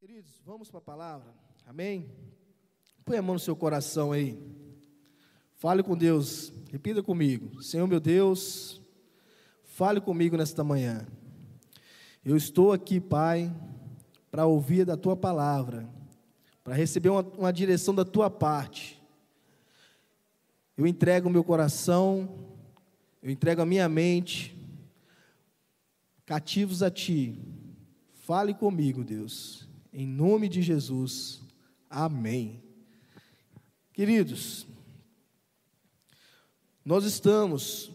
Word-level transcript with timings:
Queridos, 0.00 0.40
vamos 0.46 0.70
para 0.70 0.78
a 0.78 0.80
palavra. 0.80 1.34
Amém? 1.66 2.08
Põe 3.04 3.16
a 3.16 3.22
mão 3.22 3.34
no 3.34 3.40
seu 3.40 3.56
coração 3.56 4.12
aí. 4.12 4.38
Fale 5.56 5.82
com 5.82 5.96
Deus. 5.96 6.52
Repita 6.70 7.02
comigo. 7.02 7.60
Senhor 7.60 7.84
meu 7.88 7.98
Deus, 7.98 8.80
fale 9.64 10.00
comigo 10.00 10.36
nesta 10.36 10.62
manhã. 10.62 11.04
Eu 12.24 12.36
estou 12.36 12.72
aqui, 12.72 13.00
Pai, 13.00 13.52
para 14.30 14.46
ouvir 14.46 14.84
da 14.84 14.96
tua 14.96 15.16
palavra, 15.16 15.90
para 16.62 16.76
receber 16.76 17.08
uma, 17.08 17.22
uma 17.36 17.52
direção 17.52 17.92
da 17.92 18.04
tua 18.04 18.30
parte. 18.30 19.02
Eu 20.76 20.86
entrego 20.86 21.28
o 21.28 21.32
meu 21.32 21.42
coração, 21.42 22.46
eu 23.20 23.32
entrego 23.32 23.62
a 23.62 23.66
minha 23.66 23.88
mente, 23.88 24.56
cativos 26.24 26.84
a 26.84 26.90
ti. 26.90 27.36
Fale 28.14 28.54
comigo, 28.54 29.02
Deus. 29.02 29.67
Em 29.98 30.06
nome 30.06 30.48
de 30.48 30.62
Jesus. 30.62 31.40
Amém. 31.90 32.62
Queridos, 33.92 34.64
nós 36.84 37.04
estamos, 37.04 37.90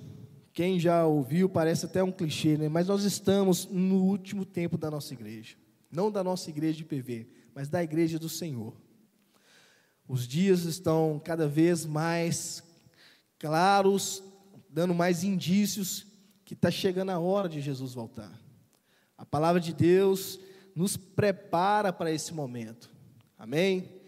quem 0.51 0.77
já 0.77 1.05
ouviu, 1.05 1.47
parece 1.47 1.85
até 1.85 2.03
um 2.03 2.11
clichê, 2.11 2.57
né? 2.57 2.67
mas 2.67 2.87
nós 2.87 3.05
estamos 3.05 3.67
no 3.67 4.03
último 4.03 4.43
tempo 4.43 4.77
da 4.77 4.91
nossa 4.91 5.13
igreja. 5.13 5.55
Não 5.89 6.11
da 6.11 6.21
nossa 6.21 6.49
igreja 6.49 6.79
de 6.79 6.83
PV, 6.83 7.25
mas 7.55 7.69
da 7.69 7.81
igreja 7.81 8.19
do 8.19 8.27
Senhor. 8.27 8.75
Os 10.05 10.27
dias 10.27 10.65
estão 10.65 11.21
cada 11.23 11.47
vez 11.47 11.85
mais 11.85 12.61
claros, 13.39 14.21
dando 14.69 14.93
mais 14.93 15.23
indícios 15.23 16.05
que 16.43 16.53
está 16.53 16.69
chegando 16.69 17.11
a 17.11 17.19
hora 17.19 17.47
de 17.47 17.61
Jesus 17.61 17.93
voltar. 17.93 18.37
A 19.17 19.25
palavra 19.25 19.61
de 19.61 19.73
Deus 19.73 20.37
nos 20.75 20.97
prepara 20.97 21.93
para 21.93 22.11
esse 22.11 22.33
momento. 22.33 22.89
Amém? 23.37 24.01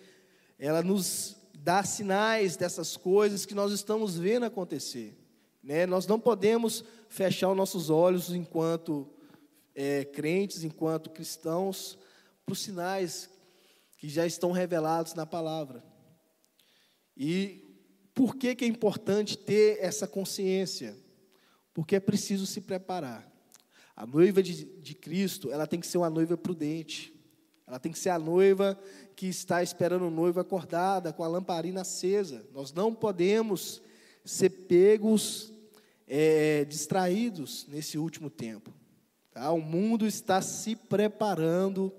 Ela 0.58 0.82
nos 0.82 1.35
dá 1.54 1.84
sinais 1.84 2.55
dessas 2.55 2.96
coisas 2.96 3.46
que 3.46 3.55
nós 3.55 3.71
estamos 3.71 4.18
vendo 4.18 4.46
acontecer. 4.46 5.18
Né? 5.63 5.86
Nós 5.86 6.05
não 6.08 6.20
podemos 6.20 6.84
fechar 7.10 7.49
os 7.49 7.58
nossos 7.58 7.90
olhos 7.90 8.30
enquanto 8.30 9.08
é, 9.74 10.05
crentes, 10.05 10.63
enquanto 10.63 11.10
cristãos, 11.10 11.98
para 12.46 12.54
os 12.54 12.62
sinais 12.62 13.30
que 13.98 14.08
já 14.08 14.26
estão 14.26 14.52
revelados 14.52 15.13
na 15.13 15.26
palavra. 15.26 15.84
E 17.18 17.63
por 18.13 18.36
que, 18.36 18.55
que 18.55 18.63
é 18.63 18.68
importante 18.68 19.38
ter 19.38 19.80
essa 19.82 20.08
consciência? 20.08 20.96
Porque 21.74 21.96
é 21.96 21.99
preciso 21.99 22.46
se 22.46 22.62
preparar. 22.62 23.30
A 23.96 24.05
noiva 24.05 24.43
de, 24.43 24.65
de 24.65 24.93
Cristo, 24.93 25.51
ela 25.51 25.65
tem 25.65 25.79
que 25.79 25.88
ser 25.88 25.98
uma 25.98 26.10
noiva 26.10 26.35
prudente. 26.35 27.13
Ela 27.65 27.79
tem 27.79 27.91
que 27.91 27.98
ser 27.98 28.10
a 28.10 28.20
noiva 28.20 28.77
que 29.15 29.27
está 29.27 29.63
esperando 29.63 30.05
o 30.05 30.12
noivo 30.12 30.40
acordada, 30.40 31.13
com 31.13 31.24
a 31.24 31.27
lamparina 31.27 31.82
acesa. 31.82 32.46
Nós 32.54 32.74
não 32.74 32.93
podemos 32.93 33.82
ser 34.24 34.49
pegos, 34.49 35.54
é, 36.07 36.65
distraídos 36.65 37.65
nesse 37.68 37.98
último 37.98 38.29
tempo. 38.29 38.74
Tá? 39.32 39.52
O 39.52 39.62
mundo 39.62 40.05
está 40.05 40.41
se 40.41 40.76
preparando 40.76 41.93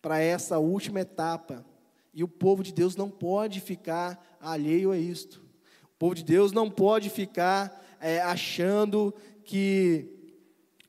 para 0.00 0.20
essa 0.20 0.58
última 0.58 1.00
etapa. 1.00 1.66
E 2.14 2.22
o 2.22 2.28
povo 2.28 2.62
de 2.62 2.72
Deus 2.72 2.96
não 2.96 3.10
pode 3.10 3.60
ficar 3.60 4.38
alheio 4.40 4.92
a 4.92 4.98
isto. 4.98 5.42
O 5.84 5.98
povo 5.98 6.14
de 6.14 6.24
Deus 6.24 6.52
não 6.52 6.70
pode 6.70 7.10
ficar 7.10 7.98
é, 8.00 8.20
achando 8.20 9.12
que 9.44 10.17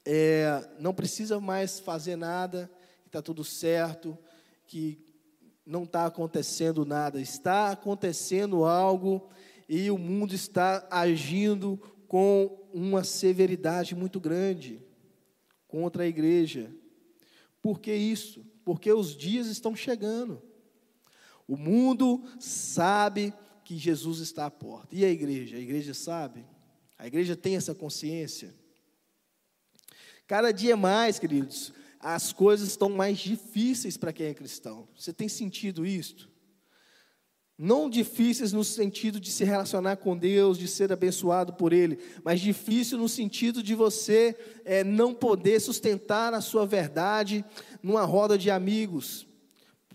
é, 0.06 0.68
não 0.80 0.94
precisa 0.94 1.40
mais 1.40 1.80
fazer 1.80 2.16
nada, 2.16 2.70
que 3.04 3.10
está 3.10 3.22
tudo 3.22 3.44
certo, 3.44 4.18
que 4.66 5.04
não 5.66 5.84
está 5.84 6.06
acontecendo 6.06 6.86
nada. 6.86 7.22
Está 7.22 7.72
acontecendo 7.72 8.66
algo 8.66 9.30
e 9.68 9.92
o 9.92 9.98
mundo 9.98 10.34
está 10.34 10.88
agindo 10.90 11.80
com 12.08 12.68
uma 12.74 13.04
severidade 13.04 13.96
muito 13.96 14.20
grande 14.20 14.84
contra 15.68 16.04
a 16.04 16.08
igreja. 16.08 16.74
Por 17.62 17.80
que 17.80 17.94
isso? 17.94 18.44
Porque 18.66 18.92
os 18.92 19.16
dias 19.16 19.48
estão 19.48 19.76
chegando. 19.76 20.42
O 21.48 21.56
mundo 21.56 22.24
sabe 22.40 23.34
que 23.64 23.78
Jesus 23.78 24.20
está 24.20 24.48
à 24.48 24.52
porta. 24.52 24.96
E 24.96 25.06
a 25.06 25.10
igreja? 25.10 25.58
A 25.58 25.60
igreja 25.60 25.94
sabe? 25.94 26.46
A 26.98 27.06
igreja 27.06 27.36
tem 27.36 27.56
essa 27.56 27.76
consciência? 27.76 28.54
Cada 30.30 30.52
dia 30.52 30.78
mais, 30.78 31.18
queridos, 31.18 31.74
as 32.00 32.32
coisas 32.32 32.68
estão 32.68 32.88
mais 32.88 33.18
difíceis 33.18 33.98
para 33.98 34.14
quem 34.14 34.28
é 34.28 34.34
cristão. 34.36 34.88
Você 34.96 35.12
tem 35.12 35.28
sentido 35.28 35.84
isso? 35.84 36.30
Não 37.58 37.90
difíceis 37.90 38.54
no 38.54 38.64
sentido 38.64 39.20
de 39.20 39.32
se 39.32 39.44
relacionar 39.44 39.98
com 39.98 40.16
Deus, 40.16 40.60
de 40.60 40.68
ser 40.68 40.94
abençoado 40.94 41.54
por 41.54 41.74
Ele, 41.74 41.98
mas 42.24 42.42
difícil 42.42 43.00
no 43.00 43.10
sentido 43.10 43.64
de 43.64 43.74
você 43.74 44.38
é, 44.64 44.84
não 44.84 45.16
poder 45.16 45.60
sustentar 45.60 46.32
a 46.36 46.42
sua 46.42 46.64
verdade 46.64 47.44
numa 47.82 48.06
roda 48.06 48.38
de 48.38 48.52
amigos. 48.52 49.26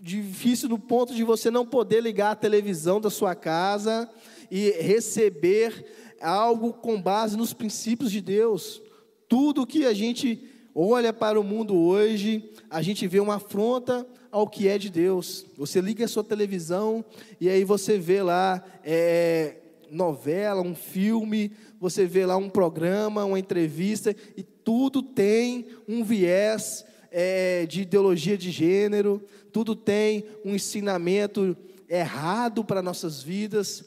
Difícil 0.01 0.67
no 0.67 0.77
ponto 0.77 1.15
de 1.15 1.23
você 1.23 1.49
não 1.49 1.65
poder 1.65 2.01
ligar 2.03 2.31
a 2.31 2.35
televisão 2.35 2.99
da 2.99 3.09
sua 3.09 3.35
casa 3.35 4.09
e 4.51 4.71
receber 4.81 5.85
algo 6.19 6.73
com 6.73 7.01
base 7.01 7.37
nos 7.37 7.53
princípios 7.53 8.11
de 8.11 8.19
Deus. 8.19 8.81
Tudo 9.27 9.65
que 9.65 9.85
a 9.85 9.93
gente 9.93 10.43
olha 10.73 11.13
para 11.13 11.39
o 11.39 11.43
mundo 11.43 11.75
hoje, 11.75 12.51
a 12.69 12.81
gente 12.81 13.07
vê 13.07 13.19
uma 13.19 13.35
afronta 13.35 14.05
ao 14.29 14.47
que 14.47 14.67
é 14.67 14.77
de 14.77 14.89
Deus. 14.89 15.45
Você 15.57 15.79
liga 15.79 16.03
a 16.03 16.07
sua 16.07 16.23
televisão 16.23 17.03
e 17.39 17.49
aí 17.49 17.63
você 17.63 17.97
vê 17.97 18.21
lá 18.21 18.63
é, 18.83 19.55
novela, 19.89 20.61
um 20.61 20.75
filme, 20.75 21.51
você 21.79 22.05
vê 22.05 22.25
lá 22.25 22.35
um 22.35 22.49
programa, 22.49 23.23
uma 23.23 23.39
entrevista, 23.39 24.13
e 24.35 24.43
tudo 24.43 25.01
tem 25.01 25.67
um 25.87 26.03
viés 26.03 26.85
é, 27.09 27.65
de 27.65 27.83
ideologia 27.83 28.37
de 28.37 28.51
gênero, 28.51 29.23
tudo 29.53 29.75
tem 29.75 30.25
um 30.43 30.53
ensinamento 30.53 31.55
errado 31.87 32.63
para 32.63 32.81
nossas 32.81 33.23
vidas, 33.23 33.85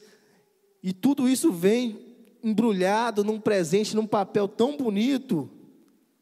e 0.82 0.93
tudo 0.93 1.28
isso 1.28 1.53
vem 1.53 2.08
embrulhado 2.49 3.23
num 3.23 3.41
presente, 3.41 3.95
num 3.95 4.07
papel 4.07 4.49
tão 4.49 4.77
bonito, 4.77 5.51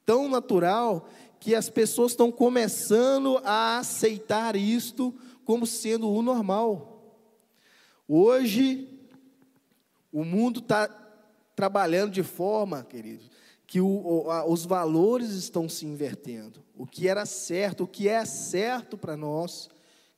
tão 0.04 0.28
natural, 0.28 1.08
que 1.38 1.54
as 1.54 1.68
pessoas 1.68 2.12
estão 2.12 2.32
começando 2.32 3.40
a 3.44 3.78
aceitar 3.78 4.56
isto 4.56 5.14
como 5.44 5.66
sendo 5.66 6.10
o 6.10 6.22
normal. 6.22 6.96
Hoje, 8.08 8.88
o 10.12 10.24
mundo 10.24 10.60
está 10.60 10.88
trabalhando 11.54 12.12
de 12.12 12.22
forma, 12.22 12.84
queridos, 12.84 13.30
que 13.66 13.80
o, 13.80 14.26
os 14.46 14.64
valores 14.64 15.30
estão 15.30 15.68
se 15.68 15.86
invertendo. 15.86 16.62
O 16.76 16.86
que 16.86 17.08
era 17.08 17.26
certo, 17.26 17.84
o 17.84 17.88
que 17.88 18.08
é 18.08 18.24
certo 18.24 18.96
para 18.96 19.16
nós, 19.16 19.68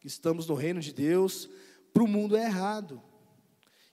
que 0.01 0.07
estamos 0.07 0.47
no 0.47 0.55
reino 0.55 0.81
de 0.81 0.93
Deus, 0.93 1.49
para 1.93 2.03
o 2.03 2.09
mundo 2.09 2.37
é 2.37 2.45
errado. 2.45 3.03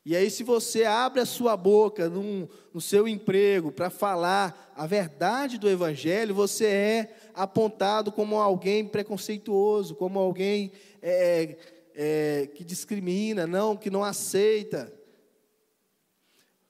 E 0.06 0.16
aí, 0.16 0.30
se 0.30 0.44
você 0.44 0.84
abre 0.84 1.20
a 1.20 1.26
sua 1.26 1.58
boca 1.58 2.08
num, 2.08 2.48
no 2.72 2.80
seu 2.80 3.08
emprego 3.08 3.72
para 3.72 3.90
falar 3.90 4.72
a 4.76 4.86
verdade 4.86 5.58
do 5.58 5.68
Evangelho, 5.68 6.36
você 6.36 6.66
é 6.68 7.16
apontado 7.34 8.12
como 8.12 8.40
alguém 8.40 8.86
preconceituoso, 8.88 9.96
como 9.96 10.20
alguém 10.20 10.72
é, 11.02 11.58
é, 11.96 12.50
que 12.54 12.64
discrimina, 12.64 13.48
não, 13.48 13.76
que 13.76 13.90
não 13.90 14.04
aceita, 14.04 14.94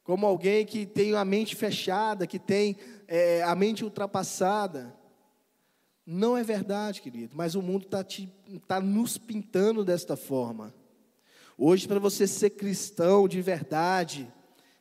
como 0.01 0.25
alguém 0.25 0.65
que 0.65 0.85
tem 0.85 1.13
a 1.13 1.25
mente 1.25 1.57
fechada, 1.57 2.25
que 2.25 2.39
tem 2.39 2.77
é, 3.05 3.43
a 3.43 3.53
mente 3.53 3.83
ultrapassada. 3.83 4.95
Não 6.05 6.37
é 6.37 6.43
verdade, 6.43 7.01
querido, 7.01 7.35
mas 7.35 7.53
o 7.53 7.61
mundo 7.61 7.83
está 7.83 8.05
tá 8.65 8.79
nos 8.79 9.17
pintando 9.17 9.83
desta 9.83 10.15
forma. 10.15 10.73
Hoje, 11.57 11.87
para 11.87 11.99
você 11.99 12.27
ser 12.27 12.51
cristão 12.51 13.27
de 13.27 13.41
verdade, 13.41 14.31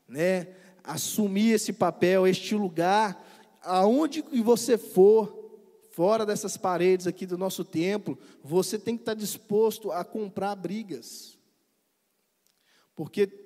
né, 0.08 0.48
assumir 0.82 1.52
esse 1.52 1.72
papel, 1.72 2.26
este 2.26 2.54
lugar, 2.54 3.24
aonde 3.62 4.22
que 4.22 4.42
você 4.42 4.76
for, 4.76 5.42
fora 5.92 6.26
dessas 6.26 6.56
paredes 6.56 7.06
aqui 7.06 7.24
do 7.24 7.38
nosso 7.38 7.64
templo, 7.64 8.18
você 8.42 8.76
tem 8.78 8.96
que 8.96 9.02
estar 9.02 9.14
disposto 9.14 9.92
a 9.92 10.04
comprar 10.04 10.56
brigas. 10.56 11.38
Porque 12.96 13.43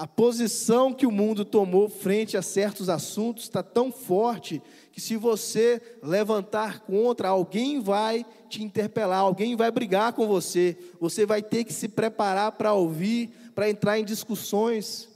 a 0.00 0.06
posição 0.06 0.94
que 0.94 1.04
o 1.04 1.10
mundo 1.10 1.44
tomou 1.44 1.86
frente 1.86 2.34
a 2.34 2.40
certos 2.40 2.88
assuntos 2.88 3.42
está 3.42 3.62
tão 3.62 3.92
forte 3.92 4.62
que 4.90 4.98
se 4.98 5.14
você 5.14 5.78
levantar 6.02 6.80
contra, 6.80 7.28
alguém 7.28 7.82
vai 7.82 8.24
te 8.48 8.62
interpelar, 8.62 9.18
alguém 9.18 9.54
vai 9.54 9.70
brigar 9.70 10.14
com 10.14 10.26
você. 10.26 10.74
Você 10.98 11.26
vai 11.26 11.42
ter 11.42 11.64
que 11.64 11.72
se 11.74 11.86
preparar 11.86 12.52
para 12.52 12.72
ouvir, 12.72 13.28
para 13.54 13.68
entrar 13.68 13.98
em 13.98 14.04
discussões. 14.06 15.06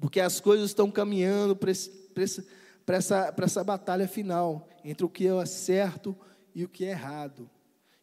Porque 0.00 0.18
as 0.18 0.40
coisas 0.40 0.70
estão 0.70 0.90
caminhando 0.90 1.54
para 1.54 1.70
essa, 2.96 3.34
essa 3.36 3.64
batalha 3.64 4.08
final 4.08 4.66
entre 4.82 5.04
o 5.04 5.10
que 5.10 5.26
é 5.26 5.44
certo 5.44 6.16
e 6.54 6.64
o 6.64 6.68
que 6.70 6.86
é 6.86 6.92
errado. 6.92 7.50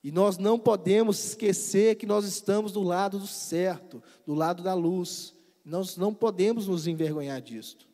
E 0.05 0.11
nós 0.11 0.37
não 0.37 0.59
podemos 0.59 1.25
esquecer 1.25 1.95
que 1.95 2.05
nós 2.05 2.25
estamos 2.25 2.71
do 2.71 2.83
lado 2.83 3.17
do 3.17 3.25
certo, 3.25 4.03
do 4.23 4.35
lado 4.35 4.61
da 4.61 4.75
luz. 4.75 5.33
Nós 5.65 5.97
não 5.97 6.13
podemos 6.13 6.67
nos 6.67 6.85
envergonhar 6.85 7.41
disto. 7.41 7.87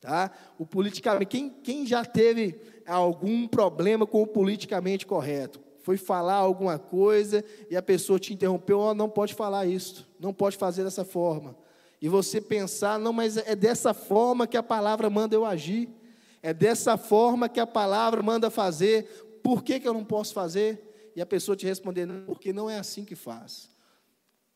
Tá? 0.00 0.30
O 0.56 0.64
politicamente, 0.64 1.26
quem, 1.26 1.50
quem 1.50 1.84
já 1.84 2.04
teve 2.04 2.60
algum 2.86 3.48
problema 3.48 4.06
com 4.06 4.22
o 4.22 4.26
politicamente 4.28 5.04
correto? 5.04 5.60
Foi 5.82 5.96
falar 5.96 6.36
alguma 6.36 6.78
coisa 6.78 7.44
e 7.68 7.76
a 7.76 7.82
pessoa 7.82 8.20
te 8.20 8.32
interrompeu, 8.32 8.78
oh, 8.78 8.94
não 8.94 9.10
pode 9.10 9.34
falar 9.34 9.66
isso, 9.66 10.08
não 10.20 10.32
pode 10.32 10.56
fazer 10.56 10.84
dessa 10.84 11.04
forma. 11.04 11.56
E 12.00 12.08
você 12.08 12.40
pensar, 12.40 13.00
não, 13.00 13.12
mas 13.12 13.36
é 13.36 13.56
dessa 13.56 13.92
forma 13.92 14.46
que 14.46 14.56
a 14.56 14.62
palavra 14.62 15.10
manda 15.10 15.34
eu 15.34 15.44
agir. 15.44 15.88
É 16.44 16.52
dessa 16.52 16.98
forma 16.98 17.48
que 17.48 17.58
a 17.58 17.66
palavra 17.66 18.22
manda 18.22 18.50
fazer. 18.50 19.23
Por 19.44 19.62
que, 19.62 19.78
que 19.78 19.86
eu 19.86 19.92
não 19.92 20.06
posso 20.06 20.32
fazer? 20.32 21.12
E 21.14 21.20
a 21.20 21.26
pessoa 21.26 21.54
te 21.54 21.66
responder, 21.66 22.06
não, 22.06 22.24
porque 22.24 22.50
não 22.50 22.70
é 22.70 22.78
assim 22.78 23.04
que 23.04 23.14
faz. 23.14 23.70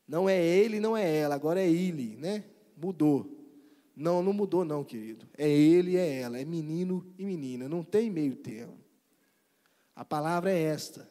Não 0.08 0.26
é 0.26 0.43
ele, 0.43 0.81
não 0.81 0.96
é 0.96 1.19
ela, 1.19 1.35
agora 1.35 1.61
é 1.61 1.69
ele, 1.69 2.17
né? 2.17 2.43
Mudou. 2.75 3.38
Não, 3.94 4.23
não 4.23 4.32
mudou 4.32 4.64
não, 4.64 4.82
querido. 4.82 5.29
É 5.37 5.46
ele 5.46 5.99
é 5.99 6.20
ela, 6.20 6.40
é 6.40 6.44
menino 6.44 7.06
e 7.19 7.26
menina, 7.26 7.69
não 7.69 7.85
tem 7.85 8.08
meio 8.08 8.35
termo. 8.35 8.79
A 9.94 10.06
palavra 10.06 10.50
é 10.50 10.58
esta. 10.58 11.06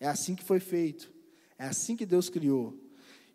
É 0.00 0.08
assim 0.08 0.34
que 0.34 0.42
foi 0.42 0.58
feito. 0.58 1.12
É 1.56 1.66
assim 1.66 1.94
que 1.94 2.04
Deus 2.04 2.28
criou. 2.28 2.76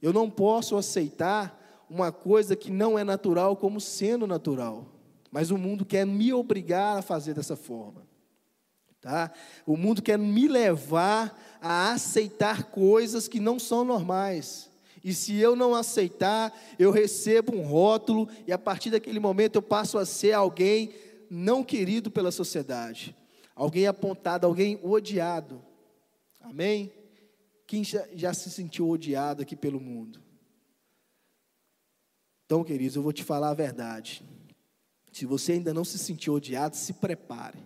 Eu 0.01 0.11
não 0.11 0.29
posso 0.29 0.75
aceitar 0.75 1.85
uma 1.89 2.11
coisa 2.11 2.57
que 2.57 2.69
não 2.69 2.99
é 2.99 3.05
natural 3.05 3.55
como 3.55 3.79
sendo 3.79 4.27
natural. 4.27 4.85
Mas 5.31 5.49
o 5.49 5.57
mundo 5.57 5.85
quer 5.85 6.05
me 6.05 6.33
obrigar 6.33 6.97
a 6.97 7.01
fazer 7.01 7.33
dessa 7.33 7.55
forma. 7.55 8.06
Tá? 9.01 9.31
O 9.65 9.77
mundo 9.77 10.01
quer 10.01 10.17
me 10.17 10.47
levar 10.47 11.37
a 11.61 11.91
aceitar 11.91 12.65
coisas 12.65 13.27
que 13.27 13.39
não 13.39 13.59
são 13.59 13.85
normais. 13.85 14.69
E 15.03 15.13
se 15.13 15.37
eu 15.37 15.55
não 15.55 15.73
aceitar, 15.73 16.53
eu 16.77 16.91
recebo 16.91 17.55
um 17.55 17.61
rótulo 17.61 18.27
e 18.45 18.51
a 18.51 18.57
partir 18.57 18.89
daquele 18.89 19.19
momento 19.19 19.55
eu 19.55 19.61
passo 19.61 19.97
a 19.97 20.05
ser 20.05 20.33
alguém 20.33 20.93
não 21.29 21.63
querido 21.63 22.09
pela 22.09 22.31
sociedade, 22.31 23.15
alguém 23.55 23.87
apontado, 23.87 24.45
alguém 24.45 24.79
odiado. 24.83 25.63
Amém? 26.41 26.91
Quem 27.65 27.83
já, 27.83 28.05
já 28.13 28.33
se 28.33 28.49
sentiu 28.49 28.89
odiado 28.89 29.41
aqui 29.41 29.55
pelo 29.55 29.79
mundo? 29.79 30.21
Então, 32.45 32.63
queridos, 32.63 32.95
eu 32.95 33.03
vou 33.03 33.11
te 33.11 33.23
falar 33.23 33.49
a 33.49 33.53
verdade. 33.53 34.23
Se 35.11 35.25
você 35.25 35.53
ainda 35.53 35.73
não 35.73 35.83
se 35.83 35.97
sentiu 35.97 36.33
odiado, 36.33 36.75
se 36.75 36.93
prepare. 36.93 37.59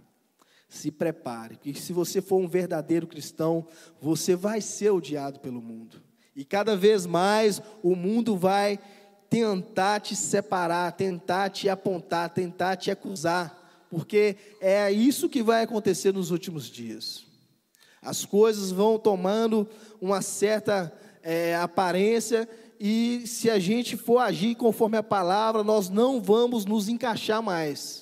Se 0.72 0.90
prepare, 0.90 1.56
porque 1.56 1.74
se 1.74 1.92
você 1.92 2.22
for 2.22 2.38
um 2.38 2.48
verdadeiro 2.48 3.06
cristão, 3.06 3.68
você 4.00 4.38
vai 4.38 4.62
ser 4.62 4.90
odiado 4.92 5.42
pelo 5.42 5.62
mundo. 5.62 6.02
E 6.34 6.46
cada 6.46 6.78
vez 6.78 7.06
mais 7.06 7.62
o 7.84 7.94
mundo 7.94 8.38
vai 8.38 8.80
tentar 9.30 10.00
te 10.00 10.16
separar, 10.16 10.94
tentar 10.94 11.50
te 11.50 11.68
apontar, 11.68 12.30
tentar 12.30 12.78
te 12.78 12.90
acusar, 12.90 13.86
porque 13.90 14.38
é 14.62 14.90
isso 14.90 15.28
que 15.28 15.44
vai 15.44 15.64
acontecer 15.64 16.14
nos 16.14 16.32
últimos 16.32 16.70
dias. 16.70 17.26
As 18.02 18.24
coisas 18.24 18.72
vão 18.72 18.98
tomando 18.98 19.68
uma 20.00 20.22
certa 20.22 20.90
é, 21.22 21.54
aparência 21.54 22.48
e 22.80 23.28
se 23.28 23.50
a 23.50 23.60
gente 23.60 23.98
for 23.98 24.20
agir 24.20 24.56
conforme 24.56 24.96
a 24.96 25.04
palavra, 25.04 25.66
nós 25.66 25.90
não 25.90 26.22
vamos 26.22 26.64
nos 26.64 26.88
encaixar 26.88 27.44
mais. 27.44 28.01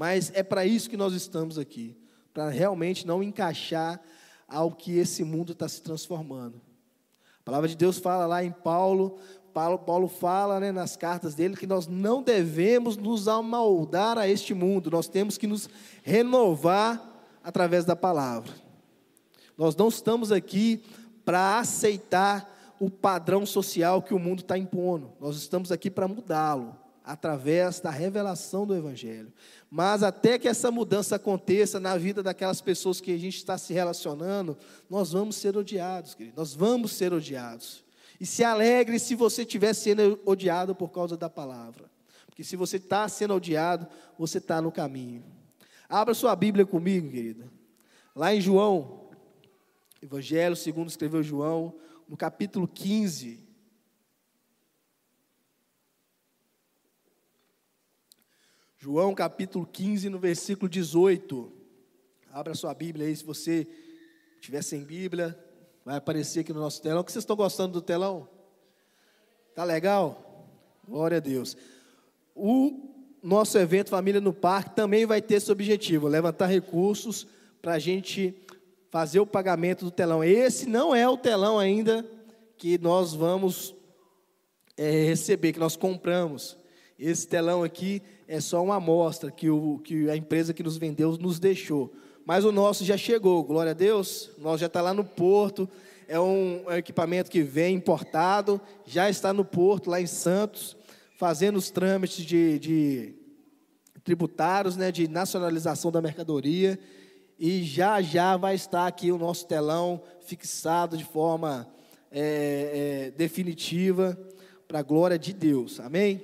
Mas 0.00 0.32
é 0.34 0.42
para 0.42 0.64
isso 0.64 0.88
que 0.88 0.96
nós 0.96 1.12
estamos 1.12 1.58
aqui, 1.58 1.94
para 2.32 2.48
realmente 2.48 3.06
não 3.06 3.22
encaixar 3.22 4.00
ao 4.48 4.72
que 4.72 4.96
esse 4.96 5.22
mundo 5.22 5.52
está 5.52 5.68
se 5.68 5.82
transformando. 5.82 6.58
A 7.38 7.44
palavra 7.44 7.68
de 7.68 7.76
Deus 7.76 7.98
fala 7.98 8.24
lá 8.24 8.42
em 8.42 8.50
Paulo, 8.50 9.18
Paulo, 9.52 9.78
Paulo 9.78 10.08
fala 10.08 10.58
né, 10.58 10.72
nas 10.72 10.96
cartas 10.96 11.34
dele 11.34 11.54
que 11.54 11.66
nós 11.66 11.86
não 11.86 12.22
devemos 12.22 12.96
nos 12.96 13.28
amoldar 13.28 14.16
a 14.16 14.26
este 14.26 14.54
mundo, 14.54 14.90
nós 14.90 15.06
temos 15.06 15.36
que 15.36 15.46
nos 15.46 15.68
renovar 16.02 17.22
através 17.44 17.84
da 17.84 17.94
palavra. 17.94 18.54
Nós 19.54 19.76
não 19.76 19.88
estamos 19.88 20.32
aqui 20.32 20.82
para 21.26 21.58
aceitar 21.58 22.74
o 22.80 22.88
padrão 22.88 23.44
social 23.44 24.00
que 24.00 24.14
o 24.14 24.18
mundo 24.18 24.40
está 24.40 24.56
impondo. 24.56 25.12
Nós 25.20 25.36
estamos 25.36 25.70
aqui 25.70 25.90
para 25.90 26.08
mudá-lo 26.08 26.74
através 27.04 27.80
da 27.80 27.90
revelação 27.90 28.66
do 28.66 28.74
Evangelho. 28.74 29.32
Mas 29.70 30.02
até 30.02 30.36
que 30.36 30.48
essa 30.48 30.70
mudança 30.70 31.14
aconteça 31.14 31.78
na 31.78 31.96
vida 31.96 32.24
daquelas 32.24 32.60
pessoas 32.60 33.00
que 33.00 33.12
a 33.12 33.16
gente 33.16 33.36
está 33.36 33.56
se 33.56 33.72
relacionando, 33.72 34.58
nós 34.88 35.12
vamos 35.12 35.36
ser 35.36 35.56
odiados, 35.56 36.12
querido. 36.12 36.36
Nós 36.36 36.54
vamos 36.54 36.92
ser 36.92 37.12
odiados. 37.12 37.84
E 38.20 38.26
se 38.26 38.42
alegre 38.42 38.98
se 38.98 39.14
você 39.14 39.42
estiver 39.42 39.72
sendo 39.72 40.18
odiado 40.26 40.74
por 40.74 40.88
causa 40.88 41.16
da 41.16 41.30
palavra. 41.30 41.88
Porque 42.26 42.42
se 42.42 42.56
você 42.56 42.78
está 42.78 43.08
sendo 43.08 43.34
odiado, 43.34 43.86
você 44.18 44.38
está 44.38 44.60
no 44.60 44.72
caminho. 44.72 45.22
Abra 45.88 46.14
sua 46.14 46.34
Bíblia 46.34 46.66
comigo, 46.66 47.08
querida. 47.08 47.48
Lá 48.14 48.34
em 48.34 48.40
João, 48.40 49.08
Evangelho 50.02 50.56
segundo 50.56 50.88
escreveu 50.88 51.22
João, 51.22 51.74
no 52.08 52.16
capítulo 52.16 52.66
15. 52.66 53.49
João 58.82 59.14
capítulo 59.14 59.68
15, 59.70 60.08
no 60.08 60.18
versículo 60.18 60.66
18. 60.66 61.52
Abra 62.32 62.54
sua 62.54 62.72
Bíblia 62.72 63.06
aí, 63.06 63.14
se 63.14 63.22
você 63.22 63.66
tiver 64.40 64.62
sem 64.62 64.82
Bíblia, 64.82 65.38
vai 65.84 65.98
aparecer 65.98 66.40
aqui 66.40 66.50
no 66.50 66.60
nosso 66.60 66.80
telão. 66.80 67.02
O 67.02 67.04
que 67.04 67.12
vocês 67.12 67.22
estão 67.22 67.36
gostando 67.36 67.74
do 67.74 67.82
telão? 67.82 68.26
Tá 69.54 69.64
legal? 69.64 70.48
Glória 70.88 71.18
a 71.18 71.20
Deus. 71.20 71.58
O 72.34 72.88
nosso 73.22 73.58
evento 73.58 73.90
Família 73.90 74.18
no 74.18 74.32
Parque 74.32 74.74
também 74.74 75.04
vai 75.04 75.20
ter 75.20 75.34
esse 75.34 75.52
objetivo, 75.52 76.08
levantar 76.08 76.46
recursos 76.46 77.26
para 77.60 77.74
a 77.74 77.78
gente 77.78 78.34
fazer 78.88 79.20
o 79.20 79.26
pagamento 79.26 79.84
do 79.84 79.90
telão. 79.90 80.24
Esse 80.24 80.66
não 80.66 80.94
é 80.94 81.06
o 81.06 81.18
telão 81.18 81.58
ainda 81.58 82.02
que 82.56 82.78
nós 82.78 83.12
vamos 83.12 83.74
é, 84.74 85.04
receber, 85.04 85.52
que 85.52 85.60
nós 85.60 85.76
compramos. 85.76 86.58
Esse 87.00 87.26
telão 87.26 87.62
aqui 87.62 88.02
é 88.28 88.40
só 88.40 88.62
uma 88.62 88.76
amostra 88.76 89.30
que, 89.30 89.48
o, 89.48 89.78
que 89.82 90.10
a 90.10 90.16
empresa 90.16 90.52
que 90.52 90.62
nos 90.62 90.76
vendeu 90.76 91.16
nos 91.16 91.40
deixou. 91.40 91.92
Mas 92.26 92.44
o 92.44 92.52
nosso 92.52 92.84
já 92.84 92.96
chegou, 92.96 93.42
glória 93.42 93.70
a 93.70 93.74
Deus. 93.74 94.30
O 94.38 94.42
nosso 94.42 94.58
já 94.58 94.66
está 94.66 94.82
lá 94.82 94.92
no 94.92 95.04
porto. 95.04 95.68
É 96.06 96.20
um, 96.20 96.62
é 96.66 96.74
um 96.74 96.76
equipamento 96.76 97.30
que 97.30 97.42
vem 97.42 97.74
importado, 97.76 98.60
já 98.84 99.08
está 99.08 99.32
no 99.32 99.44
porto, 99.44 99.88
lá 99.88 100.00
em 100.00 100.06
Santos, 100.06 100.76
fazendo 101.16 101.56
os 101.56 101.70
trâmites 101.70 102.24
de, 102.24 102.58
de 102.58 103.14
tributários, 104.04 104.76
né, 104.76 104.92
de 104.92 105.08
nacionalização 105.08 105.90
da 105.90 106.02
mercadoria 106.02 106.78
e 107.38 107.62
já 107.62 108.02
já 108.02 108.36
vai 108.36 108.54
estar 108.54 108.86
aqui 108.86 109.10
o 109.10 109.16
nosso 109.16 109.46
telão 109.46 110.02
fixado 110.20 110.94
de 110.94 111.04
forma 111.04 111.66
é, 112.12 113.06
é, 113.06 113.10
definitiva 113.12 114.18
para 114.68 114.80
a 114.80 114.82
glória 114.82 115.18
de 115.18 115.32
Deus, 115.32 115.80
amém? 115.80 116.22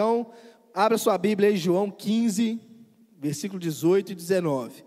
Então, 0.00 0.28
abra 0.72 0.96
sua 0.96 1.18
Bíblia 1.18 1.50
aí, 1.50 1.58
João 1.58 1.90
15, 1.90 2.58
versículo 3.18 3.60
18 3.60 4.12
e 4.12 4.14
19. 4.14 4.80
O 4.80 4.84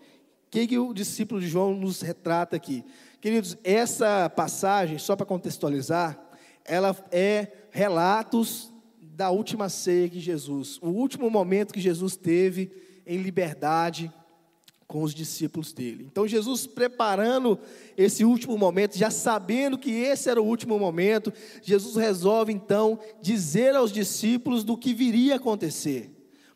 que, 0.50 0.66
que 0.66 0.80
o 0.80 0.92
discípulo 0.92 1.40
de 1.40 1.48
João 1.48 1.76
nos 1.76 2.02
retrata 2.02 2.56
aqui? 2.56 2.84
Queridos, 3.22 3.56
essa 3.64 4.28
passagem, 4.28 4.98
só 4.98 5.16
para 5.16 5.28
contextualizar, 5.28 6.20
ela 6.66 6.98
é 7.12 7.48
relatos 7.70 8.74
da 9.00 9.30
última 9.30 9.70
ceia 9.70 10.10
de 10.10 10.20
Jesus, 10.20 10.80
o 10.82 10.90
último 10.90 11.30
momento 11.30 11.76
que 11.76 11.80
Jesus 11.80 12.16
teve 12.16 12.72
em 13.06 13.20
liberdade 13.20 14.12
com 14.94 15.02
os 15.02 15.12
discípulos 15.12 15.74
dele. 15.74 16.08
Então, 16.08 16.28
Jesus 16.28 16.68
preparando 16.68 17.58
esse 17.98 18.24
último 18.24 18.56
momento, 18.60 18.96
já 18.96 19.10
sabendo 19.10 19.76
que 19.76 19.90
esse 19.90 20.30
era 20.30 20.40
o 20.40 20.46
último 20.46 20.78
momento, 20.78 21.34
Jesus 21.64 21.96
resolve 21.96 22.54
então 22.54 23.00
dizer 23.20 23.76
aos 23.76 23.92
discípulos 23.92 24.64
do 24.64 24.78
que 24.78 24.94
viria 24.94 25.34
a 25.34 25.38
acontecer, 25.38 26.12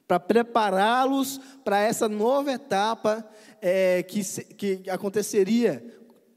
para 0.08 0.20
prepará-los 0.20 1.42
para 1.66 1.82
essa 1.82 2.08
nova 2.08 2.52
etapa 2.52 3.28
é, 3.60 4.04
que, 4.04 4.22
que 4.54 4.88
aconteceria 4.88 5.84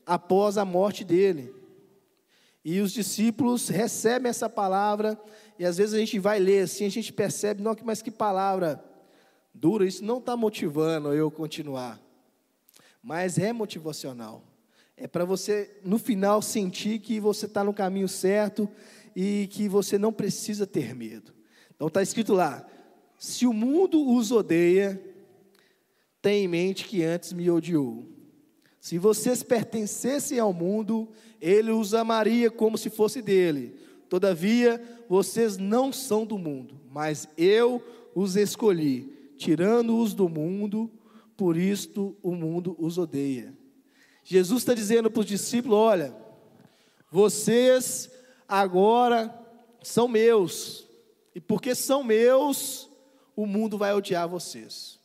após 0.06 0.56
a 0.56 0.64
morte 0.64 1.04
dele. 1.04 1.54
E 2.64 2.80
os 2.80 2.92
discípulos 2.92 3.68
recebem 3.68 4.30
essa 4.30 4.48
palavra, 4.48 5.20
e 5.58 5.66
às 5.66 5.76
vezes 5.76 5.92
a 5.92 5.98
gente 5.98 6.18
vai 6.18 6.38
ler 6.38 6.62
assim, 6.62 6.86
a 6.86 6.90
gente 6.90 7.12
percebe, 7.12 7.62
não, 7.62 7.76
mas 7.84 8.00
que 8.00 8.10
palavra 8.10 8.82
dura, 9.54 9.86
isso 9.86 10.04
não 10.04 10.18
está 10.18 10.36
motivando 10.36 11.12
eu 11.12 11.30
continuar. 11.30 12.00
Mas 13.02 13.38
é 13.38 13.52
motivacional. 13.52 14.44
É 14.96 15.06
para 15.06 15.24
você, 15.24 15.80
no 15.82 15.98
final, 15.98 16.42
sentir 16.42 16.98
que 16.98 17.18
você 17.18 17.46
está 17.46 17.64
no 17.64 17.72
caminho 17.72 18.08
certo 18.08 18.68
e 19.16 19.48
que 19.50 19.68
você 19.68 19.96
não 19.96 20.12
precisa 20.12 20.66
ter 20.66 20.94
medo. 20.94 21.32
Então 21.74 21.88
está 21.88 22.02
escrito 22.02 22.34
lá: 22.34 22.66
se 23.18 23.46
o 23.46 23.52
mundo 23.52 24.14
os 24.14 24.30
odeia, 24.30 25.00
tenha 26.20 26.44
em 26.44 26.48
mente 26.48 26.84
que 26.84 27.02
antes 27.02 27.32
me 27.32 27.50
odiou. 27.50 28.06
Se 28.80 28.98
vocês 28.98 29.42
pertencessem 29.42 30.38
ao 30.38 30.52
mundo, 30.52 31.08
ele 31.40 31.70
os 31.70 31.94
amaria 31.94 32.50
como 32.50 32.78
se 32.78 32.88
fosse 32.88 33.20
dele. 33.20 33.76
Todavia, 34.08 34.82
vocês 35.08 35.56
não 35.56 35.92
são 35.92 36.24
do 36.26 36.38
mundo, 36.38 36.80
mas 36.90 37.28
eu 37.36 37.82
os 38.14 38.36
escolhi, 38.36 39.19
tirando-os 39.40 40.12
do 40.12 40.28
mundo, 40.28 40.90
por 41.34 41.56
isto 41.56 42.14
o 42.22 42.34
mundo 42.34 42.76
os 42.78 42.98
odeia. 42.98 43.56
Jesus 44.22 44.60
está 44.60 44.74
dizendo 44.74 45.10
para 45.10 45.20
os 45.20 45.26
discípulos: 45.26 45.78
olha, 45.78 46.14
vocês 47.10 48.10
agora 48.46 49.34
são 49.82 50.06
meus, 50.06 50.86
e 51.34 51.40
porque 51.40 51.74
são 51.74 52.04
meus, 52.04 52.90
o 53.34 53.46
mundo 53.46 53.78
vai 53.78 53.94
odiar 53.94 54.28
vocês. 54.28 55.00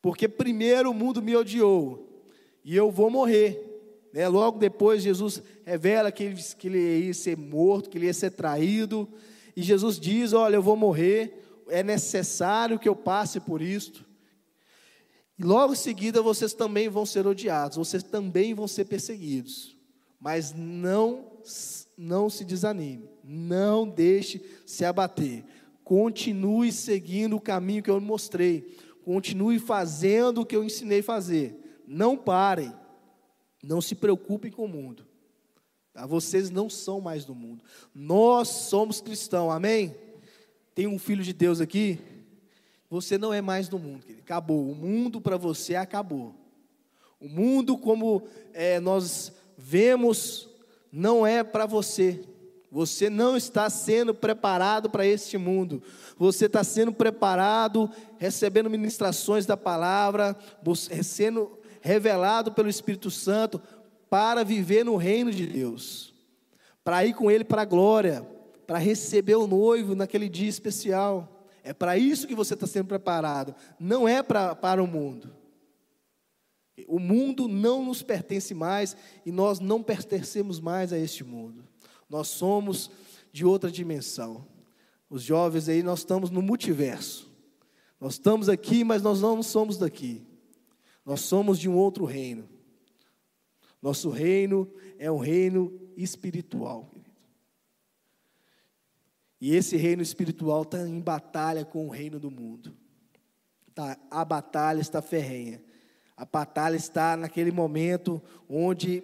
Porque 0.00 0.26
primeiro 0.26 0.90
o 0.90 0.94
mundo 0.94 1.20
me 1.20 1.36
odiou, 1.36 2.24
e 2.64 2.74
eu 2.74 2.90
vou 2.90 3.10
morrer. 3.10 3.72
Né? 4.10 4.26
Logo 4.26 4.58
depois, 4.58 5.02
Jesus 5.02 5.42
revela 5.66 6.10
que 6.10 6.24
ele, 6.24 6.42
que 6.58 6.66
ele 6.68 7.06
ia 7.06 7.12
ser 7.12 7.36
morto, 7.36 7.90
que 7.90 7.98
ele 7.98 8.06
ia 8.06 8.14
ser 8.14 8.30
traído, 8.30 9.06
e 9.54 9.60
Jesus 9.60 10.00
diz: 10.00 10.32
Olha, 10.32 10.56
eu 10.56 10.62
vou 10.62 10.76
morrer, 10.76 11.43
é 11.68 11.82
necessário 11.82 12.78
que 12.78 12.88
eu 12.88 12.96
passe 12.96 13.40
por 13.40 13.60
isto. 13.60 14.04
E 15.38 15.42
logo 15.42 15.72
em 15.72 15.76
seguida 15.76 16.22
vocês 16.22 16.54
também 16.54 16.88
vão 16.88 17.04
ser 17.04 17.26
odiados, 17.26 17.76
vocês 17.76 18.02
também 18.02 18.54
vão 18.54 18.68
ser 18.68 18.84
perseguidos. 18.84 19.76
Mas 20.20 20.52
não 20.52 21.32
não 21.96 22.30
se 22.30 22.44
desanime, 22.44 23.08
não 23.22 23.86
deixe 23.86 24.42
se 24.64 24.84
abater. 24.84 25.44
Continue 25.84 26.72
seguindo 26.72 27.36
o 27.36 27.40
caminho 27.40 27.82
que 27.82 27.90
eu 27.90 28.00
mostrei. 28.00 28.74
Continue 29.04 29.58
fazendo 29.58 30.40
o 30.40 30.46
que 30.46 30.56
eu 30.56 30.64
ensinei 30.64 31.00
a 31.00 31.04
fazer. 31.04 31.82
Não 31.86 32.16
parem. 32.16 32.72
Não 33.62 33.82
se 33.82 33.94
preocupem 33.94 34.50
com 34.50 34.64
o 34.64 34.68
mundo. 34.68 35.06
Tá? 35.92 36.06
Vocês 36.06 36.50
não 36.50 36.70
são 36.70 37.00
mais 37.00 37.24
do 37.24 37.34
mundo. 37.34 37.62
Nós 37.94 38.48
somos 38.48 39.00
cristãos, 39.00 39.52
amém? 39.52 39.94
Tem 40.74 40.86
um 40.86 40.98
filho 40.98 41.22
de 41.22 41.32
Deus 41.32 41.60
aqui. 41.60 41.98
Você 42.90 43.16
não 43.16 43.32
é 43.32 43.40
mais 43.40 43.68
do 43.68 43.78
mundo, 43.78 44.04
querido. 44.04 44.22
acabou. 44.22 44.70
O 44.70 44.74
mundo 44.74 45.20
para 45.20 45.36
você 45.36 45.74
acabou. 45.74 46.34
O 47.20 47.28
mundo, 47.28 47.78
como 47.78 48.22
é, 48.52 48.80
nós 48.80 49.32
vemos, 49.56 50.48
não 50.92 51.26
é 51.26 51.42
para 51.42 51.66
você. 51.66 52.22
Você 52.70 53.08
não 53.08 53.36
está 53.36 53.70
sendo 53.70 54.12
preparado 54.12 54.90
para 54.90 55.06
este 55.06 55.38
mundo. 55.38 55.82
Você 56.18 56.46
está 56.46 56.64
sendo 56.64 56.92
preparado, 56.92 57.88
recebendo 58.18 58.68
ministrações 58.68 59.46
da 59.46 59.56
palavra, 59.56 60.36
sendo 61.02 61.56
revelado 61.80 62.52
pelo 62.52 62.68
Espírito 62.68 63.10
Santo 63.10 63.62
para 64.10 64.44
viver 64.44 64.84
no 64.84 64.96
reino 64.96 65.30
de 65.30 65.46
Deus, 65.46 66.12
para 66.82 67.04
ir 67.04 67.14
com 67.14 67.30
Ele 67.30 67.44
para 67.44 67.62
a 67.62 67.66
glória, 67.66 68.26
para 68.66 68.78
receber 68.78 69.36
o 69.36 69.46
noivo 69.46 69.94
naquele 69.94 70.28
dia 70.28 70.48
especial. 70.48 71.46
É 71.62 71.72
para 71.72 71.96
isso 71.96 72.26
que 72.26 72.34
você 72.34 72.54
está 72.54 72.66
sendo 72.66 72.88
preparado, 72.88 73.54
não 73.78 74.06
é 74.06 74.22
pra, 74.22 74.54
para 74.54 74.82
o 74.82 74.86
mundo. 74.86 75.34
O 76.88 76.98
mundo 76.98 77.46
não 77.46 77.84
nos 77.84 78.02
pertence 78.02 78.52
mais 78.52 78.96
e 79.24 79.30
nós 79.30 79.60
não 79.60 79.82
pertencemos 79.82 80.60
mais 80.60 80.92
a 80.92 80.98
este 80.98 81.22
mundo. 81.22 81.64
Nós 82.08 82.28
somos 82.28 82.90
de 83.32 83.44
outra 83.44 83.70
dimensão. 83.70 84.46
Os 85.08 85.22
jovens 85.22 85.68
aí, 85.68 85.82
nós 85.82 86.00
estamos 86.00 86.30
no 86.30 86.42
multiverso. 86.42 87.32
Nós 88.00 88.14
estamos 88.14 88.48
aqui, 88.48 88.82
mas 88.82 89.02
nós 89.02 89.20
não 89.20 89.42
somos 89.42 89.78
daqui. 89.78 90.26
Nós 91.04 91.20
somos 91.20 91.58
de 91.58 91.68
um 91.68 91.76
outro 91.76 92.04
reino. 92.04 92.48
Nosso 93.80 94.08
reino 94.08 94.70
é 94.98 95.10
um 95.10 95.18
reino 95.18 95.78
espiritual. 95.96 96.93
E 99.44 99.54
esse 99.54 99.76
reino 99.76 100.00
espiritual 100.00 100.62
está 100.62 100.88
em 100.88 100.98
batalha 100.98 101.66
com 101.66 101.86
o 101.86 101.90
reino 101.90 102.18
do 102.18 102.30
mundo. 102.30 102.74
Tá, 103.74 103.98
a 104.10 104.24
batalha 104.24 104.80
está 104.80 105.02
ferrenha. 105.02 105.62
A 106.16 106.24
batalha 106.24 106.76
está 106.76 107.14
naquele 107.14 107.52
momento 107.52 108.22
onde 108.48 109.02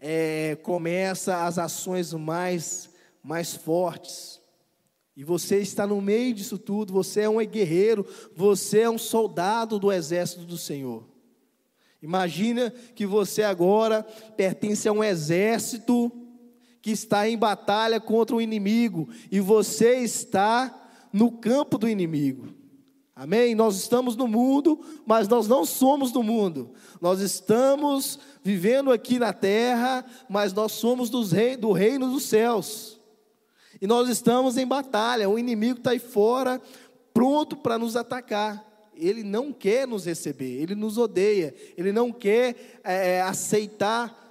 é, 0.00 0.56
começa 0.56 1.44
as 1.44 1.56
ações 1.56 2.12
mais, 2.12 2.90
mais 3.22 3.54
fortes. 3.54 4.40
E 5.16 5.22
você 5.22 5.60
está 5.60 5.86
no 5.86 6.00
meio 6.00 6.34
disso 6.34 6.58
tudo, 6.58 6.92
você 6.92 7.20
é 7.20 7.28
um 7.28 7.36
guerreiro, 7.46 8.04
você 8.34 8.80
é 8.80 8.90
um 8.90 8.98
soldado 8.98 9.78
do 9.78 9.92
exército 9.92 10.44
do 10.44 10.58
Senhor. 10.58 11.06
Imagina 12.02 12.70
que 12.92 13.06
você 13.06 13.44
agora 13.44 14.02
pertence 14.36 14.88
a 14.88 14.92
um 14.92 15.04
exército 15.04 16.10
que 16.86 16.92
está 16.92 17.28
em 17.28 17.36
batalha 17.36 18.00
contra 18.00 18.36
o 18.36 18.40
inimigo 18.40 19.08
e 19.28 19.40
você 19.40 19.96
está 20.04 20.72
no 21.12 21.32
campo 21.32 21.78
do 21.78 21.88
inimigo. 21.88 22.46
Amém? 23.12 23.56
Nós 23.56 23.74
estamos 23.74 24.14
no 24.14 24.28
mundo, 24.28 24.80
mas 25.04 25.26
nós 25.26 25.48
não 25.48 25.64
somos 25.64 26.12
do 26.12 26.22
mundo. 26.22 26.74
Nós 27.00 27.18
estamos 27.18 28.20
vivendo 28.40 28.92
aqui 28.92 29.18
na 29.18 29.32
terra, 29.32 30.04
mas 30.28 30.52
nós 30.52 30.70
somos 30.70 31.10
rei, 31.32 31.56
do 31.56 31.72
reino 31.72 32.08
dos 32.08 32.22
céus. 32.22 33.00
E 33.82 33.86
nós 33.88 34.08
estamos 34.08 34.56
em 34.56 34.64
batalha. 34.64 35.28
O 35.28 35.40
inimigo 35.40 35.78
está 35.78 35.90
aí 35.90 35.98
fora, 35.98 36.62
pronto 37.12 37.56
para 37.56 37.76
nos 37.76 37.96
atacar. 37.96 38.64
Ele 38.94 39.24
não 39.24 39.52
quer 39.52 39.88
nos 39.88 40.04
receber, 40.04 40.62
ele 40.62 40.76
nos 40.76 40.98
odeia, 40.98 41.52
ele 41.76 41.90
não 41.90 42.12
quer 42.12 42.80
é, 42.84 43.22
aceitar 43.22 44.22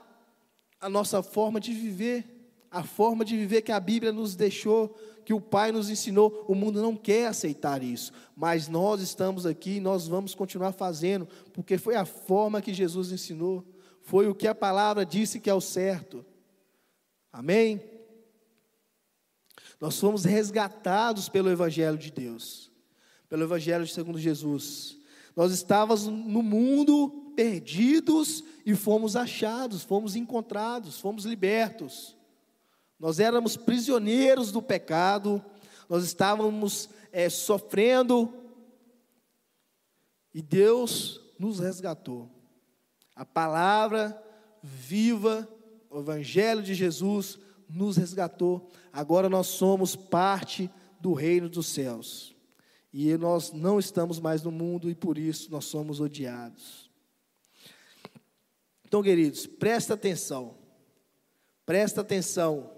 a 0.79 0.88
nossa 0.88 1.21
forma 1.21 1.59
de 1.59 1.74
viver 1.74 2.35
a 2.75 2.84
forma 2.84 3.24
de 3.24 3.38
viver 3.38 3.62
que 3.62 3.72
a 3.72 3.79
Bíblia 3.79 4.12
nos 4.12 4.36
deixou, 4.36 4.94
que 5.24 5.34
o 5.34 5.39
Pai 5.39 5.72
nos 5.72 5.89
ensinou, 5.89 6.44
o 6.46 6.53
mundo 6.53 6.82
não 6.82 6.94
quer 6.94 7.27
aceitar 7.27 7.82
isso, 7.82 8.12
mas 8.36 8.67
nós 8.67 9.00
estamos 9.00 9.46
aqui 9.46 9.77
e 9.77 9.79
nós 9.79 10.10
vamos 10.10 10.36
continuar 10.36 10.74
fazendo, 10.74 11.25
porque 11.53 11.77
foi 11.77 11.96
a 11.96 12.03
forma 12.03 12.62
que 12.62 12.74
Jesus 12.74 13.13
ensinou, 13.13 13.65
foi 14.01 14.27
o 14.27 14.36
que 14.36 14.46
a 14.46 14.53
palavra 14.53 15.05
disse 15.05 15.39
que 15.39 15.50
é 15.50 15.53
o 15.53 15.62
certo. 15.62 16.25
Amém? 17.32 17.82
Nós 19.79 19.98
fomos 19.98 20.25
resgatados 20.25 21.29
pelo 21.29 21.50
Evangelho 21.50 21.98
de 21.98 22.12
Deus, 22.12 22.70
pelo 23.29 23.44
Evangelho 23.44 23.88
segundo 23.88 24.20
Jesus. 24.20 24.98
Nós 25.34 25.53
estávamos 25.53 26.08
no 26.08 26.44
mundo 26.44 27.32
perdidos 27.38 28.44
e 28.65 28.75
fomos 28.75 29.15
achados, 29.15 29.82
fomos 29.82 30.17
encontrados, 30.17 31.00
fomos 31.00 31.24
libertos. 31.24 32.15
Nós 32.99 33.19
éramos 33.19 33.57
prisioneiros 33.57 34.51
do 34.51 34.61
pecado, 34.61 35.43
nós 35.89 36.03
estávamos 36.03 36.89
é, 37.11 37.29
sofrendo 37.29 38.33
e 40.33 40.41
Deus 40.41 41.21
nos 41.37 41.59
resgatou. 41.59 42.29
A 43.15 43.25
palavra 43.25 44.21
viva, 44.61 45.47
o 45.89 45.99
Evangelho 45.99 46.61
de 46.61 46.73
Jesus 46.73 47.39
nos 47.69 47.97
resgatou. 47.97 48.69
Agora 48.91 49.29
nós 49.29 49.47
somos 49.47 49.95
parte 49.95 50.69
do 50.99 51.13
reino 51.13 51.49
dos 51.49 51.67
céus. 51.67 52.35
E 52.91 53.15
nós 53.17 53.51
não 53.51 53.77
estamos 53.77 54.19
mais 54.19 54.41
no 54.41 54.51
mundo 54.51 54.89
e 54.89 54.95
por 54.95 55.17
isso 55.17 55.51
nós 55.51 55.65
somos 55.65 55.99
odiados. 55.99 56.89
Então, 58.85 59.03
queridos, 59.03 59.45
presta 59.45 59.93
atenção. 59.93 60.57
Presta 61.65 62.01
atenção 62.01 62.75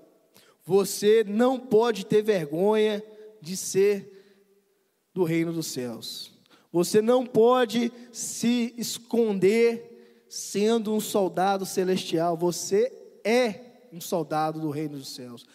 você 0.67 1.24
não 1.25 1.57
pode 1.57 2.05
ter 2.05 2.21
vergonha 2.21 3.01
de 3.41 3.55
ser 3.55 5.09
do 5.13 5.24
reino 5.24 5.53
dos 5.53 5.67
céus. 5.67 6.33
Você 6.74 7.01
não 7.01 7.25
pode 7.25 7.89
se 8.12 8.75
esconder 8.77 10.25
sendo 10.27 10.93
um 10.93 11.00
soldado 11.00 11.65
celestial. 11.65 12.36
Você 12.36 12.91
é 13.24 13.88
um 13.93 14.01
soldado 14.01 14.59
do 14.59 14.69
reino 14.69 14.97
dos 14.97 15.15
céus. 15.15 15.43
O 15.43 15.47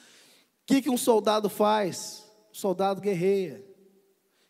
que, 0.64 0.80
que 0.80 0.88
um 0.88 0.96
soldado 0.96 1.50
faz? 1.50 2.26
O 2.50 2.56
soldado 2.56 3.02
guerreia. 3.02 3.62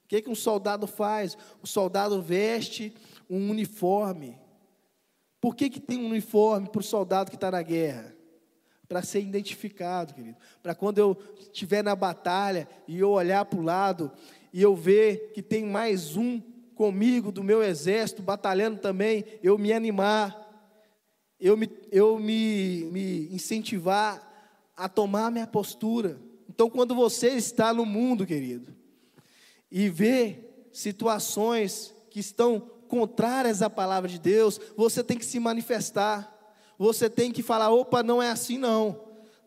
O 0.04 0.08
que, 0.08 0.22
que 0.22 0.30
um 0.30 0.34
soldado 0.36 0.86
faz? 0.86 1.36
O 1.60 1.66
soldado 1.66 2.22
veste 2.22 2.94
um 3.28 3.50
uniforme. 3.50 4.38
Por 5.40 5.56
que, 5.56 5.68
que 5.68 5.80
tem 5.80 5.98
um 5.98 6.06
uniforme 6.06 6.68
para 6.68 6.80
o 6.80 6.84
soldado 6.84 7.30
que 7.30 7.36
está 7.36 7.50
na 7.50 7.62
guerra? 7.62 8.21
Para 8.92 9.02
ser 9.02 9.20
identificado, 9.20 10.12
querido. 10.12 10.36
Para 10.62 10.74
quando 10.74 10.98
eu 10.98 11.16
estiver 11.40 11.82
na 11.82 11.96
batalha 11.96 12.68
e 12.86 12.98
eu 12.98 13.08
olhar 13.08 13.42
para 13.46 13.58
o 13.58 13.62
lado 13.62 14.12
e 14.52 14.60
eu 14.60 14.76
ver 14.76 15.32
que 15.32 15.40
tem 15.40 15.64
mais 15.64 16.14
um 16.14 16.42
comigo 16.74 17.32
do 17.32 17.42
meu 17.42 17.62
exército 17.62 18.20
batalhando 18.20 18.80
também, 18.80 19.24
eu 19.42 19.56
me 19.56 19.72
animar, 19.72 20.38
eu 21.40 21.56
me, 21.56 21.70
eu 21.90 22.18
me, 22.18 22.84
me 22.92 23.34
incentivar 23.34 24.30
a 24.76 24.90
tomar 24.90 25.28
a 25.28 25.30
minha 25.30 25.46
postura. 25.46 26.20
Então, 26.46 26.68
quando 26.68 26.94
você 26.94 27.28
está 27.30 27.72
no 27.72 27.86
mundo, 27.86 28.26
querido, 28.26 28.76
e 29.70 29.88
vê 29.88 30.50
situações 30.70 31.94
que 32.10 32.20
estão 32.20 32.60
contrárias 32.88 33.62
à 33.62 33.70
palavra 33.70 34.10
de 34.10 34.18
Deus, 34.18 34.60
você 34.76 35.02
tem 35.02 35.16
que 35.16 35.24
se 35.24 35.40
manifestar. 35.40 36.30
Você 36.82 37.08
tem 37.08 37.30
que 37.30 37.44
falar: 37.44 37.70
opa, 37.70 38.02
não 38.02 38.20
é 38.20 38.28
assim 38.28 38.58
não. 38.58 38.98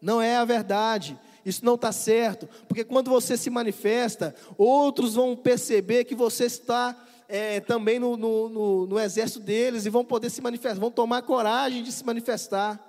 Não 0.01 0.21
é 0.21 0.37
a 0.37 0.45
verdade. 0.45 1.19
Isso 1.45 1.65
não 1.65 1.75
está 1.75 1.91
certo. 1.91 2.47
Porque 2.65 2.85
quando 2.85 3.09
você 3.09 3.35
se 3.35 3.49
manifesta, 3.49 4.33
outros 4.57 5.15
vão 5.15 5.35
perceber 5.35 6.05
que 6.05 6.15
você 6.15 6.45
está 6.45 6.95
é, 7.27 7.59
também 7.59 7.99
no, 7.99 8.15
no, 8.15 8.47
no, 8.47 8.87
no 8.87 8.99
exército 8.99 9.41
deles 9.41 9.85
e 9.85 9.89
vão 9.89 10.05
poder 10.05 10.29
se 10.29 10.41
manifestar, 10.41 10.79
vão 10.79 10.89
tomar 10.89 11.23
coragem 11.23 11.83
de 11.83 11.91
se 11.91 12.05
manifestar. 12.05 12.79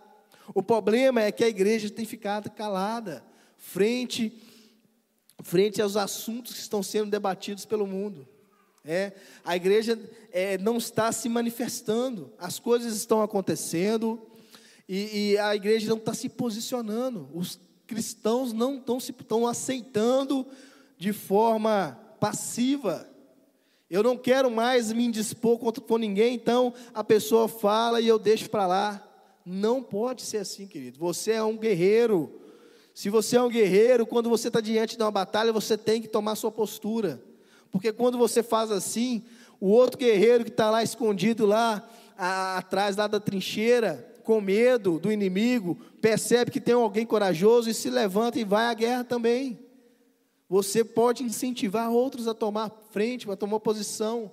O 0.55 0.63
problema 0.63 1.23
é 1.23 1.33
que 1.33 1.43
a 1.43 1.49
igreja 1.49 1.91
tem 1.91 2.05
ficado 2.05 2.49
calada 2.49 3.25
frente, 3.59 4.33
frente 5.43 5.83
aos 5.83 5.97
assuntos 5.97 6.55
que 6.55 6.61
estão 6.61 6.85
sendo 6.85 7.11
debatidos 7.11 7.65
pelo 7.65 7.85
mundo. 7.85 8.29
É, 8.85 9.13
a 9.45 9.57
igreja 9.57 9.99
é, 10.31 10.57
não 10.59 10.77
está 10.77 11.11
se 11.11 11.29
manifestando, 11.29 12.33
as 12.39 12.61
coisas 12.61 12.95
estão 12.95 13.21
acontecendo 13.21 14.23
e, 14.89 15.33
e 15.33 15.39
a 15.39 15.55
igreja 15.55 15.89
não 15.89 15.97
está 15.97 16.15
se 16.15 16.29
posicionando. 16.29 17.29
Os 17.35 17.59
cristãos 17.87 18.53
não 18.53 18.77
estão 18.77 19.01
se 19.01 19.13
estão 19.13 19.47
aceitando 19.47 20.47
de 20.99 21.13
forma 21.13 21.99
passiva. 22.21 23.09
Eu 23.89 24.03
não 24.03 24.17
quero 24.17 24.51
mais 24.51 24.93
me 24.93 25.05
indispor 25.05 25.59
contra, 25.59 25.83
com 25.83 25.97
ninguém, 25.97 26.35
então 26.35 26.75
a 26.93 27.05
pessoa 27.05 27.47
fala 27.47 28.01
e 28.01 28.09
eu 28.09 28.19
deixo 28.19 28.51
para 28.51 28.67
lá. 28.67 29.03
Não 29.45 29.83
pode 29.83 30.23
ser 30.23 30.39
assim, 30.39 30.67
querido. 30.67 30.99
Você 30.99 31.33
é 31.33 31.43
um 31.43 31.57
guerreiro. 31.57 32.41
Se 32.93 33.09
você 33.09 33.37
é 33.37 33.43
um 33.43 33.49
guerreiro, 33.49 34.05
quando 34.05 34.29
você 34.29 34.49
está 34.49 34.61
diante 34.61 34.97
de 34.97 35.03
uma 35.03 35.11
batalha, 35.11 35.53
você 35.53 35.79
tem 35.79 36.03
que 36.03 36.09
tomar 36.09 36.35
sua 36.35 36.51
postura. 36.51 37.23
Porque 37.71 37.93
quando 37.93 38.19
você 38.19 38.43
faz 38.43 38.73
assim, 38.73 39.23
o 39.61 39.69
outro 39.69 39.99
guerreiro 39.99 40.45
que 40.45 40.51
está 40.51 40.71
lá 40.71 40.83
escondido 40.83 41.47
lá 41.47 41.89
a, 42.17 42.59
atrás 42.59 42.97
lá 42.97 43.07
da 43.07 43.21
trincheira, 43.21 44.16
com 44.27 44.41
medo 44.41 44.99
do 44.99 45.13
inimigo, 45.13 45.77
percebe 46.03 46.51
que 46.51 46.61
tem 46.61 46.75
alguém 46.75 47.07
corajoso 47.07 47.71
e 47.71 47.75
se 47.75 47.89
levanta 47.89 48.41
e 48.41 48.45
vai 48.45 48.67
à 48.67 48.75
guerra 48.75 49.05
também. 49.05 49.57
Você 50.49 50.83
pode 50.83 51.23
incentivar 51.23 51.93
outros 51.93 52.27
a 52.27 52.35
tomar 52.35 52.71
frente, 52.91 53.31
a 53.31 53.37
tomar 53.37 53.61
posição. 53.61 54.33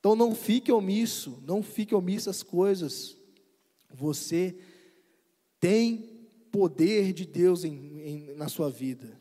Então 0.00 0.16
não 0.16 0.34
fique 0.34 0.72
omisso, 0.72 1.42
não 1.46 1.62
fique 1.62 1.94
omisso 1.94 2.30
às 2.30 2.42
coisas. 2.42 3.14
Você 3.92 4.56
tem 5.60 6.26
poder 6.50 7.12
de 7.12 7.26
Deus 7.26 7.64
em, 7.64 8.00
em, 8.00 8.34
na 8.34 8.48
sua 8.48 8.70
vida. 8.70 9.14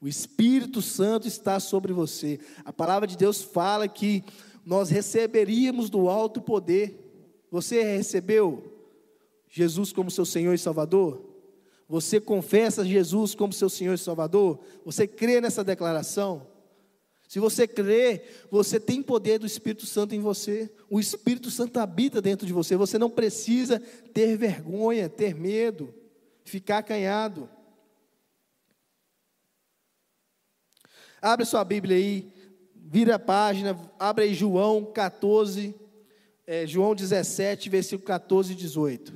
O 0.00 0.08
Espírito 0.08 0.82
Santo 0.82 1.28
está 1.28 1.60
sobre 1.60 1.92
você. 1.92 2.40
A 2.64 2.72
palavra 2.72 3.06
de 3.06 3.16
Deus 3.16 3.42
fala 3.42 3.86
que 3.86 4.24
nós 4.66 4.90
receberíamos 4.90 5.88
do 5.88 6.08
alto 6.08 6.40
poder. 6.40 7.09
Você 7.50 7.82
recebeu 7.82 8.80
Jesus 9.48 9.92
como 9.92 10.10
seu 10.10 10.24
Senhor 10.24 10.54
e 10.54 10.58
Salvador? 10.58 11.28
Você 11.88 12.20
confessa 12.20 12.84
Jesus 12.84 13.34
como 13.34 13.52
seu 13.52 13.68
Senhor 13.68 13.94
e 13.94 13.98
Salvador? 13.98 14.60
Você 14.84 15.08
crê 15.08 15.40
nessa 15.40 15.64
declaração? 15.64 16.46
Se 17.26 17.38
você 17.38 17.66
crê, 17.66 18.24
você 18.50 18.78
tem 18.80 19.02
poder 19.02 19.38
do 19.38 19.46
Espírito 19.46 19.86
Santo 19.86 20.14
em 20.14 20.20
você. 20.20 20.68
O 20.88 20.98
Espírito 20.98 21.50
Santo 21.50 21.78
habita 21.78 22.20
dentro 22.20 22.46
de 22.46 22.52
você. 22.52 22.76
Você 22.76 22.98
não 22.98 23.10
precisa 23.10 23.80
ter 24.12 24.36
vergonha, 24.36 25.08
ter 25.08 25.34
medo, 25.34 25.94
ficar 26.44 26.78
acanhado. 26.78 27.48
Abre 31.22 31.44
sua 31.44 31.62
Bíblia 31.64 31.96
aí, 31.96 32.32
vira 32.74 33.16
a 33.16 33.18
página, 33.18 33.78
abre 33.98 34.24
aí 34.24 34.34
João 34.34 34.84
14, 34.84 35.74
é, 36.52 36.66
João 36.66 36.96
17, 36.96 37.70
versículo 37.70 38.04
14 38.04 38.54
e 38.54 38.56
18. 38.56 39.12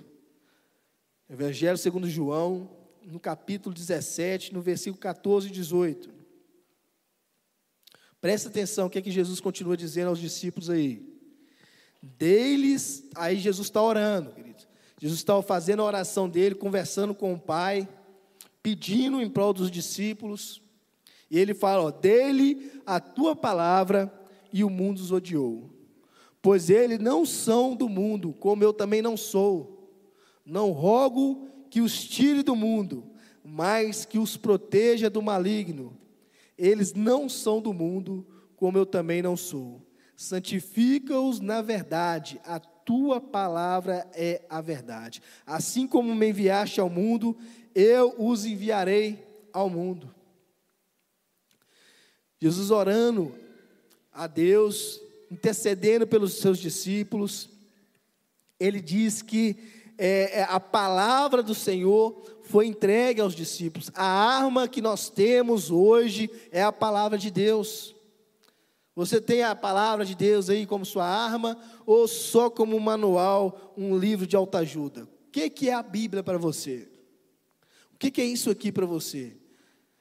Evangelho 1.29 1.77
segundo 1.77 2.09
João, 2.09 2.71
no 3.05 3.19
capítulo 3.19 3.75
17, 3.75 4.55
no 4.55 4.63
versículo 4.63 5.01
14 5.01 5.49
e 5.49 5.51
18. 5.51 6.11
Presta 8.21 8.49
atenção, 8.49 8.87
o 8.87 8.91
que 8.91 9.01
é 9.01 9.03
que 9.03 9.11
Jesus 9.11 9.41
continua 9.41 9.77
dizendo 9.77 10.11
aos 10.11 10.21
discípulos 10.21 10.71
aí? 10.71 11.05
Deles, 12.01 13.03
aí 13.17 13.37
Jesus 13.41 13.67
está 13.67 13.83
orando. 13.83 14.33
Jesus 15.01 15.19
está 15.19 15.43
fazendo 15.43 15.83
a 15.83 15.87
oração 15.87 16.29
dele, 16.29 16.55
conversando 16.55 17.17
com 17.17 17.35
o 17.35 17.41
Pai, 17.41 17.89
pedindo 18.63 19.21
em 19.21 19.29
prol 19.29 19.53
dos 19.53 19.73
discípulos. 19.73 20.63
E 21.29 21.37
ele 21.37 21.53
fala: 21.53 21.83
ó, 21.83 21.91
dele 21.91 22.81
a 22.87 23.01
tua 23.01 23.35
palavra 23.35 24.09
e 24.53 24.63
o 24.63 24.71
mundo 24.71 25.01
os 25.01 25.11
odiou. 25.11 25.74
Pois 26.45 26.69
eles 26.69 26.99
não 26.99 27.25
são 27.25 27.75
do 27.75 27.89
mundo, 27.89 28.35
como 28.35 28.63
eu 28.63 28.71
também 28.71 29.01
não 29.01 29.17
sou. 29.17 29.91
Não 30.45 30.73
rogo 30.73 31.49
que 31.71 31.81
os 31.81 32.05
tire 32.05 32.43
do 32.43 32.55
mundo, 32.55 33.11
mas 33.43 34.05
que 34.05 34.19
os 34.19 34.37
proteja 34.37 35.09
do 35.09 35.23
maligno. 35.23 35.97
Eles 36.59 36.93
não 36.93 37.31
são 37.31 37.63
do 37.63 37.73
mundo, 37.73 38.27
como 38.57 38.77
eu 38.77 38.85
também 38.85 39.23
não 39.23 39.39
sou. 39.39 39.81
Santifica-os 40.15 41.41
na 41.41 41.63
verdade, 41.63 42.39
a 42.45 42.61
tua 42.61 43.23
palavra 43.23 44.07
é 44.13 44.43
a 44.51 44.61
verdade. 44.61 45.23
Assim 45.47 45.87
como 45.87 46.15
me 46.15 46.29
enviaste 46.29 46.79
ao 46.79 46.91
mundo, 46.91 47.35
eu 47.75 48.15
os 48.19 48.45
enviarei 48.45 49.27
ao 49.51 49.71
mundo. 49.71 50.15
Jesus 52.39 52.71
orando 52.71 53.35
a 54.13 54.27
Deus, 54.27 55.01
intercedendo 55.35 56.07
pelos 56.07 56.35
seus 56.35 56.59
discípulos, 56.59 57.51
ele 58.59 58.81
diz 58.81 59.21
que 59.21 59.57
é, 59.99 60.41
é 60.41 60.43
a 60.45 60.61
palavra 60.61 61.43
do 61.43 61.55
Senhor 61.55 62.23
foi 62.45 62.67
entregue 62.67 63.21
aos 63.21 63.35
discípulos. 63.35 63.91
A 63.95 64.05
arma 64.05 64.69
que 64.69 64.81
nós 64.81 65.11
temos 65.11 65.71
hoje 65.71 66.31
é 66.53 66.63
a 66.63 66.73
palavra 66.73 67.19
de 67.19 67.31
Deus. 67.31 67.95
Você 68.95 69.21
tem 69.21 69.43
a 69.43 69.57
palavra 69.57 70.05
de 70.05 70.15
Deus 70.15 70.49
aí 70.49 70.67
como 70.67 70.85
sua 70.85 71.07
arma 71.07 71.59
ou 71.85 72.07
só 72.07 72.49
como 72.49 72.77
um 72.77 72.81
manual, 72.81 73.75
um 73.77 73.99
livro 73.99 74.27
de 74.27 74.37
autoajuda? 74.37 75.03
O 75.03 75.31
que, 75.33 75.51
que 75.51 75.69
é 75.69 75.75
a 75.75 75.83
Bíblia 75.83 76.23
para 76.23 76.39
você? 76.39 76.89
O 77.93 77.99
que, 77.99 78.11
que 78.11 78.21
é 78.21 78.25
isso 78.25 78.51
aqui 78.51 78.71
para 78.71 78.87
você? 78.87 79.37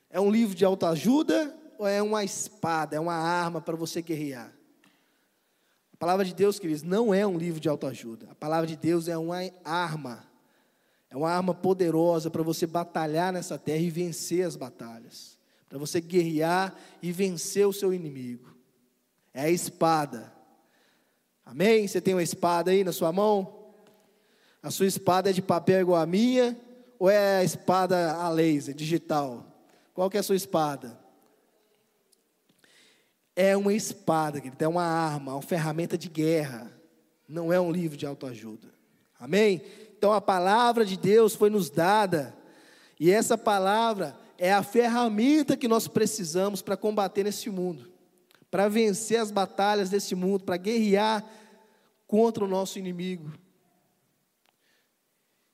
É 0.10 0.19
um 0.19 0.30
livro 0.30 0.56
de 0.56 0.63
autoajuda 0.63 1.56
ou 1.80 1.88
é 1.88 2.02
uma 2.04 2.24
espada, 2.24 2.96
é 2.96 3.00
uma 3.00 3.15
arma 3.15 3.60
para 3.60 3.76
você 3.76 4.00
guerrear? 4.02 4.54
Palavra 6.04 6.26
de 6.26 6.34
Deus, 6.34 6.60
queridos, 6.60 6.84
não 6.84 7.13
é 7.13 7.26
um 7.26 7.38
livro 7.38 7.62
de 7.62 7.70
autoajuda. 7.70 8.28
A 8.30 8.36
palavra 8.36 8.68
de 8.68 8.76
Deus 8.76 9.08
é 9.08 9.18
uma 9.18 9.38
arma 9.63 10.28
é 11.10 11.16
uma 11.16 11.32
arma 11.32 11.54
poderosa 11.54 12.30
para 12.30 12.44
você 12.44 12.68
batalhar 12.68 13.32
nessa 13.32 13.58
terra 13.58 13.80
e 13.80 13.89
vencer 13.89 14.46
as 14.46 14.58
batalhas. 14.58 15.39
Para 15.70 15.78
você 15.78 16.02
guerrear 16.02 16.76
e 17.02 17.10
vencer 17.10 17.66
o 17.66 17.72
seu 17.72 17.94
inimigo. 17.94 18.54
É 19.34 19.44
a 19.44 19.50
espada. 19.50 20.30
Amém? 21.46 21.88
Você 21.88 22.02
tem 22.02 22.13
uma 22.13 22.22
espada 22.22 22.72
aí 22.72 22.84
na 22.84 22.92
sua 22.92 23.13
mão? 23.13 23.72
A 24.62 24.70
sua 24.72 24.88
espada 24.88 25.30
é 25.30 25.34
de 25.34 25.42
papel 25.42 25.80
igual 25.80 26.02
a 26.02 26.06
minha? 26.06 26.60
Ou 27.00 27.10
é 27.10 27.38
a 27.38 27.44
espada 27.46 28.12
a 28.12 28.28
laser, 28.28 28.76
digital? 28.76 29.46
Qual 29.94 30.10
que 30.10 30.18
é 30.18 30.20
a 30.20 30.24
sua 30.24 30.36
espada? 30.36 31.02
É 33.36 33.58
uma 33.58 33.74
espada, 33.74 34.39
querido, 34.39 34.63
é 34.63 34.67
uma 34.67 34.84
arma, 34.84 35.34
uma 35.34 35.41
ferramenta 35.41 35.98
de 35.98 36.08
guerra. 36.08 36.72
Não 37.28 37.52
é 37.52 37.60
um 37.60 37.72
livro 37.72 37.98
de 37.98 38.06
autoajuda. 38.06 38.67
Amém? 39.19 39.62
Então 39.98 40.12
a 40.12 40.19
palavra 40.19 40.86
de 40.86 40.98
Deus 40.98 41.34
foi 41.34 41.50
nos 41.50 41.69
dada, 41.69 42.36
e 43.00 43.10
essa 43.10 43.38
palavra 43.38 44.17
é 44.38 44.52
a 44.52 44.62
ferramenta 44.62 45.56
que 45.56 45.67
nós 45.67 45.88
precisamos 45.88 46.62
para 46.62 46.76
combater 46.76 47.24
nesse 47.24 47.50
mundo, 47.50 47.89
para 48.52 48.67
vencer 48.67 49.19
as 49.19 49.32
batalhas 49.32 49.89
desse 49.89 50.13
mundo, 50.13 50.43
para 50.43 50.58
guerrear 50.58 51.26
contra 52.06 52.43
o 52.43 52.48
nosso 52.48 52.78
inimigo. 52.78 53.32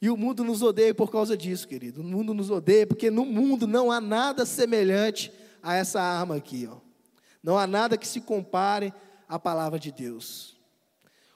E 0.01 0.09
o 0.09 0.17
mundo 0.17 0.43
nos 0.43 0.63
odeia 0.63 0.95
por 0.95 1.11
causa 1.11 1.37
disso, 1.37 1.67
querido. 1.67 2.01
O 2.01 2.03
mundo 2.03 2.33
nos 2.33 2.49
odeia 2.49 2.87
porque 2.87 3.11
no 3.11 3.25
mundo 3.25 3.67
não 3.67 3.91
há 3.91 4.01
nada 4.01 4.45
semelhante 4.45 5.31
a 5.61 5.75
essa 5.75 6.01
arma 6.01 6.35
aqui, 6.37 6.67
ó. 6.71 6.88
Não 7.43 7.58
há 7.58 7.65
nada 7.65 7.97
que 7.97 8.08
se 8.08 8.21
compare 8.21 8.93
à 9.28 9.39
palavra 9.39 9.80
de 9.80 9.91
Deus. 9.91 10.58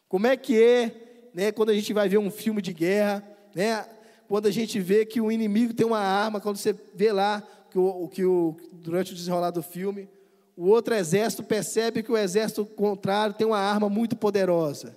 Como 0.08 0.28
é 0.28 0.38
que 0.38 0.62
é 0.62 1.30
né, 1.34 1.52
quando 1.52 1.70
a 1.70 1.74
gente 1.74 1.92
vai 1.94 2.08
ver 2.08 2.18
um 2.18 2.30
filme 2.30 2.62
de 2.62 2.74
guerra, 2.74 3.24
né, 3.56 3.86
quando 4.28 4.48
a 4.48 4.52
gente 4.52 4.80
vê 4.80 5.06
que 5.06 5.20
o 5.20 5.32
inimigo 5.32 5.74
tem 5.74 5.86
uma 5.86 6.00
arma, 6.00 6.39
quando 6.39 6.58
você 6.58 6.76
vê 6.94 7.12
lá 7.12 7.42
que 7.70 7.80
o, 7.80 8.08
que 8.08 8.24
o, 8.24 8.56
durante 8.72 9.12
o 9.12 9.16
desenrolar 9.16 9.52
do 9.52 9.63
filme, 9.63 10.08
o 10.56 10.68
outro 10.68 10.94
exército 10.94 11.44
percebe 11.44 12.04
que 12.04 12.12
o 12.12 12.18
exército 12.18 12.66
contrário 12.66 13.34
tem 13.34 13.48
uma 13.48 13.58
arma 13.58 13.89
muito 13.89 14.16
poderosa. 14.16 14.96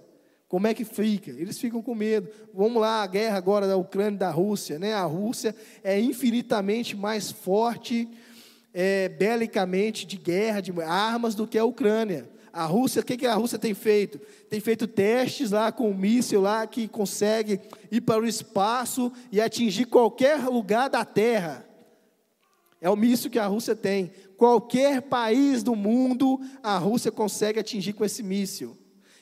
Como 0.48 0.66
é 0.66 0.74
que 0.74 0.84
fica? 0.84 1.30
Eles 1.30 1.58
ficam 1.58 1.82
com 1.82 1.94
medo. 1.94 2.28
Vamos 2.54 2.80
lá, 2.80 3.02
a 3.02 3.06
guerra 3.06 3.36
agora 3.36 3.66
da 3.66 3.76
Ucrânia 3.76 4.16
e 4.16 4.18
da 4.18 4.30
Rússia. 4.30 4.78
Né? 4.78 4.94
A 4.94 5.04
Rússia 5.04 5.56
é 5.82 5.98
infinitamente 5.98 6.94
mais 6.94 7.32
forte 7.32 8.08
é, 8.78 9.08
belicamente 9.08 10.04
de 10.06 10.18
guerra, 10.18 10.60
de 10.60 10.70
armas, 10.82 11.34
do 11.34 11.46
que 11.46 11.56
a 11.56 11.64
Ucrânia. 11.64 12.28
A 12.52 12.66
Rússia, 12.66 13.00
o 13.00 13.04
que, 13.04 13.16
que 13.16 13.26
a 13.26 13.34
Rússia 13.34 13.58
tem 13.58 13.72
feito? 13.72 14.18
Tem 14.50 14.60
feito 14.60 14.86
testes 14.86 15.50
lá 15.50 15.72
com 15.72 15.90
um 15.90 15.96
míssil 15.96 16.42
lá 16.42 16.66
que 16.66 16.86
consegue 16.86 17.58
ir 17.90 18.02
para 18.02 18.22
o 18.22 18.26
espaço 18.26 19.10
e 19.32 19.40
atingir 19.40 19.86
qualquer 19.86 20.44
lugar 20.44 20.90
da 20.90 21.06
Terra. 21.06 21.66
É 22.78 22.90
o 22.90 22.96
míssil 22.96 23.30
que 23.30 23.38
a 23.38 23.46
Rússia 23.46 23.74
tem. 23.74 24.10
Qualquer 24.36 25.00
país 25.00 25.62
do 25.62 25.74
mundo, 25.74 26.38
a 26.62 26.76
Rússia 26.76 27.10
consegue 27.10 27.58
atingir 27.58 27.94
com 27.94 28.04
esse 28.04 28.22
míssil. 28.22 28.76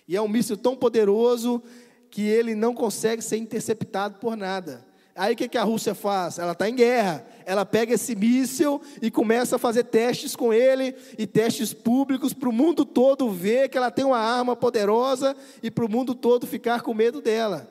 E 0.08 0.16
é 0.16 0.20
um 0.20 0.26
míssil 0.26 0.56
tão 0.56 0.74
poderoso 0.74 1.62
que 2.10 2.22
ele 2.22 2.56
não 2.56 2.74
consegue 2.74 3.22
ser 3.22 3.36
interceptado 3.36 4.18
por 4.18 4.36
nada. 4.36 4.84
Aí 5.16 5.34
o 5.34 5.36
que, 5.36 5.48
que 5.48 5.58
a 5.58 5.62
Rússia 5.62 5.94
faz? 5.94 6.38
Ela 6.38 6.52
está 6.52 6.68
em 6.68 6.74
guerra. 6.74 7.24
Ela 7.46 7.64
pega 7.64 7.94
esse 7.94 8.16
míssil 8.16 8.82
e 9.00 9.10
começa 9.10 9.56
a 9.56 9.58
fazer 9.58 9.84
testes 9.84 10.34
com 10.34 10.52
ele, 10.52 10.94
e 11.16 11.26
testes 11.26 11.72
públicos 11.72 12.32
para 12.32 12.48
o 12.48 12.52
mundo 12.52 12.84
todo 12.84 13.30
ver 13.30 13.68
que 13.68 13.78
ela 13.78 13.90
tem 13.90 14.04
uma 14.04 14.18
arma 14.18 14.56
poderosa 14.56 15.36
e 15.62 15.70
para 15.70 15.84
o 15.84 15.88
mundo 15.88 16.14
todo 16.14 16.46
ficar 16.46 16.82
com 16.82 16.92
medo 16.92 17.20
dela. 17.20 17.70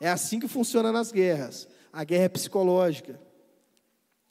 É 0.00 0.08
assim 0.08 0.38
que 0.38 0.46
funciona 0.46 0.92
nas 0.92 1.10
guerras. 1.10 1.66
A 1.92 2.04
guerra 2.04 2.24
é 2.24 2.28
psicológica. 2.28 3.20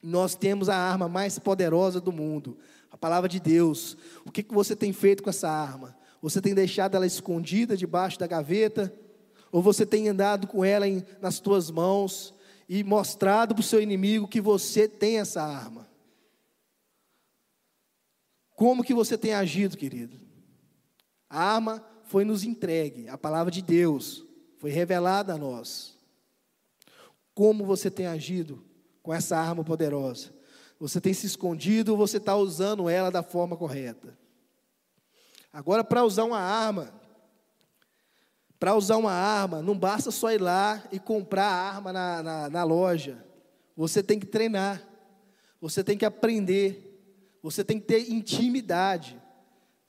Nós 0.01 0.33
temos 0.33 0.69
a 0.69 0.75
arma 0.75 1.07
mais 1.09 1.37
poderosa 1.37 1.99
do 1.99 2.11
mundo, 2.11 2.57
a 2.89 2.97
palavra 2.97 3.27
de 3.29 3.39
Deus. 3.39 3.97
O 4.25 4.31
que, 4.31 4.43
que 4.43 4.53
você 4.53 4.75
tem 4.75 4.93
feito 4.93 5.21
com 5.21 5.29
essa 5.29 5.49
arma? 5.49 5.95
Você 6.21 6.39
tem 6.39 6.53
deixado 6.53 6.95
ela 6.95 7.05
escondida 7.05 7.75
debaixo 7.75 8.17
da 8.17 8.27
gaveta? 8.27 8.93
Ou 9.51 9.61
você 9.61 9.85
tem 9.85 10.07
andado 10.07 10.47
com 10.47 10.63
ela 10.63 10.87
em, 10.87 11.05
nas 11.19 11.39
tuas 11.39 11.69
mãos 11.69 12.33
e 12.69 12.83
mostrado 12.83 13.53
para 13.53 13.61
o 13.61 13.65
seu 13.65 13.81
inimigo 13.81 14.27
que 14.27 14.39
você 14.39 14.87
tem 14.87 15.19
essa 15.19 15.43
arma. 15.43 15.89
Como 18.55 18.83
que 18.83 18.93
você 18.93 19.17
tem 19.17 19.33
agido, 19.33 19.75
querido? 19.75 20.17
A 21.29 21.43
arma 21.43 21.83
foi 22.05 22.23
nos 22.23 22.43
entregue, 22.43 23.07
a 23.09 23.17
palavra 23.17 23.51
de 23.51 23.61
Deus 23.61 24.25
foi 24.57 24.69
revelada 24.69 25.33
a 25.33 25.37
nós. 25.37 25.97
Como 27.33 27.65
você 27.65 27.89
tem 27.89 28.05
agido 28.05 28.63
com 29.01 29.13
essa 29.13 29.37
arma 29.37 29.63
poderosa? 29.63 30.33
Você 30.79 31.01
tem 31.01 31.13
se 31.13 31.25
escondido 31.25 31.91
ou 31.91 31.97
você 31.97 32.17
está 32.17 32.35
usando 32.35 32.89
ela 32.89 33.09
da 33.09 33.23
forma 33.23 33.57
correta? 33.57 34.17
Agora, 35.51 35.83
para 35.83 36.03
usar 36.03 36.23
uma 36.23 36.39
arma, 36.39 36.93
para 38.61 38.75
usar 38.75 38.97
uma 38.97 39.11
arma, 39.11 39.59
não 39.59 39.75
basta 39.75 40.11
só 40.11 40.31
ir 40.31 40.39
lá 40.39 40.83
e 40.91 40.99
comprar 40.99 41.47
a 41.47 41.69
arma 41.71 41.91
na, 41.91 42.21
na, 42.21 42.49
na 42.51 42.63
loja. 42.63 43.25
Você 43.75 44.03
tem 44.03 44.19
que 44.19 44.25
treinar, 44.27 44.87
você 45.59 45.83
tem 45.83 45.97
que 45.97 46.05
aprender, 46.05 47.01
você 47.41 47.63
tem 47.63 47.79
que 47.79 47.87
ter 47.87 48.11
intimidade. 48.11 49.19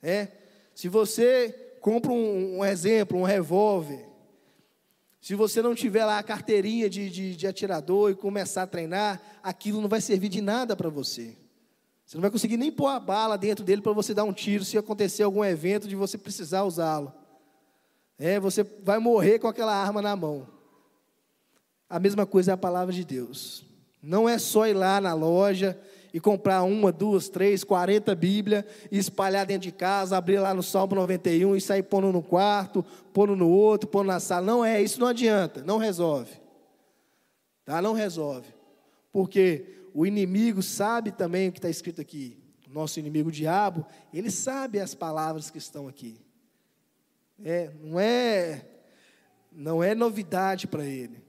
É? 0.01 0.27
Se 0.73 0.89
você 0.89 1.75
compra 1.81 2.11
um, 2.11 2.57
um 2.57 2.65
exemplo, 2.65 3.19
um 3.19 3.21
revólver, 3.21 4.07
se 5.21 5.35
você 5.35 5.61
não 5.61 5.75
tiver 5.75 6.03
lá 6.03 6.17
a 6.17 6.23
carteirinha 6.23 6.89
de, 6.89 7.11
de, 7.11 7.35
de, 7.35 7.45
atirador 7.45 8.09
e 8.09 8.15
começar 8.15 8.63
a 8.63 8.67
treinar, 8.67 9.21
aquilo 9.43 9.81
não 9.81 9.87
vai 9.87 10.01
servir 10.01 10.29
de 10.29 10.41
nada 10.41 10.75
para 10.75 10.89
você. 10.89 11.37
Você 12.07 12.17
não 12.17 12.23
vai 12.23 12.31
conseguir 12.31 12.57
nem 12.57 12.71
pôr 12.71 12.87
a 12.87 12.99
bala 12.99 13.37
dentro 13.37 13.63
dele 13.63 13.83
para 13.83 13.93
você 13.93 14.15
dar 14.15 14.23
um 14.23 14.33
tiro 14.33 14.65
se 14.65 14.79
acontecer 14.79 15.21
algum 15.21 15.45
evento 15.45 15.87
de 15.87 15.95
você 15.95 16.17
precisar 16.17 16.63
usá-lo. 16.63 17.13
É, 18.25 18.39
você 18.39 18.63
vai 18.81 18.99
morrer 18.99 19.37
com 19.37 19.49
aquela 19.49 19.75
arma 19.75 20.01
na 20.01 20.15
mão. 20.15 20.47
A 21.89 21.99
mesma 21.99 22.25
coisa 22.25 22.51
é 22.51 22.53
a 22.53 22.57
palavra 22.57 22.93
de 22.93 23.03
Deus. 23.03 23.65
Não 24.01 24.29
é 24.29 24.37
só 24.37 24.65
ir 24.65 24.73
lá 24.73 25.01
na 25.01 25.13
loja 25.13 25.77
e 26.13 26.21
comprar 26.21 26.63
uma, 26.63 26.89
duas, 26.89 27.27
três, 27.27 27.65
quarenta 27.65 28.15
Bíblia 28.15 28.65
e 28.89 28.97
espalhar 28.97 29.45
dentro 29.45 29.63
de 29.63 29.73
casa, 29.73 30.15
abrir 30.15 30.39
lá 30.39 30.53
no 30.53 30.63
Salmo 30.63 30.95
91 30.95 31.53
e 31.57 31.59
sair 31.59 31.83
pondo 31.83 32.13
no 32.13 32.23
quarto, 32.23 32.81
pondo 33.11 33.35
no 33.35 33.49
outro, 33.49 33.89
pondo 33.89 34.07
na 34.07 34.21
sala. 34.21 34.45
Não 34.45 34.63
é, 34.63 34.81
isso 34.81 35.01
não 35.01 35.07
adianta, 35.07 35.61
não 35.61 35.77
resolve. 35.77 36.31
Tá? 37.65 37.81
Não 37.81 37.91
resolve. 37.91 38.47
Porque 39.11 39.89
o 39.93 40.05
inimigo 40.05 40.63
sabe 40.63 41.11
também 41.11 41.49
o 41.49 41.51
que 41.51 41.59
está 41.59 41.69
escrito 41.69 41.99
aqui. 41.99 42.37
Nosso 42.69 43.01
inimigo 43.01 43.27
o 43.27 43.33
diabo, 43.33 43.85
ele 44.13 44.31
sabe 44.31 44.79
as 44.79 44.95
palavras 44.95 45.49
que 45.49 45.57
estão 45.57 45.89
aqui. 45.89 46.23
É, 47.41 47.71
não 47.81 47.99
é 47.99 48.65
não 49.55 49.83
é 49.83 49.93
novidade 49.93 50.67
para 50.67 50.85
ele. 50.85 51.21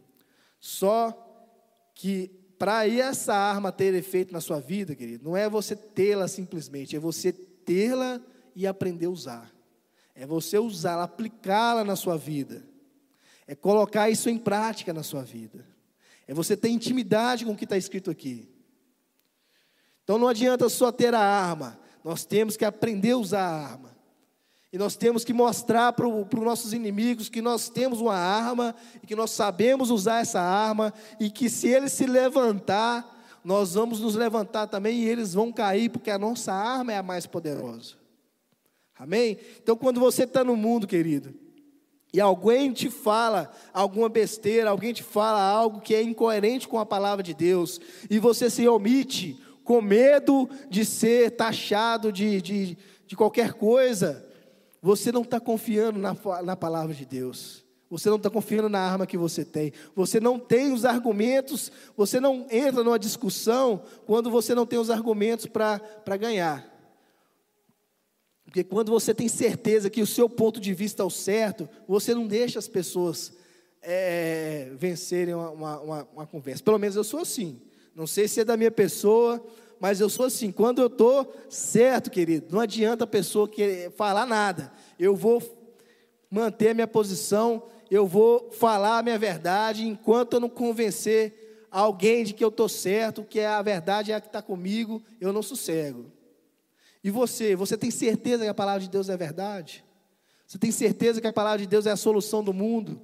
Só 0.58 1.12
que 1.94 2.28
para 2.58 2.88
essa 2.88 3.34
arma 3.34 3.70
ter 3.70 3.94
efeito 3.94 4.32
na 4.32 4.40
sua 4.40 4.60
vida, 4.60 4.94
querido, 4.94 5.24
não 5.24 5.36
é 5.36 5.48
você 5.48 5.76
tê-la 5.76 6.26
simplesmente, 6.26 6.96
é 6.96 6.98
você 6.98 7.32
tê-la 7.32 8.20
e 8.54 8.66
aprender 8.66 9.06
a 9.06 9.10
usar. 9.10 9.54
É 10.14 10.26
você 10.26 10.58
usá-la, 10.58 11.04
aplicá-la 11.04 11.84
na 11.84 11.96
sua 11.96 12.16
vida. 12.16 12.64
É 13.46 13.54
colocar 13.54 14.08
isso 14.08 14.30
em 14.30 14.38
prática 14.38 14.92
na 14.92 15.02
sua 15.02 15.22
vida. 15.22 15.66
É 16.26 16.32
você 16.32 16.56
ter 16.56 16.68
intimidade 16.68 17.44
com 17.44 17.52
o 17.52 17.56
que 17.56 17.64
está 17.64 17.76
escrito 17.76 18.10
aqui. 18.10 18.48
Então 20.02 20.18
não 20.18 20.28
adianta 20.28 20.68
só 20.68 20.92
ter 20.92 21.14
a 21.14 21.20
arma, 21.20 21.78
nós 22.02 22.24
temos 22.24 22.56
que 22.56 22.64
aprender 22.64 23.12
a 23.12 23.18
usar 23.18 23.40
a 23.40 23.66
arma. 23.66 23.93
E 24.74 24.76
nós 24.76 24.96
temos 24.96 25.24
que 25.24 25.32
mostrar 25.32 25.92
para 25.92 26.04
os 26.04 26.26
nossos 26.32 26.72
inimigos 26.72 27.28
que 27.28 27.40
nós 27.40 27.68
temos 27.68 28.00
uma 28.00 28.16
arma 28.16 28.74
e 29.00 29.06
que 29.06 29.14
nós 29.14 29.30
sabemos 29.30 29.88
usar 29.88 30.18
essa 30.18 30.40
arma 30.40 30.92
e 31.20 31.30
que 31.30 31.48
se 31.48 31.68
eles 31.68 31.92
se 31.92 32.06
levantar, 32.06 33.38
nós 33.44 33.74
vamos 33.74 34.00
nos 34.00 34.16
levantar 34.16 34.66
também 34.66 34.98
e 34.98 35.08
eles 35.08 35.32
vão 35.32 35.52
cair, 35.52 35.90
porque 35.90 36.10
a 36.10 36.18
nossa 36.18 36.52
arma 36.52 36.92
é 36.92 36.98
a 36.98 37.04
mais 37.04 37.24
poderosa. 37.24 37.94
Amém? 38.98 39.38
Então, 39.62 39.76
quando 39.76 40.00
você 40.00 40.24
está 40.24 40.42
no 40.42 40.56
mundo, 40.56 40.88
querido, 40.88 41.32
e 42.12 42.20
alguém 42.20 42.72
te 42.72 42.90
fala 42.90 43.52
alguma 43.72 44.08
besteira, 44.08 44.70
alguém 44.70 44.92
te 44.92 45.04
fala 45.04 45.40
algo 45.40 45.80
que 45.80 45.94
é 45.94 46.02
incoerente 46.02 46.66
com 46.66 46.80
a 46.80 46.86
palavra 46.86 47.22
de 47.22 47.32
Deus, 47.32 47.80
e 48.10 48.18
você 48.18 48.50
se 48.50 48.66
omite 48.66 49.40
com 49.62 49.80
medo 49.80 50.50
de 50.68 50.84
ser 50.84 51.30
taxado 51.30 52.10
de, 52.10 52.42
de, 52.42 52.78
de 53.06 53.14
qualquer 53.14 53.52
coisa, 53.52 54.33
você 54.84 55.10
não 55.10 55.22
está 55.22 55.40
confiando 55.40 55.98
na, 55.98 56.14
na 56.42 56.54
palavra 56.54 56.94
de 56.94 57.06
Deus. 57.06 57.64
Você 57.88 58.10
não 58.10 58.18
está 58.18 58.28
confiando 58.28 58.68
na 58.68 58.80
arma 58.80 59.06
que 59.06 59.16
você 59.16 59.42
tem. 59.42 59.72
Você 59.96 60.20
não 60.20 60.38
tem 60.38 60.74
os 60.74 60.84
argumentos. 60.84 61.72
Você 61.96 62.20
não 62.20 62.46
entra 62.50 62.84
numa 62.84 62.98
discussão 62.98 63.82
quando 64.04 64.30
você 64.30 64.54
não 64.54 64.66
tem 64.66 64.78
os 64.78 64.90
argumentos 64.90 65.46
para 65.46 66.16
ganhar. 66.18 66.70
Porque 68.44 68.62
quando 68.62 68.92
você 68.92 69.14
tem 69.14 69.26
certeza 69.26 69.88
que 69.88 70.02
o 70.02 70.06
seu 70.06 70.28
ponto 70.28 70.60
de 70.60 70.74
vista 70.74 71.02
é 71.02 71.06
o 71.06 71.08
certo, 71.08 71.66
você 71.88 72.14
não 72.14 72.26
deixa 72.26 72.58
as 72.58 72.68
pessoas 72.68 73.32
é, 73.80 74.70
vencerem 74.76 75.32
uma, 75.32 75.80
uma, 75.80 76.08
uma, 76.12 76.26
conversa. 76.26 76.62
Pelo 76.62 76.78
menos 76.78 76.94
eu 76.94 77.04
sou 77.04 77.20
assim. 77.20 77.58
Não 77.94 78.06
sei 78.06 78.28
se 78.28 78.40
é 78.40 78.44
da 78.44 78.54
minha 78.54 78.70
pessoa, 78.70 79.42
mas 79.84 80.00
eu 80.00 80.08
sou 80.08 80.24
assim, 80.24 80.50
quando 80.50 80.80
eu 80.80 80.86
estou 80.86 81.30
certo, 81.50 82.10
querido, 82.10 82.46
não 82.50 82.58
adianta 82.58 83.04
a 83.04 83.06
pessoa 83.06 83.46
querer 83.46 83.90
falar 83.90 84.24
nada. 84.24 84.72
Eu 84.98 85.14
vou 85.14 85.42
manter 86.30 86.70
a 86.70 86.74
minha 86.74 86.86
posição, 86.86 87.64
eu 87.90 88.06
vou 88.06 88.50
falar 88.50 88.96
a 88.96 89.02
minha 89.02 89.18
verdade, 89.18 89.86
enquanto 89.86 90.32
eu 90.32 90.40
não 90.40 90.48
convencer 90.48 91.66
alguém 91.70 92.24
de 92.24 92.32
que 92.32 92.42
eu 92.42 92.48
estou 92.48 92.66
certo, 92.66 93.24
que 93.24 93.40
a 93.40 93.60
verdade 93.60 94.10
é 94.10 94.14
a 94.14 94.22
que 94.22 94.28
está 94.28 94.40
comigo, 94.40 95.02
eu 95.20 95.34
não 95.34 95.42
sossego. 95.42 96.10
E 97.04 97.10
você, 97.10 97.54
você 97.54 97.76
tem 97.76 97.90
certeza 97.90 98.42
que 98.42 98.48
a 98.48 98.54
palavra 98.54 98.80
de 98.80 98.88
Deus 98.88 99.10
é 99.10 99.18
verdade? 99.18 99.84
Você 100.46 100.56
tem 100.56 100.72
certeza 100.72 101.20
que 101.20 101.26
a 101.26 101.32
palavra 101.34 101.58
de 101.58 101.66
Deus 101.66 101.84
é 101.84 101.90
a 101.90 101.96
solução 101.96 102.42
do 102.42 102.54
mundo? 102.54 103.02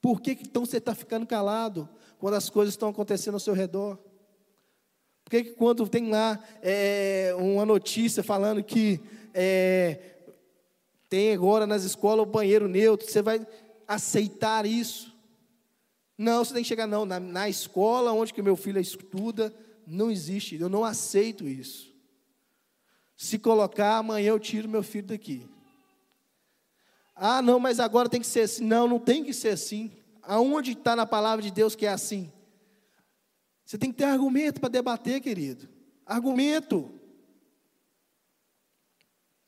Por 0.00 0.20
que 0.20 0.32
então 0.32 0.66
você 0.66 0.78
está 0.78 0.96
ficando 0.96 1.28
calado 1.28 1.88
quando 2.18 2.34
as 2.34 2.50
coisas 2.50 2.74
estão 2.74 2.88
acontecendo 2.88 3.34
ao 3.34 3.40
seu 3.40 3.54
redor? 3.54 3.96
Por 5.32 5.42
que, 5.42 5.44
quando 5.52 5.88
tem 5.88 6.10
lá 6.10 6.38
é, 6.60 7.34
uma 7.38 7.64
notícia 7.64 8.22
falando 8.22 8.62
que 8.62 9.00
é, 9.32 9.98
tem 11.08 11.32
agora 11.32 11.66
nas 11.66 11.84
escolas 11.84 12.26
o 12.26 12.30
banheiro 12.30 12.68
neutro, 12.68 13.10
você 13.10 13.22
vai 13.22 13.46
aceitar 13.88 14.66
isso? 14.66 15.16
Não, 16.18 16.44
você 16.44 16.52
tem 16.52 16.62
que 16.62 16.68
chegar, 16.68 16.86
não, 16.86 17.06
na, 17.06 17.18
na 17.18 17.48
escola 17.48 18.12
onde 18.12 18.34
que 18.34 18.42
meu 18.42 18.56
filho 18.56 18.78
estuda, 18.78 19.50
não 19.86 20.10
existe, 20.10 20.60
eu 20.60 20.68
não 20.68 20.84
aceito 20.84 21.48
isso. 21.48 21.90
Se 23.16 23.38
colocar, 23.38 23.96
amanhã 23.96 24.32
eu 24.32 24.38
tiro 24.38 24.68
meu 24.68 24.82
filho 24.82 25.06
daqui. 25.06 25.48
Ah, 27.16 27.40
não, 27.40 27.58
mas 27.58 27.80
agora 27.80 28.06
tem 28.06 28.20
que 28.20 28.26
ser 28.26 28.40
assim. 28.40 28.66
Não, 28.66 28.86
não 28.86 28.98
tem 28.98 29.24
que 29.24 29.32
ser 29.32 29.48
assim. 29.48 29.92
Aonde 30.22 30.72
está 30.72 30.94
na 30.94 31.06
palavra 31.06 31.42
de 31.42 31.50
Deus 31.50 31.74
que 31.74 31.86
é 31.86 31.90
assim? 31.90 32.30
Você 33.72 33.78
tem 33.78 33.90
que 33.90 33.96
ter 33.96 34.04
argumento 34.04 34.60
para 34.60 34.68
debater, 34.68 35.18
querido. 35.18 35.66
Argumento. 36.04 36.92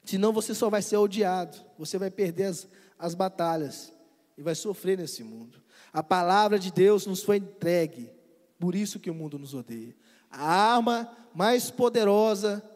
Senão 0.02 0.32
você 0.32 0.54
só 0.54 0.70
vai 0.70 0.80
ser 0.80 0.96
odiado. 0.96 1.58
Você 1.78 1.98
vai 1.98 2.10
perder 2.10 2.44
as, 2.44 2.66
as 2.98 3.14
batalhas. 3.14 3.92
E 4.38 4.42
vai 4.42 4.54
sofrer 4.54 4.96
nesse 4.96 5.22
mundo. 5.22 5.62
A 5.92 6.02
palavra 6.02 6.58
de 6.58 6.72
Deus 6.72 7.04
nos 7.04 7.22
foi 7.22 7.36
entregue. 7.36 8.10
Por 8.58 8.74
isso 8.74 8.98
que 8.98 9.10
o 9.10 9.14
mundo 9.14 9.38
nos 9.38 9.52
odeia. 9.52 9.94
A 10.30 10.72
arma 10.72 11.14
mais 11.34 11.70
poderosa 11.70 12.66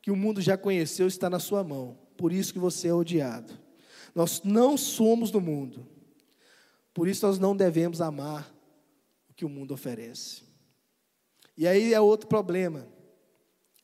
que 0.00 0.12
o 0.12 0.16
mundo 0.16 0.40
já 0.40 0.56
conheceu 0.56 1.08
está 1.08 1.28
na 1.28 1.40
sua 1.40 1.64
mão. 1.64 1.98
por 2.16 2.30
isso 2.30 2.52
que 2.52 2.58
você 2.60 2.86
é 2.86 2.94
odiado. 2.94 3.52
Nós 4.14 4.42
não 4.44 4.76
somos 4.76 5.32
do 5.32 5.40
mundo, 5.40 5.88
por 6.94 7.08
isso 7.08 7.26
nós 7.26 7.36
não 7.36 7.56
devemos 7.56 8.00
amar 8.00 8.48
o 9.28 9.34
que 9.34 9.44
o 9.44 9.48
mundo 9.48 9.74
oferece. 9.74 10.43
E 11.56 11.68
aí 11.68 11.94
é 11.94 12.00
outro 12.00 12.28
problema, 12.28 12.86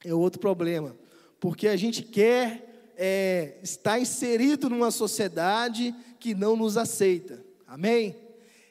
é 0.05 0.13
outro 0.13 0.41
problema, 0.41 0.97
porque 1.39 1.69
a 1.69 1.77
gente 1.77 2.03
quer 2.03 2.93
é, 2.97 3.59
estar 3.63 3.99
inserido 3.99 4.69
numa 4.69 4.91
sociedade 4.91 5.95
que 6.19 6.35
não 6.35 6.57
nos 6.57 6.77
aceita, 6.77 7.45
amém? 7.67 8.17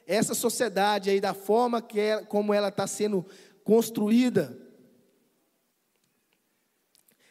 Essa 0.06 0.34
sociedade 0.34 1.10
aí, 1.10 1.22
da 1.22 1.34
forma 1.34 1.82
que 1.82 2.00
é, 2.00 2.24
como 2.24 2.54
ela 2.54 2.70
está 2.70 2.88
sendo 2.88 3.26
construída, 3.64 4.58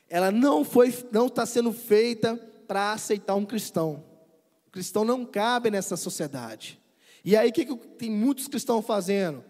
ela 0.08 0.30
não 0.30 0.64
foi, 0.64 0.94
não 1.12 1.26
está 1.26 1.44
sendo 1.44 1.72
feita 1.72 2.36
para 2.66 2.92
aceitar 2.92 3.34
um 3.34 3.44
cristão. 3.44 4.04
O 4.66 4.70
cristão 4.70 5.04
não 5.04 5.24
cabe 5.24 5.70
nessa 5.70 5.96
sociedade. 5.96 6.80
E 7.24 7.36
aí 7.36 7.50
o 7.50 7.52
que, 7.52 7.64
que 7.66 7.76
tem 7.76 8.10
muitos 8.10 8.48
cristãos 8.48 8.86
fazendo? 8.86 9.44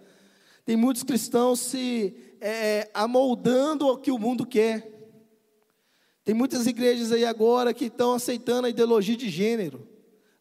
Tem 0.69 0.77
muitos 0.77 1.03
cristãos 1.03 1.61
se 1.61 2.15
é, 2.43 2.91
amoldando 2.93 3.87
ao 3.87 3.97
que 3.97 4.11
o 4.11 4.19
mundo 4.19 4.45
quer. 4.45 4.87
Tem 6.23 6.35
muitas 6.35 6.67
igrejas 6.67 7.11
aí 7.11 7.25
agora 7.25 7.73
que 7.73 7.87
estão 7.87 8.13
aceitando 8.13 8.67
a 8.67 8.69
ideologia 8.69 9.17
de 9.17 9.31
gênero. 9.31 9.89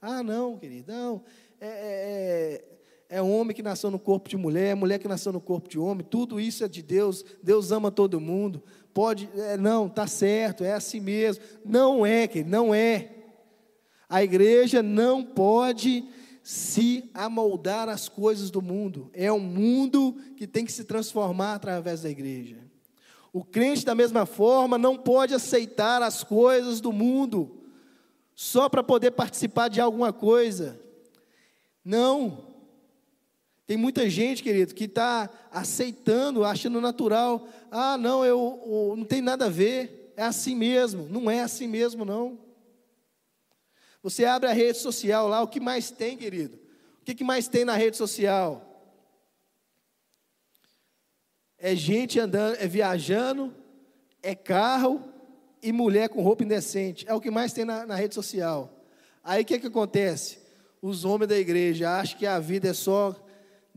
Ah, 0.01 0.21
não, 0.21 0.57
querido, 0.57 0.91
não. 0.91 1.23
É, 1.61 1.67
é, 1.67 2.65
é, 3.09 3.17
é 3.19 3.21
homem 3.21 3.55
que 3.55 3.63
nasceu 3.63 3.89
no 3.89 3.97
corpo 3.97 4.27
de 4.27 4.35
mulher, 4.35 4.75
mulher 4.75 4.99
que 4.99 5.07
nasceu 5.07 5.31
no 5.31 5.39
corpo 5.39 5.69
de 5.69 5.79
homem, 5.79 6.05
tudo 6.05 6.41
isso 6.41 6.61
é 6.61 6.67
de 6.67 6.81
Deus, 6.81 7.23
Deus 7.41 7.71
ama 7.71 7.89
todo 7.89 8.19
mundo 8.19 8.61
pode, 8.93 9.29
é, 9.35 9.55
não, 9.55 9.87
tá 9.87 10.07
certo, 10.07 10.63
é 10.63 10.73
assim 10.73 10.99
mesmo. 10.99 11.41
Não 11.63 12.03
é, 12.03 12.27
querido, 12.27 12.49
não 12.49 12.73
é. 12.73 13.11
A 14.09 14.23
igreja 14.23 14.81
não 14.81 15.23
pode 15.23 16.03
se 16.47 17.09
amoldar 17.13 17.89
às 17.89 18.07
coisas 18.07 18.49
do 18.49 18.61
mundo. 18.61 19.11
É 19.13 19.29
um 19.29 19.37
mundo 19.37 20.15
que 20.37 20.47
tem 20.47 20.63
que 20.63 20.71
se 20.71 20.85
transformar 20.85 21.55
através 21.55 22.03
da 22.03 22.09
igreja. 22.09 22.55
O 23.33 23.43
crente, 23.43 23.83
da 23.83 23.93
mesma 23.93 24.25
forma, 24.25 24.77
não 24.77 24.95
pode 24.95 25.33
aceitar 25.33 26.01
as 26.01 26.23
coisas 26.23 26.79
do 26.79 26.93
mundo 26.93 27.63
só 28.33 28.69
para 28.69 28.81
poder 28.81 29.11
participar 29.11 29.67
de 29.67 29.81
alguma 29.81 30.13
coisa. 30.13 30.79
Não. 31.83 32.45
Tem 33.65 33.75
muita 33.75 34.09
gente, 34.09 34.41
querido, 34.41 34.73
que 34.73 34.85
está 34.85 35.29
aceitando, 35.51 36.45
achando 36.45 36.79
natural. 36.79 37.45
Ah, 37.69 37.97
não, 37.97 38.23
eu, 38.23 38.63
eu, 38.65 38.95
não 38.95 39.03
tem 39.03 39.21
nada 39.21 39.47
a 39.47 39.49
ver. 39.49 40.13
É 40.15 40.23
assim 40.23 40.55
mesmo. 40.55 41.09
Não 41.09 41.29
é 41.29 41.41
assim 41.41 41.67
mesmo, 41.67 42.05
não. 42.05 42.46
Você 44.01 44.25
abre 44.25 44.49
a 44.49 44.53
rede 44.53 44.77
social 44.77 45.27
lá, 45.27 45.41
o 45.41 45.47
que 45.47 45.59
mais 45.59 45.91
tem, 45.91 46.17
querido? 46.17 46.57
O 47.01 47.05
que, 47.05 47.15
que 47.15 47.23
mais 47.23 47.47
tem 47.47 47.65
na 47.65 47.75
rede 47.75 47.97
social? 47.97 48.63
É 51.57 51.75
gente 51.75 52.19
andando, 52.19 52.55
é 52.55 52.67
viajando, 52.67 53.53
é 54.21 54.35
carro 54.35 55.03
e 55.61 55.71
mulher 55.71 56.09
com 56.09 56.21
roupa 56.21 56.43
indecente. 56.43 57.05
É 57.07 57.13
o 57.13 57.21
que 57.21 57.31
mais 57.31 57.53
tem 57.53 57.65
na, 57.65 57.85
na 57.85 57.95
rede 57.95 58.13
social. 58.13 58.71
Aí 59.23 59.41
o 59.41 59.45
que, 59.45 59.59
que 59.59 59.67
acontece? 59.67 60.39
Os 60.81 61.03
homens 61.03 61.29
da 61.29 61.37
igreja 61.37 61.89
acham 61.89 62.19
que 62.19 62.25
a 62.25 62.39
vida 62.39 62.69
é 62.69 62.73
só 62.73 63.15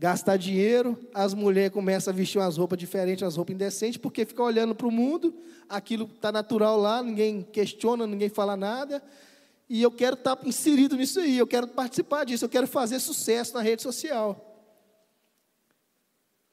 gastar 0.01 0.37
dinheiro, 0.37 0.97
as 1.13 1.33
mulheres 1.33 1.71
começam 1.71 2.11
a 2.11 2.15
vestir 2.15 2.39
umas 2.39 2.57
roupas 2.57 2.79
diferentes, 2.79 3.21
umas 3.21 3.35
roupas 3.35 3.53
indecentes, 3.53 3.97
porque 3.97 4.25
fica 4.25 4.41
olhando 4.41 4.73
para 4.73 4.87
o 4.87 4.91
mundo, 4.91 5.31
aquilo 5.69 6.09
está 6.15 6.31
natural 6.31 6.79
lá, 6.79 7.03
ninguém 7.03 7.43
questiona, 7.43 8.07
ninguém 8.07 8.27
fala 8.27 8.57
nada, 8.57 9.03
e 9.73 9.81
eu 9.81 9.89
quero 9.89 10.15
estar 10.15 10.37
inserido 10.43 10.97
nisso 10.97 11.17
aí, 11.21 11.37
eu 11.37 11.47
quero 11.47 11.65
participar 11.65 12.25
disso, 12.25 12.43
eu 12.43 12.49
quero 12.49 12.67
fazer 12.67 12.99
sucesso 12.99 13.53
na 13.53 13.61
rede 13.61 13.81
social. 13.81 14.69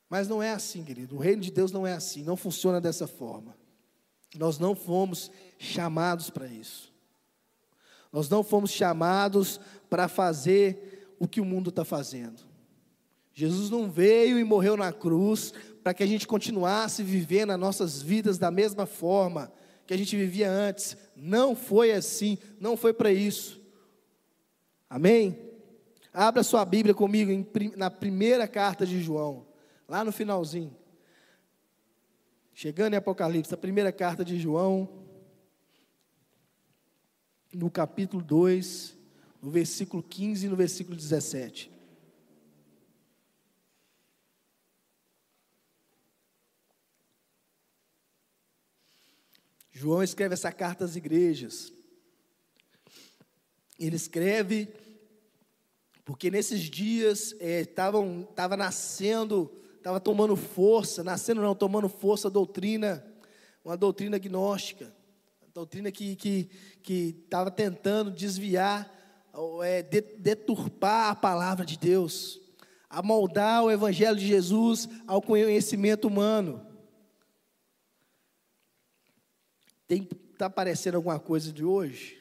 Mas 0.08 0.28
não 0.28 0.40
é 0.40 0.52
assim, 0.52 0.84
querido, 0.84 1.16
o 1.16 1.18
reino 1.18 1.42
de 1.42 1.50
Deus 1.50 1.72
não 1.72 1.84
é 1.84 1.94
assim, 1.94 2.22
não 2.22 2.36
funciona 2.36 2.80
dessa 2.80 3.08
forma. 3.08 3.56
Nós 4.36 4.60
não 4.60 4.72
fomos 4.76 5.32
chamados 5.58 6.30
para 6.30 6.46
isso. 6.46 6.94
Nós 8.12 8.28
não 8.28 8.44
fomos 8.44 8.70
chamados 8.70 9.58
para 9.90 10.06
fazer 10.06 11.16
o 11.18 11.26
que 11.26 11.40
o 11.40 11.44
mundo 11.44 11.70
está 11.70 11.84
fazendo. 11.84 12.40
Jesus 13.34 13.68
não 13.68 13.90
veio 13.90 14.38
e 14.38 14.44
morreu 14.44 14.76
na 14.76 14.92
cruz 14.92 15.52
para 15.82 15.92
que 15.92 16.04
a 16.04 16.06
gente 16.06 16.24
continuasse 16.24 17.02
vivendo 17.02 17.50
as 17.50 17.58
nossas 17.58 18.00
vidas 18.00 18.38
da 18.38 18.52
mesma 18.52 18.86
forma 18.86 19.52
que 19.88 19.94
a 19.94 19.96
gente 19.96 20.14
vivia 20.14 20.50
antes. 20.50 20.98
Não 21.16 21.56
foi 21.56 21.92
assim, 21.92 22.36
não 22.60 22.76
foi 22.76 22.92
para 22.92 23.10
isso. 23.10 23.58
Amém? 24.88 25.36
Abra 26.12 26.42
sua 26.42 26.62
Bíblia 26.62 26.94
comigo 26.94 27.30
em, 27.30 27.46
na 27.74 27.90
primeira 27.90 28.46
carta 28.46 28.86
de 28.86 29.00
João, 29.00 29.46
lá 29.88 30.04
no 30.04 30.12
finalzinho. 30.12 30.76
Chegando 32.52 32.92
em 32.92 32.96
Apocalipse, 32.98 33.54
a 33.54 33.56
primeira 33.56 33.90
carta 33.90 34.22
de 34.22 34.38
João, 34.38 35.06
no 37.54 37.70
capítulo 37.70 38.22
2, 38.22 38.94
no 39.40 39.50
versículo 39.50 40.02
15 40.02 40.44
e 40.44 40.48
no 40.50 40.56
versículo 40.56 40.96
17. 40.96 41.72
João 49.78 50.02
escreve 50.02 50.34
essa 50.34 50.50
carta 50.50 50.84
às 50.84 50.96
igrejas. 50.96 51.72
Ele 53.78 53.94
escreve 53.94 54.68
porque 56.04 56.32
nesses 56.32 56.62
dias 56.62 57.32
estavam 57.38 58.26
é, 58.28 58.34
tava 58.34 58.56
nascendo, 58.56 59.52
estava 59.76 60.00
tomando 60.00 60.34
força, 60.34 61.04
nascendo 61.04 61.40
não, 61.40 61.54
tomando 61.54 61.88
força 61.88 62.26
a 62.26 62.30
doutrina, 62.30 63.06
uma 63.64 63.76
doutrina 63.76 64.18
gnóstica, 64.18 64.92
uma 65.40 65.50
doutrina 65.54 65.92
que 65.92 66.16
que 66.16 66.50
que 66.82 67.22
estava 67.24 67.48
tentando 67.48 68.10
desviar, 68.10 68.92
é, 69.62 69.84
deturpar 70.18 71.10
a 71.10 71.14
palavra 71.14 71.64
de 71.64 71.78
Deus, 71.78 72.40
amoldar 72.90 73.62
o 73.62 73.70
evangelho 73.70 74.16
de 74.16 74.26
Jesus 74.26 74.88
ao 75.06 75.22
conhecimento 75.22 76.08
humano. 76.08 76.67
Está 79.88 80.46
aparecendo 80.46 80.96
alguma 80.96 81.18
coisa 81.18 81.52
de 81.52 81.64
hoje? 81.64 82.18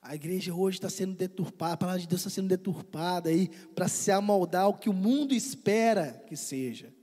A 0.00 0.14
igreja 0.14 0.54
hoje 0.54 0.76
está 0.76 0.88
sendo 0.88 1.14
deturpada, 1.14 1.74
a 1.74 1.76
palavra 1.76 2.00
de 2.00 2.06
Deus 2.06 2.20
está 2.20 2.30
sendo 2.30 2.48
deturpada 2.48 3.28
aí 3.28 3.48
para 3.74 3.88
se 3.88 4.10
amoldar 4.12 4.62
ao 4.62 4.74
que 4.74 4.88
o 4.88 4.92
mundo 4.92 5.34
espera 5.34 6.22
que 6.28 6.36
seja, 6.36 6.94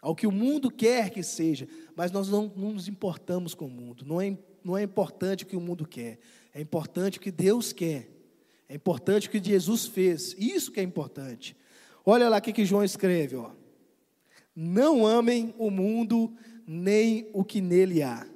ao 0.00 0.14
que 0.14 0.24
o 0.24 0.30
mundo 0.30 0.70
quer 0.70 1.10
que 1.10 1.22
seja, 1.22 1.66
mas 1.96 2.12
nós 2.12 2.28
não, 2.28 2.52
não 2.54 2.72
nos 2.74 2.86
importamos 2.86 3.54
com 3.54 3.66
o 3.66 3.70
mundo, 3.70 4.04
não 4.06 4.20
é, 4.20 4.38
não 4.62 4.78
é 4.78 4.84
importante 4.84 5.42
o 5.42 5.46
que 5.48 5.56
o 5.56 5.60
mundo 5.60 5.86
quer, 5.86 6.20
é 6.54 6.60
importante 6.60 7.18
o 7.18 7.20
que 7.20 7.32
Deus 7.32 7.72
quer, 7.72 8.08
é 8.68 8.76
importante 8.76 9.26
o 9.26 9.30
que 9.32 9.42
Jesus 9.42 9.86
fez, 9.86 10.36
isso 10.38 10.70
que 10.70 10.78
é 10.78 10.82
importante. 10.82 11.56
Olha 12.06 12.28
lá 12.28 12.38
o 12.38 12.40
que, 12.40 12.52
que 12.52 12.64
João 12.64 12.84
escreve, 12.84 13.34
ó. 13.34 13.50
Não 14.54 15.04
amem 15.04 15.54
o 15.58 15.70
mundo, 15.70 16.32
nem 16.66 17.28
o 17.32 17.44
que 17.44 17.60
nele 17.60 18.02
há. 18.02 18.26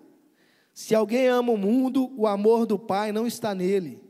Se 0.75 0.95
alguém 0.95 1.29
ama 1.29 1.53
o 1.53 1.59
mundo, 1.59 2.13
o 2.17 2.27
amor 2.27 2.67
do 2.67 2.79
Pai 2.79 3.13
não 3.13 3.27
está 3.27 3.55
nele. 3.55 4.01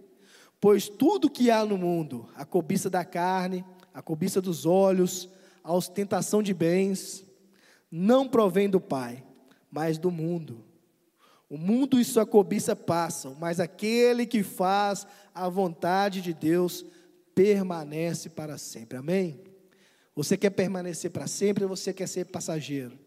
Pois 0.61 0.89
tudo 0.89 1.31
que 1.31 1.51
há 1.51 1.65
no 1.65 1.77
mundo, 1.77 2.29
a 2.37 2.45
cobiça 2.45 2.89
da 2.89 3.05
carne, 3.05 3.65
a 3.93 4.01
cobiça 4.01 4.41
dos 4.41 4.65
olhos, 4.65 5.29
a 5.63 5.73
ostentação 5.73 6.43
de 6.43 6.55
bens, 6.55 7.25
não 7.91 8.29
provém 8.29 8.71
do 8.71 8.81
Pai, 8.81 9.25
mas 9.71 9.99
do 9.99 10.11
mundo. 10.11 10.65
O 11.51 11.59
mundo 11.59 12.01
e 12.01 12.05
sua 12.05 12.25
cobiça 12.25 12.75
passam, 12.75 13.37
mas 13.39 13.61
aquele 13.61 14.25
que 14.25 14.43
faz 14.43 15.07
a 15.35 15.49
vontade 15.49 16.23
de 16.23 16.33
Deus 16.33 16.85
permanece 17.35 18.31
para 18.31 18.57
sempre. 18.57 18.97
Amém? 18.97 19.41
Você 20.15 20.37
quer 20.37 20.51
permanecer 20.51 21.11
para 21.11 21.27
sempre 21.27 21.65
ou 21.65 21.69
você 21.69 21.93
quer 21.93 22.07
ser 22.07 22.27
passageiro? 22.27 22.99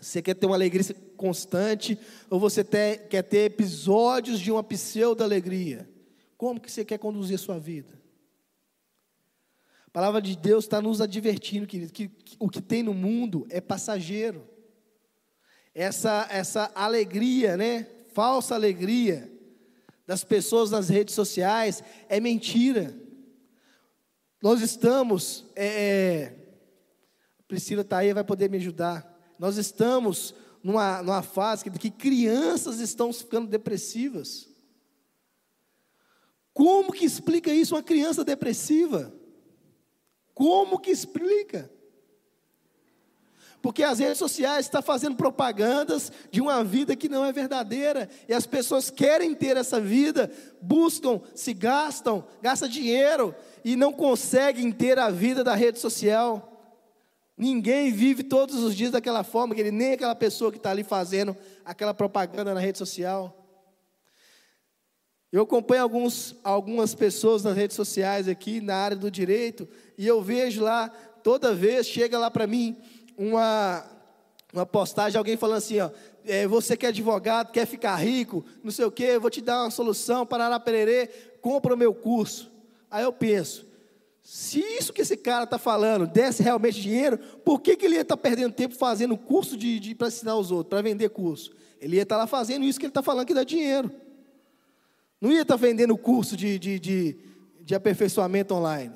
Você 0.00 0.22
quer 0.22 0.34
ter 0.34 0.46
uma 0.46 0.54
alegria 0.54 0.84
constante 1.16 1.98
ou 2.30 2.38
você 2.38 2.62
ter, 2.62 3.08
quer 3.08 3.22
ter 3.22 3.44
episódios 3.44 4.40
de 4.40 4.50
uma 4.50 4.62
pseudo-alegria? 4.62 5.88
Como 6.36 6.60
que 6.60 6.70
você 6.70 6.84
quer 6.84 6.98
conduzir 6.98 7.34
a 7.34 7.38
sua 7.38 7.58
vida? 7.58 8.00
A 9.86 9.90
palavra 9.90 10.22
de 10.22 10.36
Deus 10.36 10.64
está 10.64 10.80
nos 10.80 11.00
advertindo, 11.00 11.66
querido, 11.66 11.92
que, 11.92 12.08
que 12.08 12.36
o 12.38 12.48
que 12.48 12.60
tem 12.60 12.82
no 12.82 12.94
mundo 12.94 13.46
é 13.50 13.60
passageiro. 13.60 14.46
Essa, 15.74 16.28
essa 16.30 16.70
alegria, 16.74 17.56
né? 17.56 17.86
Falsa 18.12 18.54
alegria 18.54 19.32
das 20.06 20.24
pessoas 20.24 20.70
nas 20.70 20.88
redes 20.88 21.14
sociais 21.14 21.82
é 22.08 22.20
mentira. 22.20 22.94
Nós 24.40 24.60
estamos, 24.60 25.44
é, 25.56 25.66
é 25.66 26.34
Priscila 27.48 27.82
está 27.82 27.98
aí, 27.98 28.12
vai 28.12 28.24
poder 28.24 28.48
me 28.48 28.58
ajudar 28.58 29.17
nós 29.38 29.56
estamos 29.56 30.34
numa, 30.62 31.02
numa 31.02 31.22
fase 31.22 31.64
que, 31.64 31.70
que 31.70 31.90
crianças 31.90 32.80
estão 32.80 33.12
ficando 33.12 33.48
depressivas. 33.48 34.48
Como 36.52 36.92
que 36.92 37.04
explica 37.04 37.52
isso 37.52 37.74
uma 37.74 37.82
criança 37.82 38.24
depressiva? 38.24 39.14
Como 40.34 40.78
que 40.78 40.90
explica? 40.90 41.70
Porque 43.60 43.82
as 43.82 43.98
redes 43.98 44.18
sociais 44.18 44.66
estão 44.66 44.80
fazendo 44.80 45.16
propagandas 45.16 46.12
de 46.30 46.40
uma 46.40 46.62
vida 46.62 46.94
que 46.94 47.08
não 47.08 47.24
é 47.24 47.32
verdadeira. 47.32 48.08
E 48.28 48.32
as 48.32 48.46
pessoas 48.46 48.88
querem 48.88 49.34
ter 49.34 49.56
essa 49.56 49.80
vida, 49.80 50.30
buscam, 50.60 51.20
se 51.34 51.52
gastam, 51.52 52.24
gastam 52.40 52.68
dinheiro 52.68 53.34
e 53.64 53.74
não 53.74 53.92
conseguem 53.92 54.70
ter 54.70 54.98
a 54.98 55.10
vida 55.10 55.42
da 55.42 55.54
rede 55.54 55.78
social. 55.78 56.57
Ninguém 57.38 57.92
vive 57.92 58.24
todos 58.24 58.56
os 58.64 58.74
dias 58.74 58.90
daquela 58.90 59.22
forma, 59.22 59.54
que 59.54 59.60
ele, 59.60 59.70
nem 59.70 59.92
aquela 59.92 60.16
pessoa 60.16 60.50
que 60.50 60.56
está 60.56 60.72
ali 60.72 60.82
fazendo 60.82 61.36
aquela 61.64 61.94
propaganda 61.94 62.52
na 62.52 62.58
rede 62.58 62.78
social. 62.78 63.38
Eu 65.30 65.42
acompanho 65.42 65.82
alguns, 65.82 66.34
algumas 66.42 66.96
pessoas 66.96 67.44
nas 67.44 67.56
redes 67.56 67.76
sociais 67.76 68.26
aqui, 68.26 68.60
na 68.60 68.74
área 68.74 68.96
do 68.96 69.08
direito, 69.08 69.68
e 69.96 70.04
eu 70.04 70.20
vejo 70.20 70.64
lá, 70.64 70.88
toda 71.22 71.54
vez 71.54 71.86
chega 71.86 72.18
lá 72.18 72.28
para 72.28 72.46
mim 72.46 72.76
uma, 73.16 73.84
uma 74.52 74.66
postagem, 74.66 75.16
alguém 75.16 75.36
falando 75.36 75.58
assim, 75.58 75.78
ó, 75.78 75.90
é, 76.24 76.44
você 76.46 76.76
que 76.76 76.86
é 76.86 76.88
advogado, 76.88 77.52
quer 77.52 77.66
ficar 77.66 77.94
rico, 77.96 78.44
não 78.64 78.72
sei 78.72 78.86
o 78.86 78.90
quê, 78.90 79.10
eu 79.12 79.20
vou 79.20 79.30
te 79.30 79.40
dar 79.40 79.62
uma 79.62 79.70
solução, 79.70 80.26
parará 80.26 80.58
pererê, 80.58 81.06
compra 81.40 81.74
o 81.74 81.78
meu 81.78 81.94
curso. 81.94 82.50
Aí 82.90 83.04
eu 83.04 83.12
penso, 83.12 83.67
se 84.30 84.60
isso 84.60 84.92
que 84.92 85.00
esse 85.00 85.16
cara 85.16 85.44
está 85.44 85.56
falando 85.56 86.06
desse 86.06 86.42
realmente 86.42 86.78
dinheiro, 86.78 87.16
por 87.16 87.62
que, 87.62 87.74
que 87.74 87.86
ele 87.86 87.94
ia 87.94 88.02
estar 88.02 88.14
tá 88.14 88.22
perdendo 88.22 88.52
tempo 88.52 88.74
fazendo 88.74 89.16
curso 89.16 89.56
de, 89.56 89.80
de 89.80 89.94
para 89.94 90.08
ensinar 90.08 90.36
os 90.36 90.50
outros, 90.50 90.68
para 90.68 90.82
vender 90.82 91.08
curso? 91.08 91.50
Ele 91.80 91.96
ia 91.96 92.02
estar 92.02 92.16
tá 92.16 92.20
lá 92.20 92.26
fazendo 92.26 92.66
isso 92.66 92.78
que 92.78 92.84
ele 92.84 92.90
está 92.90 93.02
falando 93.02 93.26
que 93.26 93.32
dá 93.32 93.42
dinheiro. 93.42 93.90
Não 95.18 95.32
ia 95.32 95.40
estar 95.40 95.56
tá 95.56 95.66
vendendo 95.66 95.96
curso 95.96 96.36
de, 96.36 96.58
de, 96.58 96.78
de, 96.78 97.16
de 97.62 97.74
aperfeiçoamento 97.74 98.52
online. 98.52 98.92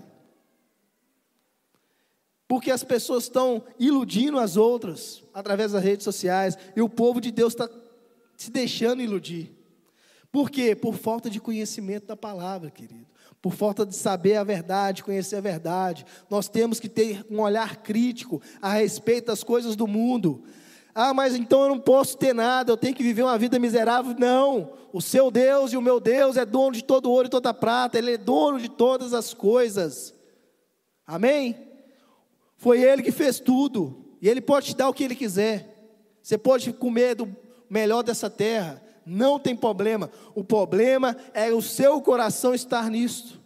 Porque 2.47 2.71
as 2.71 2.85
pessoas 2.85 3.25
estão 3.25 3.65
iludindo 3.79 4.39
as 4.39 4.59
outras 4.59 5.25
através 5.33 5.73
das 5.73 5.83
redes 5.83 6.05
sociais 6.05 6.59
e 6.77 6.83
o 6.83 6.91
povo 6.91 7.23
de 7.23 7.31
Deus 7.31 7.55
está 7.55 7.71
se 8.37 8.51
deixando 8.51 9.01
iludir. 9.01 9.51
Por 10.31 10.51
quê? 10.51 10.77
Por 10.77 10.95
falta 10.95 11.31
de 11.31 11.41
conhecimento 11.41 12.09
da 12.09 12.17
palavra, 12.19 12.71
querido. 12.71 13.12
Por 13.43 13.53
falta 13.53 13.85
de 13.85 13.97
saber 13.97 14.37
a 14.37 14.45
verdade, 14.45 15.03
conhecer 15.03 15.37
a 15.37 15.41
verdade. 15.41 16.07
Nós 16.31 16.49
temos 16.49 16.79
que 16.79 16.89
ter 16.89 17.27
um 17.29 17.41
olhar 17.41 17.79
crítico 17.79 18.41
a 18.63 18.73
respeito 18.73 19.27
das 19.27 19.43
coisas 19.43 19.75
do 19.75 19.89
mundo. 19.89 20.45
Ah, 20.95 21.13
mas 21.13 21.35
então 21.35 21.63
eu 21.63 21.69
não 21.71 21.81
posso 21.81 22.17
ter 22.17 22.33
nada, 22.33 22.71
eu 22.71 22.77
tenho 22.77 22.95
que 22.95 23.03
viver 23.03 23.23
uma 23.23 23.37
vida 23.37 23.59
miserável. 23.59 24.15
Não, 24.17 24.75
o 24.93 25.01
seu 25.01 25.29
Deus 25.29 25.73
e 25.73 25.77
o 25.77 25.83
meu 25.83 25.99
Deus 25.99 26.37
é 26.37 26.45
dono 26.45 26.73
de 26.73 26.85
todo 26.85 27.11
ouro 27.11 27.27
e 27.27 27.31
toda 27.31 27.53
prata, 27.53 27.99
Ele 27.99 28.13
é 28.13 28.19
dono 28.19 28.61
de 28.61 28.69
todas 28.69 29.13
as 29.13 29.35
coisas. 29.35 30.15
Amém? 31.05 31.57
Foi 32.57 32.81
Ele 32.81 33.03
que 33.03 33.11
fez 33.11 33.41
tudo. 33.41 34.17
E 34.21 34.29
Ele 34.29 34.41
pode 34.41 34.67
te 34.67 34.77
dar 34.77 34.89
o 34.89 34.95
que 34.95 35.03
Ele 35.03 35.17
quiser. 35.17 35.69
Você 36.23 36.39
pode 36.39 36.73
comer 36.73 37.17
do 37.17 37.37
melhor 37.69 38.05
dessa 38.05 38.31
terra. 38.31 38.81
Não 39.05 39.39
tem 39.39 39.57
problema. 39.57 40.11
O 40.35 40.45
problema 40.45 41.17
é 41.35 41.53
o 41.53 41.63
seu 41.63 42.01
coração 42.01 42.55
estar 42.55 42.91
nisto. 42.91 43.41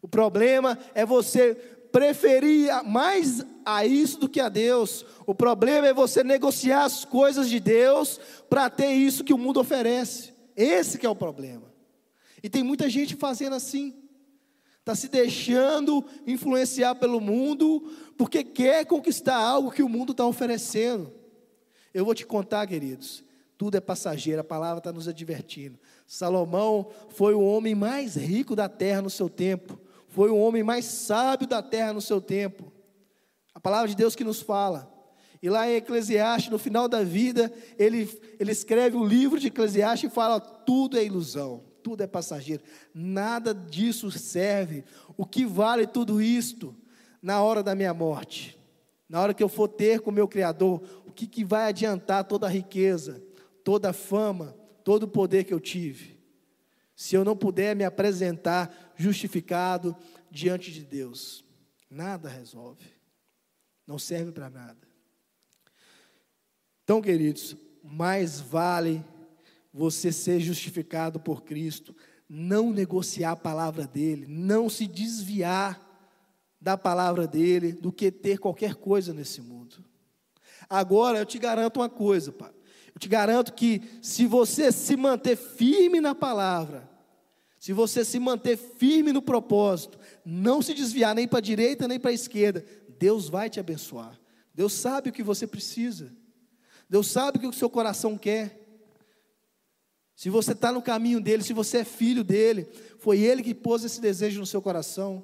O 0.00 0.08
problema 0.08 0.78
é 0.94 1.04
você 1.04 1.54
preferir 1.90 2.70
mais 2.84 3.44
a 3.64 3.84
isso 3.86 4.18
do 4.20 4.28
que 4.28 4.40
a 4.40 4.48
Deus. 4.48 5.04
O 5.26 5.34
problema 5.34 5.88
é 5.88 5.94
você 5.94 6.22
negociar 6.22 6.84
as 6.84 7.04
coisas 7.04 7.48
de 7.48 7.58
Deus 7.58 8.20
para 8.48 8.70
ter 8.70 8.92
isso 8.92 9.24
que 9.24 9.34
o 9.34 9.38
mundo 9.38 9.60
oferece. 9.60 10.34
Esse 10.54 10.98
que 10.98 11.06
é 11.06 11.10
o 11.10 11.16
problema. 11.16 11.72
E 12.42 12.48
tem 12.48 12.62
muita 12.62 12.88
gente 12.88 13.16
fazendo 13.16 13.54
assim 13.54 13.94
está 14.86 14.94
se 14.94 15.08
deixando 15.08 16.04
influenciar 16.24 16.94
pelo 16.94 17.20
mundo, 17.20 17.92
porque 18.16 18.44
quer 18.44 18.86
conquistar 18.86 19.34
algo 19.34 19.72
que 19.72 19.82
o 19.82 19.88
mundo 19.88 20.12
está 20.12 20.24
oferecendo. 20.24 21.12
Eu 21.92 22.04
vou 22.04 22.14
te 22.14 22.24
contar, 22.24 22.64
queridos, 22.68 23.24
tudo 23.56 23.76
é 23.76 23.80
passageiro, 23.80 24.40
a 24.40 24.44
palavra 24.44 24.78
está 24.78 24.92
nos 24.92 25.08
advertindo. 25.08 25.78
Salomão 26.06 26.90
foi 27.10 27.34
o 27.34 27.40
homem 27.40 27.74
mais 27.74 28.16
rico 28.16 28.54
da 28.54 28.68
terra 28.68 29.02
no 29.02 29.10
seu 29.10 29.28
tempo, 29.28 29.78
foi 30.08 30.30
o 30.30 30.36
homem 30.36 30.62
mais 30.62 30.84
sábio 30.84 31.46
da 31.46 31.62
terra 31.62 31.92
no 31.92 32.00
seu 32.00 32.20
tempo. 32.20 32.72
A 33.54 33.60
palavra 33.60 33.88
de 33.88 33.96
Deus 33.96 34.14
que 34.14 34.24
nos 34.24 34.40
fala. 34.40 34.92
E 35.42 35.50
lá 35.50 35.68
em 35.70 35.76
Eclesiastes, 35.76 36.50
no 36.50 36.58
final 36.58 36.88
da 36.88 37.02
vida, 37.02 37.52
ele, 37.78 38.08
ele 38.38 38.52
escreve 38.52 38.96
o 38.96 39.04
livro 39.04 39.38
de 39.38 39.48
Eclesiastes 39.48 40.10
e 40.10 40.14
fala: 40.14 40.40
tudo 40.40 40.98
é 40.98 41.04
ilusão 41.04 41.62
tudo 41.86 42.00
é 42.00 42.06
passageiro, 42.08 42.64
nada 42.92 43.54
disso 43.54 44.10
serve. 44.10 44.82
O 45.16 45.24
que 45.24 45.46
vale 45.46 45.86
tudo 45.86 46.20
isto 46.20 46.74
na 47.22 47.40
hora 47.40 47.62
da 47.62 47.76
minha 47.76 47.94
morte? 47.94 48.58
Na 49.08 49.20
hora 49.20 49.32
que 49.32 49.40
eu 49.40 49.48
for 49.48 49.68
ter 49.68 50.00
com 50.00 50.10
o 50.10 50.12
meu 50.12 50.26
Criador, 50.26 50.82
o 51.06 51.12
que, 51.12 51.28
que 51.28 51.44
vai 51.44 51.68
adiantar 51.68 52.24
toda 52.24 52.48
a 52.48 52.50
riqueza, 52.50 53.22
toda 53.66 53.90
a 53.90 53.92
fama, 53.92 54.56
todo 54.84 55.02
o 55.02 55.08
poder 55.08 55.42
que 55.42 55.52
eu 55.52 55.58
tive? 55.58 56.16
Se 56.94 57.16
eu 57.16 57.24
não 57.24 57.36
puder 57.36 57.74
me 57.74 57.82
apresentar 57.82 58.94
justificado 58.94 59.96
diante 60.30 60.70
de 60.70 60.84
Deus, 60.84 61.44
nada 61.90 62.28
resolve, 62.28 62.86
não 63.84 63.98
serve 63.98 64.30
para 64.30 64.48
nada. 64.48 64.78
Então, 66.84 67.02
queridos, 67.02 67.56
mais 67.82 68.38
vale 68.38 69.04
você 69.72 70.12
ser 70.12 70.38
justificado 70.38 71.18
por 71.18 71.42
Cristo, 71.42 71.92
não 72.28 72.70
negociar 72.72 73.32
a 73.32 73.36
palavra 73.36 73.84
dele, 73.84 74.26
não 74.28 74.70
se 74.70 74.86
desviar 74.86 75.82
da 76.60 76.78
palavra 76.78 77.26
dele, 77.26 77.72
do 77.72 77.90
que 77.90 78.12
ter 78.12 78.38
qualquer 78.38 78.76
coisa 78.76 79.12
nesse 79.12 79.40
mundo. 79.40 79.84
Agora 80.70 81.18
eu 81.18 81.26
te 81.26 81.36
garanto 81.40 81.80
uma 81.80 81.90
coisa, 81.90 82.30
pai. 82.30 82.55
Eu 82.96 82.98
te 82.98 83.10
garanto 83.10 83.52
que 83.52 83.82
se 84.00 84.26
você 84.26 84.72
se 84.72 84.96
manter 84.96 85.36
firme 85.36 86.00
na 86.00 86.14
palavra, 86.14 86.88
se 87.60 87.70
você 87.70 88.02
se 88.02 88.18
manter 88.18 88.56
firme 88.56 89.12
no 89.12 89.20
propósito, 89.20 89.98
não 90.24 90.62
se 90.62 90.72
desviar 90.72 91.14
nem 91.14 91.28
para 91.28 91.40
a 91.40 91.42
direita 91.42 91.86
nem 91.86 92.00
para 92.00 92.10
a 92.10 92.14
esquerda, 92.14 92.64
Deus 92.98 93.28
vai 93.28 93.50
te 93.50 93.60
abençoar. 93.60 94.18
Deus 94.54 94.72
sabe 94.72 95.10
o 95.10 95.12
que 95.12 95.22
você 95.22 95.46
precisa. 95.46 96.10
Deus 96.88 97.08
sabe 97.08 97.36
o 97.36 97.40
que 97.42 97.46
o 97.46 97.52
seu 97.52 97.68
coração 97.68 98.16
quer. 98.16 98.66
Se 100.14 100.30
você 100.30 100.52
está 100.52 100.72
no 100.72 100.80
caminho 100.80 101.20
dele, 101.20 101.42
se 101.42 101.52
você 101.52 101.80
é 101.80 101.84
filho 101.84 102.24
dele, 102.24 102.66
foi 102.98 103.20
ele 103.20 103.42
que 103.42 103.54
pôs 103.54 103.84
esse 103.84 104.00
desejo 104.00 104.40
no 104.40 104.46
seu 104.46 104.62
coração. 104.62 105.22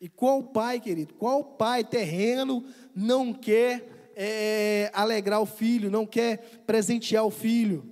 E 0.00 0.08
qual 0.08 0.42
pai, 0.42 0.80
querido, 0.80 1.12
qual 1.12 1.44
pai 1.44 1.84
terreno 1.84 2.64
não 2.96 3.34
quer 3.34 3.99
é, 4.22 4.90
alegrar 4.92 5.40
o 5.40 5.46
filho, 5.46 5.90
não 5.90 6.04
quer 6.04 6.62
presentear 6.66 7.24
o 7.24 7.30
filho, 7.30 7.82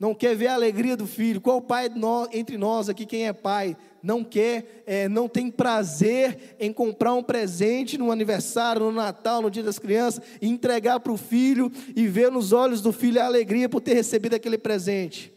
não 0.00 0.14
quer 0.14 0.34
ver 0.34 0.46
a 0.46 0.54
alegria 0.54 0.96
do 0.96 1.06
filho? 1.06 1.42
Qual 1.42 1.60
pai 1.60 1.90
entre 2.32 2.56
nós 2.56 2.88
aqui, 2.88 3.04
quem 3.04 3.26
é 3.26 3.34
pai, 3.34 3.76
não 4.02 4.24
quer, 4.24 4.82
é, 4.86 5.10
não 5.10 5.28
tem 5.28 5.50
prazer 5.50 6.56
em 6.58 6.72
comprar 6.72 7.12
um 7.12 7.22
presente 7.22 7.98
no 7.98 8.10
aniversário, 8.10 8.80
no 8.80 8.92
Natal, 8.92 9.42
no 9.42 9.50
Dia 9.50 9.62
das 9.62 9.78
Crianças, 9.78 10.24
e 10.40 10.48
entregar 10.48 11.00
para 11.00 11.12
o 11.12 11.18
filho 11.18 11.70
e 11.94 12.08
ver 12.08 12.32
nos 12.32 12.54
olhos 12.54 12.80
do 12.80 12.90
filho 12.90 13.20
a 13.20 13.26
alegria 13.26 13.68
por 13.68 13.82
ter 13.82 13.92
recebido 13.92 14.32
aquele 14.32 14.56
presente? 14.56 15.30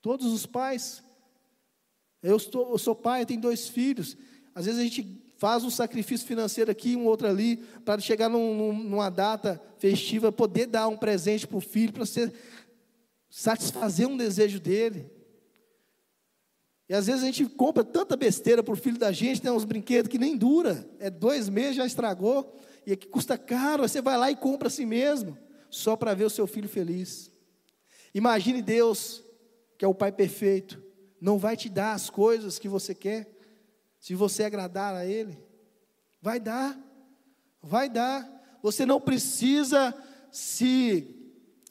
Todos 0.00 0.32
os 0.32 0.46
pais. 0.46 1.00
Eu, 2.20 2.36
estou, 2.36 2.72
eu 2.72 2.78
sou 2.78 2.94
pai, 2.96 3.22
eu 3.22 3.26
tenho 3.26 3.40
dois 3.40 3.68
filhos. 3.68 4.16
Às 4.52 4.66
vezes 4.66 4.80
a 4.80 4.82
gente 4.82 5.21
faz 5.42 5.64
um 5.64 5.70
sacrifício 5.70 6.24
financeiro 6.24 6.70
aqui, 6.70 6.94
um 6.94 7.04
outro 7.04 7.26
ali, 7.26 7.56
para 7.84 8.00
chegar 8.00 8.28
num, 8.28 8.72
numa 8.72 9.10
data 9.10 9.60
festiva, 9.76 10.30
poder 10.30 10.66
dar 10.66 10.86
um 10.86 10.96
presente 10.96 11.48
para 11.48 11.56
o 11.56 11.60
filho, 11.60 11.92
para 11.92 12.04
satisfazer 13.28 14.06
um 14.06 14.16
desejo 14.16 14.60
dele. 14.60 15.10
E 16.88 16.94
às 16.94 17.08
vezes 17.08 17.24
a 17.24 17.26
gente 17.26 17.44
compra 17.46 17.82
tanta 17.82 18.16
besteira 18.16 18.62
para 18.62 18.72
o 18.72 18.76
filho 18.76 18.96
da 18.96 19.10
gente, 19.10 19.42
tem 19.42 19.50
uns 19.50 19.64
brinquedos 19.64 20.08
que 20.08 20.16
nem 20.16 20.36
dura, 20.36 20.88
é 21.00 21.10
dois 21.10 21.48
meses, 21.48 21.74
já 21.74 21.86
estragou, 21.86 22.56
e 22.86 22.92
aqui 22.92 23.08
custa 23.08 23.36
caro, 23.36 23.82
você 23.82 24.00
vai 24.00 24.16
lá 24.16 24.30
e 24.30 24.36
compra 24.36 24.68
assim 24.68 24.86
mesmo, 24.86 25.36
só 25.68 25.96
para 25.96 26.14
ver 26.14 26.26
o 26.26 26.30
seu 26.30 26.46
filho 26.46 26.68
feliz. 26.68 27.32
Imagine 28.14 28.62
Deus, 28.62 29.24
que 29.76 29.84
é 29.84 29.88
o 29.88 29.94
Pai 29.94 30.12
perfeito, 30.12 30.80
não 31.20 31.36
vai 31.36 31.56
te 31.56 31.68
dar 31.68 31.94
as 31.94 32.08
coisas 32.08 32.60
que 32.60 32.68
você 32.68 32.94
quer, 32.94 33.31
se 34.02 34.16
você 34.16 34.42
agradar 34.42 34.96
a 34.96 35.06
Ele. 35.06 35.38
Vai 36.20 36.40
dar, 36.40 36.76
vai 37.62 37.88
dar. 37.88 38.58
Você 38.60 38.84
não 38.84 39.00
precisa 39.00 39.94
se 40.28 41.18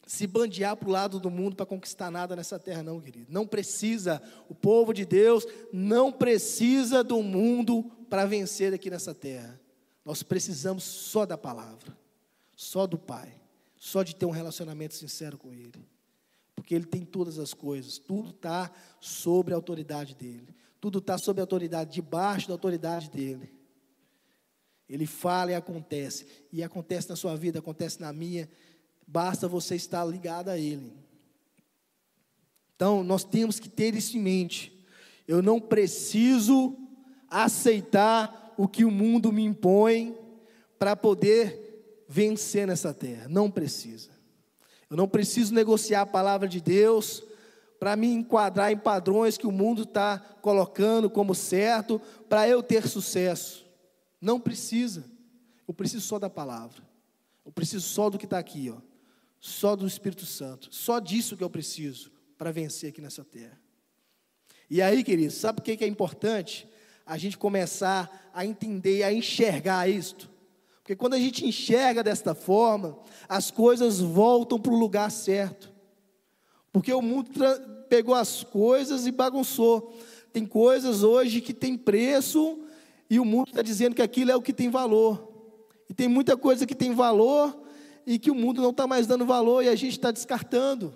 se 0.08 0.28
bandear 0.28 0.76
para 0.76 0.90
o 0.90 0.92
lado 0.92 1.22
do 1.22 1.30
mundo 1.30 1.56
para 1.56 1.66
conquistar 1.66 2.12
nada 2.12 2.36
nessa 2.36 2.60
terra, 2.60 2.84
não, 2.84 3.00
querido. 3.00 3.32
Não 3.32 3.48
precisa. 3.48 4.22
O 4.50 4.56
povo 4.56 4.94
de 4.94 5.06
Deus 5.06 5.46
não 5.72 6.12
precisa 6.12 7.02
do 7.02 7.22
mundo 7.22 7.84
para 8.10 8.26
vencer 8.26 8.74
aqui 8.74 8.90
nessa 8.90 9.14
terra. 9.14 9.60
Nós 10.04 10.22
precisamos 10.22 10.84
só 10.84 11.26
da 11.26 11.38
palavra, 11.38 11.98
só 12.58 12.86
do 12.86 12.98
Pai, 12.98 13.42
só 13.78 14.04
de 14.04 14.14
ter 14.14 14.26
um 14.26 14.32
relacionamento 14.32 14.96
sincero 14.96 15.38
com 15.38 15.54
Ele. 15.54 15.86
Porque 16.58 16.76
Ele 16.76 16.86
tem 16.86 17.06
todas 17.06 17.40
as 17.40 17.54
coisas, 17.54 17.98
tudo 17.98 18.32
está 18.32 18.70
sobre 19.00 19.54
a 19.54 19.58
autoridade 19.58 20.14
dEle, 20.14 20.54
tudo 20.82 20.98
está 20.98 21.16
sob 21.16 21.40
a 21.40 21.44
autoridade, 21.44 21.94
debaixo 21.94 22.48
da 22.48 22.56
autoridade 22.56 23.12
dEle. 23.12 23.54
Ele 24.90 25.06
fala 25.06 25.52
e 25.52 25.56
acontece, 25.56 26.26
e 26.52 26.64
acontece 26.64 27.08
na 27.08 27.16
sua 27.16 27.36
vida, 27.38 27.60
acontece 27.60 28.02
na 28.02 28.12
minha, 28.12 28.50
basta 29.08 29.48
você 29.48 29.76
estar 29.76 30.04
ligado 30.04 30.50
a 30.50 30.58
Ele. 30.58 30.92
Então, 32.76 33.04
nós 33.04 33.24
temos 33.24 33.60
que 33.60 33.70
ter 33.70 33.94
isso 33.94 34.18
em 34.18 34.22
mente. 34.22 34.86
Eu 35.28 35.44
não 35.44 35.62
preciso 35.62 36.76
aceitar 37.30 38.54
o 38.58 38.68
que 38.68 38.84
o 38.84 38.92
mundo 38.92 39.32
me 39.32 39.44
impõe 39.44 40.18
para 40.80 40.96
poder 40.96 42.06
vencer 42.10 42.66
nessa 42.66 42.92
terra. 42.92 43.30
Não 43.30 43.52
precisa. 43.52 44.10
Eu 44.90 44.98
não 44.98 45.08
preciso 45.08 45.54
negociar 45.54 46.02
a 46.02 46.08
palavra 46.08 46.50
de 46.50 46.60
Deus 46.60 47.24
para 47.82 47.96
me 47.96 48.14
enquadrar 48.14 48.72
em 48.72 48.78
padrões 48.78 49.40
que 49.40 49.48
o 49.48 49.52
mundo 49.52 49.82
está 49.82 50.20
colocando 50.40 51.10
como 51.10 51.34
certo 51.34 52.00
para 52.30 52.48
eu 52.48 52.62
ter 52.62 52.88
sucesso. 52.88 53.66
Não 54.22 54.40
precisa. 54.40 55.04
Eu 55.68 55.74
preciso 55.74 56.06
só 56.06 56.20
da 56.20 56.30
palavra. 56.30 56.84
Eu 57.44 57.52
preciso 57.52 57.88
só 57.88 58.08
do 58.08 58.20
que 58.20 58.26
está 58.26 58.38
aqui, 58.38 58.70
ó. 58.70 58.80
Só 59.40 59.76
do 59.76 59.88
Espírito 59.88 60.28
Santo. 60.28 60.68
Só 60.70 61.00
disso 61.00 61.36
que 61.36 61.44
eu 61.44 61.50
preciso 61.50 62.12
para 62.38 62.52
vencer 62.52 62.92
aqui 62.92 63.02
nessa 63.02 63.26
terra. 63.26 63.60
E 64.70 64.80
aí, 64.80 65.04
queridos, 65.04 65.38
sabe 65.38 65.60
o 65.60 65.64
que 65.64 65.84
é 65.84 65.88
importante? 65.88 66.70
A 67.04 67.18
gente 67.18 67.36
começar 67.36 68.30
a 68.32 68.46
entender, 68.46 69.02
a 69.02 69.12
enxergar 69.12 69.90
isto. 69.90 70.30
Porque 70.84 70.96
quando 70.96 71.16
a 71.16 71.20
gente 71.20 71.48
enxerga 71.48 72.04
desta 72.04 72.36
forma, 72.36 73.00
as 73.28 73.50
coisas 73.50 74.00
voltam 74.00 74.60
para 74.60 74.72
o 74.72 74.78
lugar 74.78 75.10
certo. 75.10 75.71
Porque 76.72 76.94
o 76.94 77.02
mundo 77.02 77.30
pegou 77.90 78.16
as 78.16 78.44
coisas 78.44 79.06
e 79.06 79.12
bagunçou. 79.12 79.94
Tem 80.32 80.46
coisas 80.46 81.04
hoje 81.04 81.42
que 81.42 81.54
tem 81.54 81.78
preço 81.78 82.60
e 83.10 83.20
o 83.20 83.26
mundo 83.26 83.50
está 83.50 83.62
dizendo 83.62 83.96
que 83.96 84.02
aquilo 84.02 84.32
é 84.32 84.36
o 84.36 84.42
que 84.42 84.54
tem 84.54 84.70
valor. 84.70 85.30
E 85.90 85.94
tem 85.94 86.08
muita 86.08 86.38
coisa 86.38 86.66
que 86.66 86.74
tem 86.74 86.94
valor 86.94 87.62
e 88.06 88.18
que 88.18 88.32
o 88.32 88.36
mundo 88.36 88.62
não 88.62 88.70
está 88.70 88.88
mais 88.88 89.06
dando 89.06 89.26
valor 89.26 89.64
e 89.64 89.68
a 89.68 89.76
gente 89.76 89.92
está 89.92 90.12
descartando. 90.12 90.96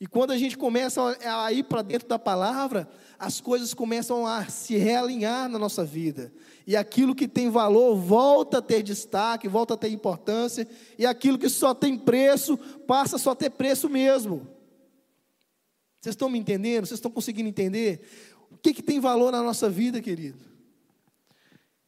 E 0.00 0.06
quando 0.06 0.30
a 0.30 0.38
gente 0.38 0.56
começa 0.56 1.18
a 1.24 1.52
ir 1.52 1.64
para 1.64 1.82
dentro 1.82 2.08
da 2.08 2.18
palavra, 2.18 2.88
as 3.20 3.38
coisas 3.38 3.74
começam 3.74 4.26
a 4.26 4.46
se 4.46 4.78
realinhar 4.78 5.46
na 5.46 5.58
nossa 5.58 5.84
vida. 5.84 6.32
E 6.66 6.74
aquilo 6.74 7.14
que 7.14 7.28
tem 7.28 7.50
valor 7.50 7.94
volta 7.94 8.58
a 8.58 8.62
ter 8.62 8.82
destaque, 8.82 9.46
volta 9.46 9.74
a 9.74 9.76
ter 9.76 9.90
importância, 9.90 10.66
e 10.98 11.04
aquilo 11.04 11.38
que 11.38 11.50
só 11.50 11.74
tem 11.74 11.98
preço 11.98 12.56
passa 12.86 13.16
a 13.16 13.18
só 13.18 13.34
ter 13.34 13.50
preço 13.50 13.90
mesmo. 13.90 14.48
Vocês 16.00 16.14
estão 16.14 16.30
me 16.30 16.38
entendendo? 16.38 16.86
Vocês 16.86 16.96
estão 16.96 17.10
conseguindo 17.10 17.46
entender? 17.46 18.00
O 18.50 18.56
que, 18.56 18.72
que 18.72 18.82
tem 18.82 18.98
valor 18.98 19.30
na 19.30 19.42
nossa 19.42 19.68
vida, 19.68 20.00
querido? 20.00 20.42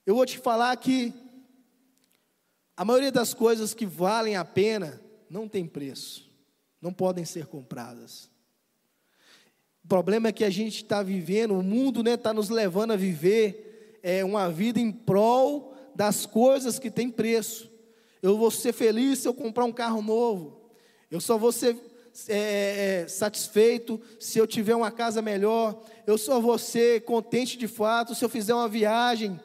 Eu 0.04 0.14
vou 0.14 0.26
te 0.26 0.36
falar 0.36 0.76
que 0.76 1.14
a 2.76 2.84
maioria 2.84 3.10
das 3.10 3.32
coisas 3.32 3.72
que 3.72 3.86
valem 3.86 4.36
a 4.36 4.44
pena 4.44 5.00
não 5.30 5.48
tem 5.48 5.66
preço 5.66 6.30
não 6.78 6.92
podem 6.92 7.24
ser 7.24 7.46
compradas. 7.46 8.31
O 9.84 9.88
problema 9.88 10.28
é 10.28 10.32
que 10.32 10.44
a 10.44 10.50
gente 10.50 10.76
está 10.76 11.02
vivendo, 11.02 11.58
o 11.58 11.62
mundo 11.62 12.00
está 12.00 12.10
né, 12.10 12.16
tá 12.16 12.32
nos 12.32 12.48
levando 12.48 12.92
a 12.92 12.96
viver 12.96 13.98
é, 14.02 14.24
uma 14.24 14.50
vida 14.50 14.78
em 14.78 14.90
prol 14.90 15.74
das 15.94 16.24
coisas 16.24 16.78
que 16.78 16.90
têm 16.90 17.10
preço. 17.10 17.70
Eu 18.22 18.36
vou 18.38 18.50
ser 18.50 18.72
feliz 18.72 19.18
se 19.18 19.28
eu 19.28 19.34
comprar 19.34 19.64
um 19.64 19.72
carro 19.72 20.00
novo. 20.00 20.60
Eu 21.10 21.20
só 21.20 21.36
vou 21.36 21.52
ser 21.52 21.76
é, 22.28 23.02
é, 23.02 23.08
satisfeito 23.08 24.00
se 24.18 24.38
eu 24.38 24.46
tiver 24.46 24.74
uma 24.74 24.90
casa 24.90 25.20
melhor. 25.20 25.82
Eu 26.06 26.16
só 26.16 26.40
vou 26.40 26.58
ser 26.58 27.02
contente 27.02 27.58
de 27.58 27.66
fato 27.66 28.14
se 28.14 28.24
eu 28.24 28.28
fizer 28.28 28.54
uma 28.54 28.68
viagem. 28.68 29.38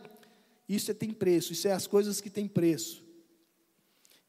Isso 0.69 0.91
é, 0.91 0.93
tem 0.93 1.11
preço, 1.11 1.53
isso 1.53 1.67
é 1.67 1.71
as 1.71 1.87
coisas 1.87 2.21
que 2.21 2.29
têm 2.29 2.47
preço. 2.47 3.03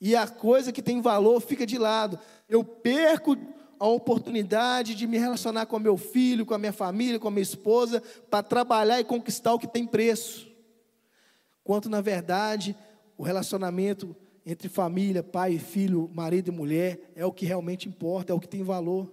E 0.01 0.17
a 0.17 0.27
coisa 0.27 0.73
que 0.73 0.81
tem 0.81 1.01
valor 1.01 1.41
fica 1.41 1.67
de 1.67 1.77
lado 1.77 2.19
eu 2.49 2.65
perco 2.65 3.37
a 3.79 3.87
oportunidade 3.87 4.95
de 4.95 5.07
me 5.07 5.19
relacionar 5.19 5.67
com 5.67 5.79
meu 5.79 5.97
filho, 5.97 6.45
com 6.45 6.55
a 6.55 6.59
minha 6.59 6.73
família, 6.73 7.19
com 7.19 7.29
a 7.29 7.31
minha 7.31 7.43
esposa, 7.43 8.03
para 8.31 8.43
trabalhar 8.43 9.01
e 9.01 9.05
conquistar 9.05 9.55
o 9.55 9.59
que 9.59 9.67
tem 9.67 9.87
preço. 9.87 10.49
Quanto, 11.63 11.89
na 11.89 12.01
verdade, 12.01 12.77
o 13.17 13.23
relacionamento 13.23 14.17
entre 14.45 14.69
família, 14.69 15.23
pai 15.23 15.55
e 15.55 15.59
filho, 15.59 16.11
marido 16.15 16.49
e 16.49 16.51
mulher, 16.51 17.13
é 17.15 17.25
o 17.27 17.33
que 17.33 17.45
realmente 17.45 17.89
importa, 17.89 18.33
é 18.33 18.35
o 18.35 18.41
que 18.41 18.49
tem 18.49 18.63
valor, 18.63 19.13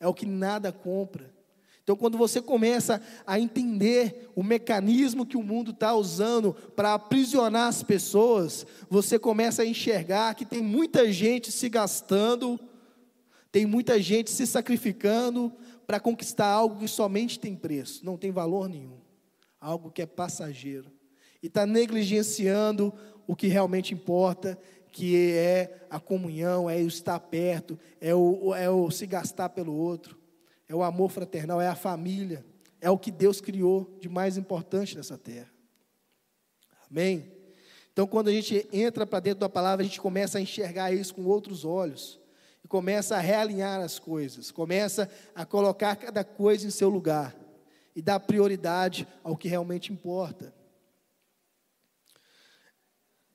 é 0.00 0.08
o 0.08 0.14
que 0.14 0.24
nada 0.24 0.72
compra. 0.72 1.34
Então, 1.82 1.94
quando 1.94 2.16
você 2.16 2.40
começa 2.40 3.00
a 3.26 3.38
entender 3.38 4.30
o 4.34 4.42
mecanismo 4.42 5.26
que 5.26 5.36
o 5.36 5.42
mundo 5.42 5.70
está 5.70 5.94
usando 5.94 6.54
para 6.74 6.94
aprisionar 6.94 7.68
as 7.68 7.82
pessoas, 7.82 8.66
você 8.88 9.18
começa 9.18 9.60
a 9.60 9.66
enxergar 9.66 10.34
que 10.34 10.46
tem 10.46 10.62
muita 10.62 11.12
gente 11.12 11.52
se 11.52 11.68
gastando, 11.68 12.58
tem 13.54 13.66
muita 13.66 14.02
gente 14.02 14.32
se 14.32 14.48
sacrificando 14.48 15.52
para 15.86 16.00
conquistar 16.00 16.48
algo 16.48 16.80
que 16.80 16.88
somente 16.88 17.38
tem 17.38 17.54
preço, 17.54 18.04
não 18.04 18.16
tem 18.16 18.32
valor 18.32 18.68
nenhum, 18.68 18.98
algo 19.60 19.92
que 19.92 20.02
é 20.02 20.06
passageiro, 20.06 20.90
e 21.40 21.46
está 21.46 21.64
negligenciando 21.64 22.92
o 23.28 23.36
que 23.36 23.46
realmente 23.46 23.94
importa, 23.94 24.58
que 24.90 25.30
é 25.36 25.86
a 25.88 26.00
comunhão, 26.00 26.68
é 26.68 26.78
o 26.78 26.88
estar 26.88 27.20
perto, 27.20 27.78
é 28.00 28.12
o, 28.12 28.52
é 28.56 28.68
o 28.68 28.90
se 28.90 29.06
gastar 29.06 29.50
pelo 29.50 29.72
outro. 29.72 30.18
É 30.68 30.74
o 30.74 30.82
amor 30.82 31.12
fraternal, 31.12 31.60
é 31.60 31.68
a 31.68 31.76
família, 31.76 32.44
é 32.80 32.90
o 32.90 32.98
que 32.98 33.12
Deus 33.12 33.40
criou 33.40 33.96
de 34.00 34.08
mais 34.08 34.36
importante 34.36 34.96
nessa 34.96 35.16
terra. 35.16 35.52
Amém? 36.90 37.30
Então, 37.92 38.04
quando 38.04 38.26
a 38.26 38.32
gente 38.32 38.68
entra 38.72 39.06
para 39.06 39.20
dentro 39.20 39.38
da 39.38 39.48
palavra, 39.48 39.84
a 39.84 39.86
gente 39.86 40.00
começa 40.00 40.38
a 40.38 40.40
enxergar 40.40 40.92
isso 40.92 41.14
com 41.14 41.24
outros 41.26 41.64
olhos, 41.64 42.18
e 42.64 42.68
começa 42.68 43.16
a 43.16 43.20
realinhar 43.20 43.80
as 43.80 43.98
coisas, 43.98 44.50
começa 44.50 45.08
a 45.34 45.44
colocar 45.44 45.94
cada 45.96 46.24
coisa 46.24 46.66
em 46.66 46.70
seu 46.70 46.88
lugar, 46.88 47.36
e 47.94 48.02
dar 48.02 48.18
prioridade 48.18 49.06
ao 49.22 49.36
que 49.36 49.46
realmente 49.46 49.92
importa 49.92 50.52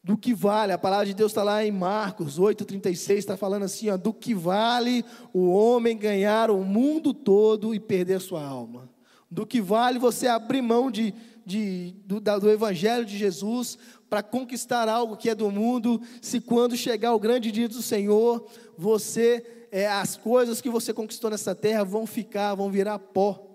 do 0.04 0.18
que 0.18 0.34
vale, 0.34 0.72
a 0.72 0.78
palavra 0.78 1.06
de 1.06 1.14
Deus 1.14 1.32
está 1.32 1.44
lá 1.44 1.64
em 1.64 1.72
Marcos 1.72 2.40
8,36, 2.40 3.18
está 3.18 3.38
falando 3.38 3.64
assim: 3.64 3.90
ó, 3.90 3.98
do 3.98 4.14
que 4.14 4.34
vale 4.34 5.04
o 5.34 5.52
homem 5.52 5.98
ganhar 5.98 6.50
o 6.50 6.64
mundo 6.64 7.14
todo 7.14 7.76
e 7.76 7.80
perder 7.80 8.22
sua 8.22 8.44
alma. 8.44 8.90
Do 9.30 9.46
que 9.46 9.62
vale 9.62 10.00
você 10.00 10.28
abrir 10.28 10.62
mão 10.62 10.90
de, 10.90 11.14
de, 11.50 11.96
do, 12.06 12.20
do 12.20 12.52
Evangelho 12.52 13.04
de 13.04 13.18
Jesus 13.18 13.76
para 14.08 14.22
conquistar 14.22 14.88
algo 14.88 15.18
que 15.18 15.30
é 15.30 15.34
do 15.34 15.50
mundo, 15.50 16.00
se 16.22 16.40
quando 16.40 16.78
chegar 16.78 17.16
o 17.16 17.20
grande 17.20 17.52
dia 17.52 17.68
do 17.68 17.82
Senhor, 17.82 18.48
você, 18.78 19.68
é, 19.72 19.88
as 19.88 20.16
coisas 20.16 20.62
que 20.62 20.70
você 20.70 20.94
conquistou 20.94 21.32
nessa 21.32 21.56
terra 21.56 21.84
vão 21.84 22.06
ficar, 22.06 22.54
vão 22.54 22.70
virar 22.70 23.00
pó. 23.00 23.48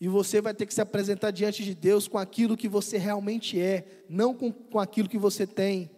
E 0.00 0.06
você 0.06 0.40
vai 0.40 0.54
ter 0.54 0.64
que 0.64 0.74
se 0.74 0.80
apresentar 0.80 1.32
diante 1.32 1.64
de 1.64 1.74
Deus 1.74 2.06
com 2.06 2.18
aquilo 2.18 2.56
que 2.56 2.68
você 2.68 2.98
realmente 2.98 3.60
é, 3.60 4.04
não 4.08 4.32
com, 4.32 4.52
com 4.52 4.78
aquilo 4.78 5.08
que 5.08 5.18
você 5.18 5.44
tem. 5.44 5.90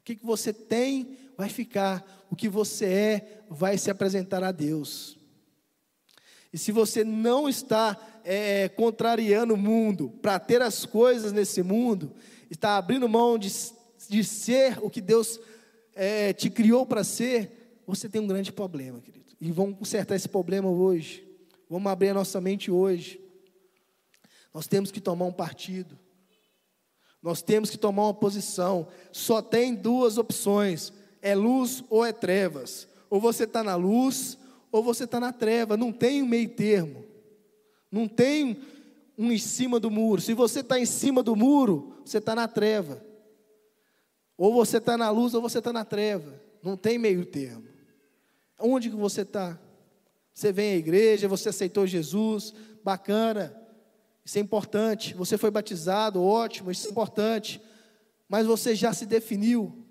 O 0.00 0.04
que, 0.04 0.16
que 0.16 0.24
você 0.24 0.50
tem 0.50 1.14
vai 1.36 1.50
ficar, 1.50 2.26
o 2.30 2.36
que 2.36 2.48
você 2.48 2.86
é 2.86 3.42
vai 3.50 3.76
se 3.76 3.90
apresentar 3.90 4.42
a 4.42 4.52
Deus. 4.52 5.18
E 6.56 6.58
se 6.58 6.72
você 6.72 7.04
não 7.04 7.48
está 7.48 7.98
é, 8.28 8.68
contrariando 8.68 9.54
o 9.54 9.56
mundo 9.56 10.12
para 10.20 10.36
ter 10.40 10.60
as 10.60 10.84
coisas 10.84 11.30
nesse 11.30 11.62
mundo, 11.62 12.12
está 12.50 12.76
abrindo 12.76 13.08
mão 13.08 13.38
de, 13.38 13.48
de 14.08 14.24
ser 14.24 14.78
o 14.82 14.90
que 14.90 15.00
Deus 15.00 15.38
é, 15.94 16.32
te 16.32 16.50
criou 16.50 16.84
para 16.84 17.04
ser, 17.04 17.80
você 17.86 18.08
tem 18.08 18.20
um 18.20 18.26
grande 18.26 18.52
problema, 18.52 19.00
querido. 19.00 19.26
E 19.40 19.52
vamos 19.52 19.78
consertar 19.78 20.16
esse 20.16 20.28
problema 20.28 20.68
hoje. 20.68 21.24
Vamos 21.70 21.90
abrir 21.90 22.08
a 22.08 22.14
nossa 22.14 22.40
mente 22.40 22.68
hoje. 22.68 23.20
Nós 24.52 24.66
temos 24.66 24.90
que 24.90 25.00
tomar 25.00 25.26
um 25.26 25.32
partido. 25.32 25.96
Nós 27.22 27.42
temos 27.42 27.70
que 27.70 27.78
tomar 27.78 28.06
uma 28.06 28.14
posição. 28.14 28.88
Só 29.12 29.40
tem 29.40 29.72
duas 29.72 30.18
opções: 30.18 30.92
é 31.22 31.32
luz 31.34 31.84
ou 31.88 32.04
é 32.04 32.12
trevas. 32.12 32.88
Ou 33.08 33.20
você 33.20 33.44
está 33.44 33.62
na 33.62 33.76
luz, 33.76 34.36
ou 34.72 34.82
você 34.82 35.04
está 35.04 35.20
na 35.20 35.32
treva. 35.32 35.76
Não 35.76 35.92
tem 35.92 36.24
um 36.24 36.26
meio 36.26 36.48
termo. 36.48 37.05
Não 37.90 38.08
tem 38.08 38.58
um 39.16 39.32
em 39.32 39.38
cima 39.38 39.80
do 39.80 39.90
muro. 39.90 40.20
Se 40.20 40.34
você 40.34 40.60
está 40.60 40.78
em 40.78 40.86
cima 40.86 41.22
do 41.22 41.34
muro, 41.34 41.96
você 42.04 42.18
está 42.18 42.34
na 42.34 42.46
treva. 42.46 43.02
Ou 44.36 44.52
você 44.52 44.76
está 44.78 44.96
na 44.98 45.10
luz, 45.10 45.34
ou 45.34 45.40
você 45.40 45.58
está 45.58 45.72
na 45.72 45.84
treva. 45.84 46.40
Não 46.62 46.76
tem 46.76 46.98
meio 46.98 47.24
termo. 47.24 47.64
Onde 48.58 48.90
que 48.90 48.96
você 48.96 49.22
está? 49.22 49.58
Você 50.34 50.52
vem 50.52 50.72
à 50.72 50.76
igreja, 50.76 51.28
você 51.28 51.48
aceitou 51.48 51.86
Jesus, 51.86 52.52
bacana, 52.84 53.56
isso 54.24 54.38
é 54.38 54.40
importante. 54.40 55.14
Você 55.14 55.38
foi 55.38 55.50
batizado, 55.50 56.22
ótimo, 56.22 56.70
isso 56.70 56.88
é 56.88 56.90
importante. 56.90 57.60
Mas 58.28 58.46
você 58.46 58.74
já 58.74 58.92
se 58.92 59.06
definiu. 59.06 59.84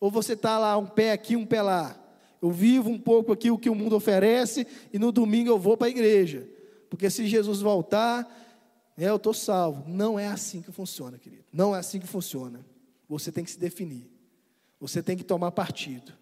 Ou 0.00 0.10
você 0.10 0.34
está 0.34 0.58
lá, 0.58 0.78
um 0.78 0.86
pé 0.86 1.12
aqui, 1.12 1.34
um 1.34 1.44
pé 1.44 1.60
lá? 1.60 2.00
Eu 2.40 2.50
vivo 2.50 2.88
um 2.88 2.98
pouco 2.98 3.32
aqui 3.32 3.50
o 3.50 3.58
que 3.58 3.68
o 3.68 3.74
mundo 3.74 3.96
oferece 3.96 4.66
e 4.92 4.98
no 4.98 5.10
domingo 5.10 5.50
eu 5.50 5.58
vou 5.58 5.76
para 5.76 5.88
a 5.88 5.90
igreja. 5.90 6.46
Porque 6.88 7.10
se 7.10 7.26
Jesus 7.26 7.60
voltar, 7.60 8.26
é, 8.96 9.08
eu 9.08 9.16
estou 9.16 9.34
salvo. 9.34 9.84
Não 9.88 10.18
é 10.18 10.28
assim 10.28 10.62
que 10.62 10.72
funciona, 10.72 11.18
querido. 11.18 11.44
Não 11.52 11.74
é 11.74 11.78
assim 11.78 12.00
que 12.00 12.06
funciona. 12.06 12.64
Você 13.08 13.32
tem 13.32 13.44
que 13.44 13.50
se 13.50 13.58
definir. 13.58 14.10
Você 14.80 15.02
tem 15.02 15.16
que 15.16 15.24
tomar 15.24 15.52
partido. 15.52 16.12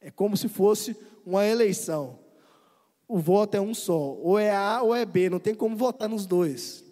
É 0.00 0.10
como 0.10 0.36
se 0.36 0.48
fosse 0.48 0.96
uma 1.24 1.44
eleição. 1.46 2.18
O 3.08 3.18
voto 3.18 3.56
é 3.56 3.60
um 3.60 3.74
só. 3.74 4.14
Ou 4.14 4.38
é 4.38 4.54
A 4.54 4.82
ou 4.82 4.94
é 4.94 5.04
B. 5.04 5.30
Não 5.30 5.38
tem 5.38 5.54
como 5.54 5.76
votar 5.76 6.08
nos 6.08 6.26
dois. 6.26 6.84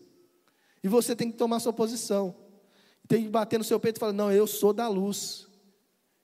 E 0.82 0.88
você 0.88 1.16
tem 1.16 1.30
que 1.30 1.36
tomar 1.36 1.60
sua 1.60 1.72
posição. 1.72 2.34
Tem 3.08 3.22
que 3.22 3.28
bater 3.28 3.58
no 3.58 3.64
seu 3.64 3.78
peito 3.78 3.96
e 3.96 4.00
falar: 4.00 4.12
Não, 4.12 4.32
eu 4.32 4.46
sou 4.46 4.72
da 4.72 4.88
luz. 4.88 5.46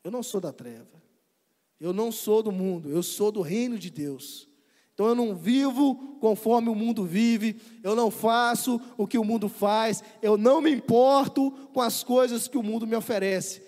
Eu 0.03 0.11
não 0.11 0.23
sou 0.23 0.41
da 0.41 0.53
treva. 0.53 1.01
Eu 1.81 1.95
não 1.95 2.13
sou 2.13 2.43
do 2.43 2.53
mundo, 2.53 2.91
eu 2.91 3.03
sou 3.03 3.33
do 3.33 3.41
reino 3.41 3.79
de 3.79 3.89
Deus. 3.91 4.47
Então 5.01 5.09
eu 5.09 5.15
não 5.15 5.35
vivo 5.35 5.95
conforme 6.21 6.69
o 6.69 6.75
mundo 6.75 7.07
vive, 7.07 7.57
eu 7.83 7.97
não 7.97 8.11
faço 8.11 8.79
o 8.99 9.07
que 9.07 9.17
o 9.17 9.25
mundo 9.25 9.49
faz, 9.49 10.05
eu 10.21 10.37
não 10.37 10.61
me 10.61 10.71
importo 10.71 11.51
com 11.73 11.81
as 11.81 12.05
coisas 12.05 12.47
que 12.47 12.59
o 12.59 12.63
mundo 12.63 12.87
me 12.87 12.95
oferece. 12.95 13.63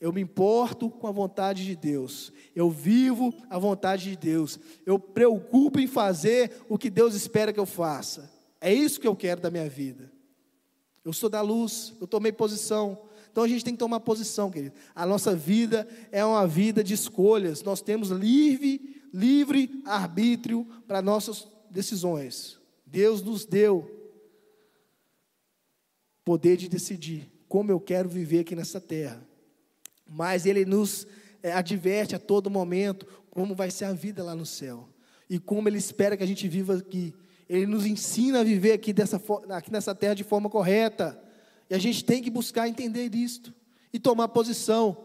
Eu 0.00 0.14
me 0.14 0.22
importo 0.22 0.88
com 0.88 1.06
a 1.06 1.10
vontade 1.10 1.66
de 1.66 1.76
Deus. 1.76 2.32
Eu 2.56 2.70
vivo 2.70 3.34
a 3.50 3.58
vontade 3.58 4.08
de 4.08 4.16
Deus. 4.16 4.58
Eu 4.86 4.98
preocupo 4.98 5.78
em 5.78 5.86
fazer 5.86 6.52
o 6.70 6.78
que 6.78 6.88
Deus 6.88 7.14
espera 7.14 7.52
que 7.52 7.60
eu 7.60 7.66
faça. 7.66 8.32
É 8.58 8.72
isso 8.72 8.98
que 8.98 9.06
eu 9.06 9.14
quero 9.14 9.42
da 9.42 9.50
minha 9.50 9.68
vida. 9.68 10.10
Eu 11.04 11.12
sou 11.12 11.28
da 11.28 11.42
luz, 11.42 11.92
eu 12.00 12.06
tomei 12.06 12.32
posição. 12.32 12.96
Então 13.30 13.44
a 13.44 13.48
gente 13.48 13.62
tem 13.62 13.74
que 13.74 13.78
tomar 13.78 14.00
posição, 14.00 14.50
querido. 14.50 14.74
A 14.94 15.04
nossa 15.04 15.36
vida 15.36 15.86
é 16.10 16.24
uma 16.24 16.46
vida 16.46 16.82
de 16.82 16.94
escolhas. 16.94 17.62
Nós 17.62 17.82
temos 17.82 18.08
livre, 18.08 18.97
livre 19.12 19.82
arbítrio 19.84 20.66
para 20.86 21.02
nossas 21.02 21.48
decisões. 21.70 22.58
Deus 22.86 23.22
nos 23.22 23.44
deu 23.44 23.98
poder 26.24 26.56
de 26.56 26.68
decidir 26.68 27.30
como 27.48 27.70
eu 27.70 27.80
quero 27.80 28.08
viver 28.08 28.40
aqui 28.40 28.54
nessa 28.54 28.80
terra. 28.80 29.26
Mas 30.06 30.46
Ele 30.46 30.64
nos 30.64 31.06
é, 31.42 31.52
adverte 31.52 32.14
a 32.14 32.18
todo 32.18 32.50
momento 32.50 33.06
como 33.30 33.54
vai 33.54 33.70
ser 33.70 33.86
a 33.86 33.92
vida 33.92 34.22
lá 34.22 34.34
no 34.34 34.46
céu 34.46 34.88
e 35.28 35.38
como 35.38 35.68
Ele 35.68 35.78
espera 35.78 36.16
que 36.16 36.22
a 36.22 36.26
gente 36.26 36.48
viva 36.48 36.76
aqui. 36.76 37.14
Ele 37.48 37.66
nos 37.66 37.86
ensina 37.86 38.40
a 38.40 38.44
viver 38.44 38.72
aqui, 38.72 38.92
dessa, 38.92 39.20
aqui 39.50 39.72
nessa 39.72 39.94
terra 39.94 40.14
de 40.14 40.24
forma 40.24 40.50
correta. 40.50 41.18
E 41.70 41.74
a 41.74 41.78
gente 41.78 42.04
tem 42.04 42.22
que 42.22 42.30
buscar 42.30 42.68
entender 42.68 43.14
isto 43.14 43.54
e 43.92 43.98
tomar 43.98 44.28
posição. 44.28 45.04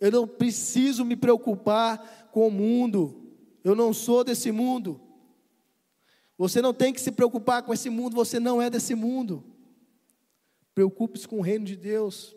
Eu 0.00 0.10
não 0.10 0.26
preciso 0.26 1.04
me 1.04 1.16
preocupar 1.16 2.28
com 2.32 2.48
o 2.48 2.50
mundo. 2.50 3.27
Eu 3.64 3.74
não 3.74 3.92
sou 3.92 4.24
desse 4.24 4.50
mundo. 4.52 5.00
Você 6.36 6.62
não 6.62 6.72
tem 6.72 6.92
que 6.92 7.00
se 7.00 7.10
preocupar 7.10 7.62
com 7.62 7.74
esse 7.74 7.90
mundo, 7.90 8.14
você 8.14 8.38
não 8.38 8.62
é 8.62 8.70
desse 8.70 8.94
mundo. 8.94 9.44
Preocupe-se 10.74 11.26
com 11.26 11.38
o 11.38 11.42
reino 11.42 11.64
de 11.64 11.74
Deus. 11.74 12.36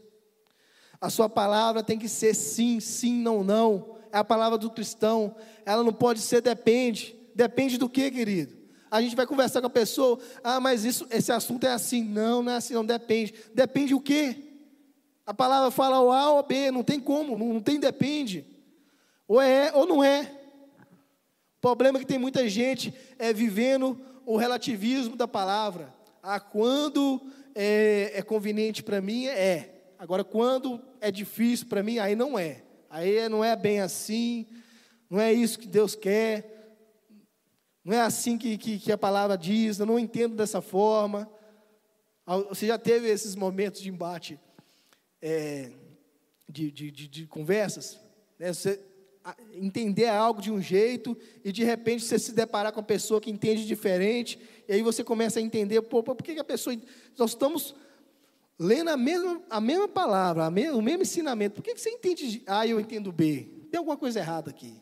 A 0.99 1.09
sua 1.09 1.29
palavra 1.29 1.83
tem 1.83 1.99
que 1.99 2.09
ser 2.09 2.33
sim, 2.33 2.79
sim, 2.79 3.21
não, 3.21 3.43
não. 3.43 3.97
É 4.11 4.17
a 4.17 4.23
palavra 4.23 4.57
do 4.57 4.69
cristão. 4.71 5.35
Ela 5.65 5.83
não 5.83 5.93
pode 5.93 6.19
ser 6.19 6.41
depende. 6.41 7.15
Depende 7.35 7.77
do 7.77 7.87
que, 7.87 8.09
querido? 8.09 8.57
A 8.89 9.01
gente 9.01 9.15
vai 9.15 9.25
conversar 9.25 9.61
com 9.61 9.67
a 9.67 9.69
pessoa, 9.69 10.19
ah, 10.43 10.59
mas 10.59 10.83
isso, 10.83 11.07
esse 11.11 11.31
assunto 11.31 11.65
é 11.65 11.71
assim. 11.71 12.03
Não, 12.03 12.43
não 12.43 12.51
é 12.51 12.55
assim, 12.55 12.73
não 12.73 12.85
depende. 12.85 13.33
Depende 13.53 13.93
o 13.93 14.01
quê? 14.01 14.35
A 15.25 15.33
palavra 15.33 15.71
fala 15.71 16.01
o 16.01 16.11
A 16.11 16.31
ou 16.31 16.43
B, 16.43 16.71
não 16.71 16.83
tem 16.83 16.99
como, 16.99 17.37
não 17.37 17.61
tem 17.61 17.79
depende. 17.79 18.45
Ou 19.27 19.39
é 19.39 19.71
ou 19.73 19.85
não 19.85 20.03
é. 20.03 20.40
Problema 21.61 21.99
é 21.99 22.01
que 22.01 22.07
tem 22.07 22.17
muita 22.17 22.49
gente 22.49 22.91
é 23.19 23.31
vivendo 23.31 24.01
o 24.25 24.35
relativismo 24.35 25.15
da 25.15 25.27
palavra. 25.27 25.93
Ah, 26.23 26.39
quando 26.39 27.21
é, 27.53 28.11
é 28.15 28.21
conveniente 28.23 28.81
para 28.81 28.99
mim, 28.99 29.27
é. 29.27 29.93
Agora, 29.99 30.23
quando 30.23 30.81
é 30.99 31.11
difícil 31.11 31.67
para 31.67 31.83
mim, 31.83 31.99
aí 31.99 32.15
não 32.15 32.37
é. 32.37 32.63
Aí 32.89 33.29
não 33.29 33.43
é 33.43 33.55
bem 33.55 33.79
assim, 33.79 34.47
não 35.07 35.19
é 35.19 35.31
isso 35.31 35.59
que 35.59 35.67
Deus 35.67 35.95
quer. 35.95 36.51
Não 37.85 37.95
é 37.95 38.01
assim 38.01 38.37
que, 38.37 38.57
que, 38.57 38.79
que, 38.79 38.91
a 38.91 38.97
palavra 38.97 39.37
diz, 39.37 39.79
eu 39.79 39.85
não 39.85 39.99
entendo 39.99 40.35
dessa 40.35 40.61
forma. 40.61 41.29
Você 42.49 42.67
já 42.67 42.77
teve 42.77 43.07
esses 43.07 43.35
momentos 43.35 43.81
de 43.81 43.89
embate, 43.89 44.39
é, 45.21 45.71
de, 46.47 46.71
de, 46.71 46.91
de, 46.91 47.07
de, 47.07 47.27
conversas? 47.27 47.99
Né? 48.39 48.53
Você 48.53 48.79
entender 49.53 50.07
algo 50.07 50.41
de 50.41 50.51
um 50.51 50.61
jeito 50.61 51.17
e 51.43 51.51
de 51.51 51.63
repente 51.63 52.03
você 52.03 52.17
se 52.17 52.33
deparar 52.33 52.71
com 52.71 52.79
uma 52.79 52.85
pessoa 52.85 53.21
que 53.21 53.29
entende 53.29 53.65
diferente, 53.65 54.39
e 54.67 54.73
aí 54.73 54.81
você 54.81 55.03
começa 55.03 55.39
a 55.39 55.41
entender, 55.41 55.81
pô, 55.81 56.01
por 56.01 56.15
que, 56.17 56.33
que 56.33 56.39
a 56.39 56.43
pessoa. 56.43 56.75
Nós 57.17 57.31
estamos 57.31 57.75
lendo 58.57 58.89
a 58.89 58.97
mesma, 58.97 59.41
a 59.49 59.59
mesma 59.61 59.87
palavra, 59.87 60.45
a 60.45 60.51
me, 60.51 60.69
o 60.69 60.81
mesmo 60.81 61.01
ensinamento, 61.01 61.55
por 61.55 61.63
que, 61.63 61.73
que 61.73 61.81
você 61.81 61.89
entende 61.89 62.43
A 62.45 62.65
e 62.65 62.71
eu 62.71 62.79
entendo 62.79 63.11
B? 63.11 63.47
Tem 63.69 63.77
alguma 63.77 63.97
coisa 63.97 64.19
errada 64.19 64.49
aqui. 64.49 64.81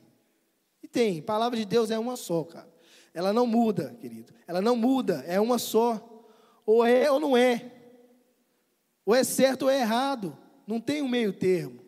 E 0.82 0.88
tem, 0.88 1.20
a 1.20 1.24
palavra 1.24 1.58
de 1.58 1.66
Deus 1.66 1.92
é 1.92 2.00
uma 2.00 2.16
só, 2.16 2.44
cara. 2.44 2.70
Ela 3.14 3.34
não 3.34 3.46
muda, 3.46 3.96
querido. 4.00 4.34
Ela 4.48 4.62
não 4.62 4.76
muda, 4.76 5.24
é 5.28 5.40
uma 5.40 5.58
só. 5.58 6.06
Ou 6.66 6.86
é 6.86 7.10
ou 7.12 7.20
não 7.20 7.36
é. 7.36 7.72
Ou 9.06 9.16
é 9.16 9.24
certo 9.24 9.64
ou 9.64 9.70
é 9.70 9.82
errado. 9.82 10.38
Não 10.68 10.80
tem 10.80 11.02
um 11.02 11.08
meio 11.08 11.34
termo. 11.34 11.80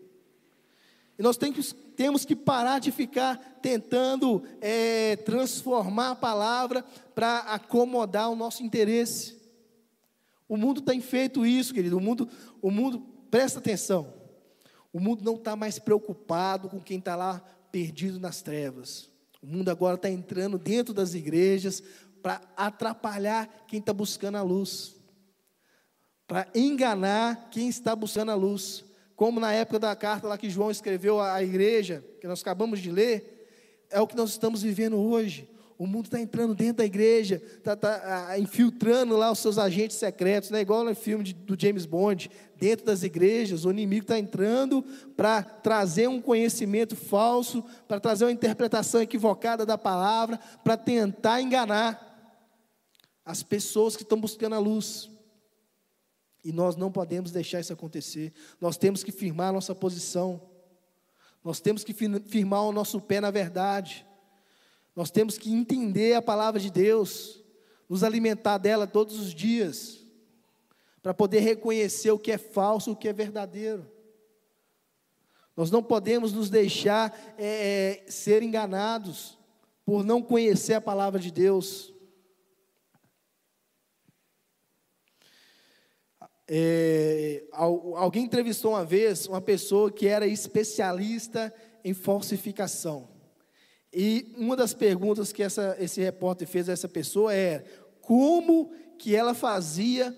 E 1.17 1.23
nós 1.23 1.37
temos, 1.37 1.75
temos 2.01 2.25
que 2.25 2.35
parar 2.35 2.79
de 2.79 2.91
ficar 2.91 3.59
tentando 3.61 4.41
é, 4.59 5.17
transformar 5.17 6.09
a 6.09 6.15
palavra 6.15 6.83
para 7.13 7.41
acomodar 7.41 8.27
o 8.31 8.35
nosso 8.35 8.63
interesse. 8.63 9.39
O 10.49 10.57
mundo 10.57 10.81
tem 10.81 10.99
feito 10.99 11.45
isso, 11.45 11.71
querido. 11.71 11.97
O 11.97 12.01
mundo, 12.01 12.27
o 12.59 12.71
mundo, 12.71 13.01
presta 13.29 13.59
atenção. 13.59 14.11
O 14.91 14.99
mundo 14.99 15.23
não 15.23 15.35
está 15.35 15.55
mais 15.55 15.77
preocupado 15.77 16.69
com 16.69 16.81
quem 16.81 16.97
está 16.97 17.15
lá 17.15 17.39
perdido 17.71 18.19
nas 18.19 18.41
trevas. 18.41 19.07
O 19.39 19.45
mundo 19.45 19.69
agora 19.69 19.93
está 19.93 20.09
entrando 20.09 20.57
dentro 20.57 20.95
das 20.95 21.13
igrejas 21.13 21.83
para 22.23 22.41
atrapalhar 22.57 23.47
quem 23.67 23.79
está 23.79 23.93
buscando 23.93 24.39
a 24.39 24.41
luz, 24.41 24.95
para 26.27 26.47
enganar 26.55 27.49
quem 27.51 27.69
está 27.69 27.95
buscando 27.95 28.31
a 28.31 28.35
luz. 28.35 28.83
Como 29.21 29.39
na 29.39 29.53
época 29.53 29.77
da 29.77 29.95
carta 29.95 30.27
lá 30.27 30.35
que 30.35 30.49
João 30.49 30.71
escreveu 30.71 31.21
à 31.21 31.43
igreja, 31.43 32.03
que 32.19 32.25
nós 32.25 32.41
acabamos 32.41 32.79
de 32.79 32.89
ler, 32.89 33.45
é 33.91 34.01
o 34.01 34.07
que 34.07 34.15
nós 34.15 34.31
estamos 34.31 34.63
vivendo 34.63 34.97
hoje. 34.97 35.47
O 35.77 35.85
mundo 35.85 36.05
está 36.05 36.19
entrando 36.19 36.55
dentro 36.55 36.77
da 36.77 36.85
igreja, 36.85 37.39
está 37.55 37.75
tá, 37.75 38.39
infiltrando 38.39 39.15
lá 39.15 39.31
os 39.31 39.37
seus 39.37 39.59
agentes 39.59 39.97
secretos, 39.97 40.49
né? 40.49 40.61
igual 40.61 40.83
no 40.83 40.95
filme 40.95 41.23
de, 41.23 41.33
do 41.35 41.55
James 41.55 41.85
Bond, 41.85 42.31
dentro 42.57 42.83
das 42.83 43.03
igrejas, 43.03 43.63
o 43.63 43.69
inimigo 43.69 44.05
está 44.05 44.17
entrando 44.17 44.83
para 45.15 45.43
trazer 45.43 46.09
um 46.09 46.19
conhecimento 46.19 46.95
falso, 46.95 47.63
para 47.87 47.99
trazer 47.99 48.25
uma 48.25 48.31
interpretação 48.31 49.03
equivocada 49.03 49.67
da 49.67 49.77
palavra, 49.77 50.39
para 50.63 50.75
tentar 50.75 51.43
enganar 51.43 52.41
as 53.23 53.43
pessoas 53.43 53.95
que 53.95 54.01
estão 54.01 54.19
buscando 54.19 54.55
a 54.55 54.59
luz. 54.59 55.11
E 56.43 56.51
nós 56.51 56.75
não 56.75 56.91
podemos 56.91 57.31
deixar 57.31 57.59
isso 57.59 57.73
acontecer, 57.73 58.33
nós 58.59 58.77
temos 58.77 59.03
que 59.03 59.11
firmar 59.11 59.49
a 59.49 59.53
nossa 59.53 59.75
posição, 59.75 60.41
nós 61.43 61.59
temos 61.59 61.83
que 61.83 61.93
firmar 61.93 62.63
o 62.63 62.71
nosso 62.71 62.99
pé 62.99 63.19
na 63.19 63.31
verdade. 63.31 64.05
Nós 64.95 65.09
temos 65.09 65.37
que 65.37 65.51
entender 65.51 66.13
a 66.13 66.21
palavra 66.21 66.59
de 66.59 66.69
Deus, 66.69 67.41
nos 67.87 68.03
alimentar 68.03 68.57
dela 68.57 68.85
todos 68.85 69.19
os 69.19 69.33
dias, 69.33 70.05
para 71.01 71.13
poder 71.13 71.39
reconhecer 71.39 72.11
o 72.11 72.19
que 72.19 72.31
é 72.31 72.37
falso, 72.37 72.91
o 72.91 72.95
que 72.95 73.07
é 73.07 73.13
verdadeiro. 73.13 73.89
Nós 75.55 75.71
não 75.71 75.81
podemos 75.81 76.31
nos 76.33 76.49
deixar 76.49 77.35
é, 77.37 78.03
ser 78.07 78.43
enganados 78.43 79.37
por 79.85 80.03
não 80.03 80.21
conhecer 80.21 80.73
a 80.73 80.81
palavra 80.81 81.19
de 81.19 81.31
Deus. 81.31 81.93
É, 86.53 87.45
alguém 87.53 88.25
entrevistou 88.25 88.71
uma 88.71 88.83
vez 88.83 89.25
uma 89.25 89.39
pessoa 89.39 89.89
que 89.89 90.05
era 90.05 90.27
especialista 90.27 91.53
em 91.81 91.93
falsificação. 91.93 93.07
E 93.93 94.33
uma 94.37 94.57
das 94.57 94.73
perguntas 94.73 95.31
que 95.31 95.41
essa, 95.41 95.77
esse 95.79 96.01
repórter 96.01 96.45
fez 96.45 96.67
a 96.67 96.73
essa 96.73 96.89
pessoa 96.89 97.33
é 97.33 97.63
como 98.01 98.69
que 98.99 99.15
ela 99.15 99.33
fazia 99.33 100.13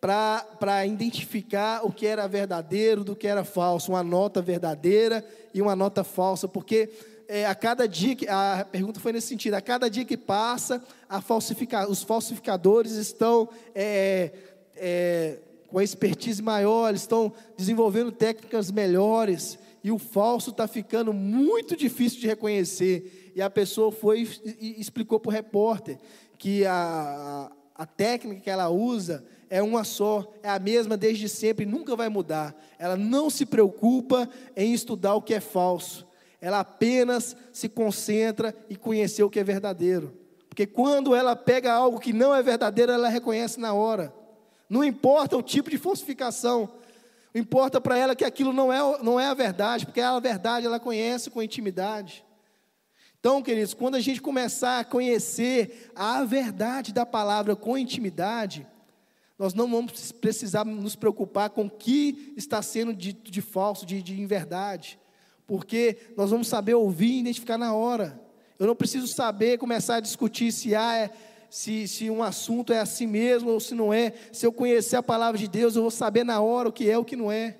para 0.00 0.84
identificar 0.84 1.86
o 1.86 1.92
que 1.92 2.04
era 2.04 2.26
verdadeiro 2.26 3.04
do 3.04 3.14
que 3.14 3.28
era 3.28 3.44
falso, 3.44 3.92
uma 3.92 4.02
nota 4.02 4.42
verdadeira 4.42 5.24
e 5.54 5.62
uma 5.62 5.76
nota 5.76 6.02
falsa, 6.02 6.48
porque 6.48 6.90
é, 7.28 7.46
a 7.46 7.54
cada 7.54 7.86
dia 7.86 8.16
que 8.16 8.26
a 8.26 8.66
pergunta 8.68 8.98
foi 8.98 9.12
nesse 9.12 9.28
sentido, 9.28 9.54
a 9.54 9.60
cada 9.60 9.88
dia 9.88 10.04
que 10.04 10.16
passa, 10.16 10.82
falsifica, 11.22 11.88
os 11.88 12.02
falsificadores 12.02 12.92
estão 12.92 13.48
é, 13.72 14.32
é, 14.74 15.38
com 15.68 15.78
a 15.78 15.84
expertise 15.84 16.42
maior, 16.42 16.94
estão 16.94 17.32
desenvolvendo 17.56 18.12
técnicas 18.12 18.70
melhores 18.70 19.58
e 19.82 19.90
o 19.92 19.98
falso 19.98 20.50
está 20.50 20.66
ficando 20.66 21.12
muito 21.12 21.76
difícil 21.76 22.20
de 22.20 22.26
reconhecer. 22.26 23.32
E 23.34 23.42
a 23.42 23.50
pessoa 23.50 23.92
foi 23.92 24.28
e 24.60 24.80
explicou 24.80 25.20
para 25.20 25.28
o 25.28 25.32
repórter 25.32 25.98
que 26.38 26.64
a, 26.66 27.50
a 27.74 27.86
técnica 27.86 28.40
que 28.40 28.50
ela 28.50 28.68
usa 28.68 29.24
é 29.48 29.62
uma 29.62 29.84
só, 29.84 30.32
é 30.42 30.48
a 30.48 30.58
mesma 30.58 30.96
desde 30.96 31.28
sempre, 31.28 31.64
nunca 31.64 31.94
vai 31.94 32.08
mudar. 32.08 32.54
Ela 32.78 32.96
não 32.96 33.30
se 33.30 33.46
preocupa 33.46 34.28
em 34.56 34.72
estudar 34.72 35.14
o 35.14 35.22
que 35.22 35.34
é 35.34 35.40
falso, 35.40 36.06
ela 36.40 36.60
apenas 36.60 37.36
se 37.52 37.68
concentra 37.68 38.54
em 38.68 38.74
conhecer 38.74 39.22
o 39.22 39.30
que 39.30 39.38
é 39.38 39.44
verdadeiro. 39.44 40.12
Porque 40.48 40.66
quando 40.66 41.14
ela 41.14 41.36
pega 41.36 41.72
algo 41.72 42.00
que 42.00 42.12
não 42.12 42.34
é 42.34 42.42
verdadeiro, 42.42 42.90
ela 42.90 43.08
reconhece 43.08 43.60
na 43.60 43.74
hora. 43.74 44.12
Não 44.68 44.84
importa 44.84 45.36
o 45.36 45.42
tipo 45.42 45.70
de 45.70 45.78
falsificação, 45.78 46.68
importa 47.34 47.80
para 47.80 47.96
ela 47.96 48.16
que 48.16 48.24
aquilo 48.24 48.52
não 48.52 48.72
é, 48.72 49.02
não 49.02 49.20
é 49.20 49.26
a 49.26 49.34
verdade, 49.34 49.86
porque 49.86 50.00
a 50.00 50.18
verdade 50.18 50.66
ela 50.66 50.80
conhece 50.80 51.30
com 51.30 51.42
intimidade. 51.42 52.24
Então, 53.18 53.42
queridos, 53.42 53.74
quando 53.74 53.96
a 53.96 54.00
gente 54.00 54.22
começar 54.22 54.78
a 54.78 54.84
conhecer 54.84 55.90
a 55.94 56.22
verdade 56.24 56.92
da 56.92 57.04
palavra 57.04 57.56
com 57.56 57.76
intimidade, 57.76 58.66
nós 59.38 59.52
não 59.52 59.68
vamos 59.68 60.12
precisar 60.12 60.64
nos 60.64 60.96
preocupar 60.96 61.50
com 61.50 61.66
o 61.66 61.70
que 61.70 62.32
está 62.36 62.62
sendo 62.62 62.94
dito 62.94 63.30
de 63.30 63.42
falso, 63.42 63.84
de, 63.84 64.00
de 64.02 64.20
inverdade, 64.20 64.98
porque 65.46 65.98
nós 66.16 66.30
vamos 66.30 66.48
saber 66.48 66.74
ouvir 66.74 67.10
e 67.10 67.20
identificar 67.20 67.58
na 67.58 67.74
hora. 67.74 68.20
Eu 68.58 68.66
não 68.66 68.74
preciso 68.74 69.06
saber, 69.06 69.58
começar 69.58 69.96
a 69.96 70.00
discutir 70.00 70.50
se 70.52 70.74
há, 70.74 70.96
é, 70.96 71.10
se, 71.50 71.86
se 71.88 72.10
um 72.10 72.22
assunto 72.22 72.72
é 72.72 72.78
assim 72.78 73.06
mesmo 73.06 73.50
ou 73.50 73.60
se 73.60 73.74
não 73.74 73.92
é. 73.92 74.12
Se 74.32 74.46
eu 74.46 74.52
conhecer 74.52 74.96
a 74.96 75.02
palavra 75.02 75.38
de 75.38 75.48
Deus, 75.48 75.76
eu 75.76 75.82
vou 75.82 75.90
saber 75.90 76.24
na 76.24 76.40
hora 76.40 76.68
o 76.68 76.72
que 76.72 76.90
é 76.90 76.98
o 76.98 77.04
que 77.04 77.16
não 77.16 77.30
é. 77.30 77.58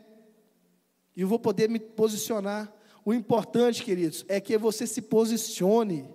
E 1.17 1.23
eu 1.23 1.29
vou 1.29 1.39
poder 1.39 1.69
me 1.69 1.79
posicionar. 1.79 2.73
O 3.05 3.15
importante, 3.15 3.83
queridos, 3.83 4.25
é 4.29 4.41
que 4.41 4.59
você 4.59 4.87
se 4.87 5.01
posicione, 5.01 6.09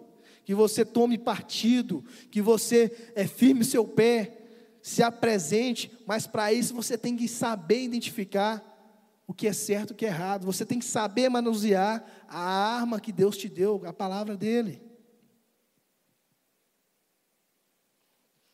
que 0.43 0.53
você 0.53 0.83
tome 0.83 1.17
partido, 1.17 2.03
que 2.29 2.41
você 2.41 3.11
é, 3.15 3.25
firme 3.25 3.63
seu 3.63 3.85
pé, 3.85 4.37
se 4.81 5.01
apresente, 5.01 5.91
mas 6.05 6.27
para 6.27 6.51
isso 6.51 6.73
você 6.73 6.97
tem 6.97 7.15
que 7.15 7.27
saber 7.27 7.83
identificar 7.83 8.67
o 9.27 9.33
que 9.33 9.47
é 9.47 9.53
certo 9.53 9.91
e 9.91 9.93
o 9.93 9.95
que 9.95 10.05
é 10.05 10.09
errado. 10.09 10.45
Você 10.45 10.65
tem 10.65 10.79
que 10.79 10.85
saber 10.85 11.29
manusear 11.29 12.03
a 12.27 12.39
arma 12.39 12.99
que 12.99 13.11
Deus 13.11 13.37
te 13.37 13.47
deu, 13.47 13.81
a 13.85 13.93
palavra 13.93 14.35
dele. 14.35 14.81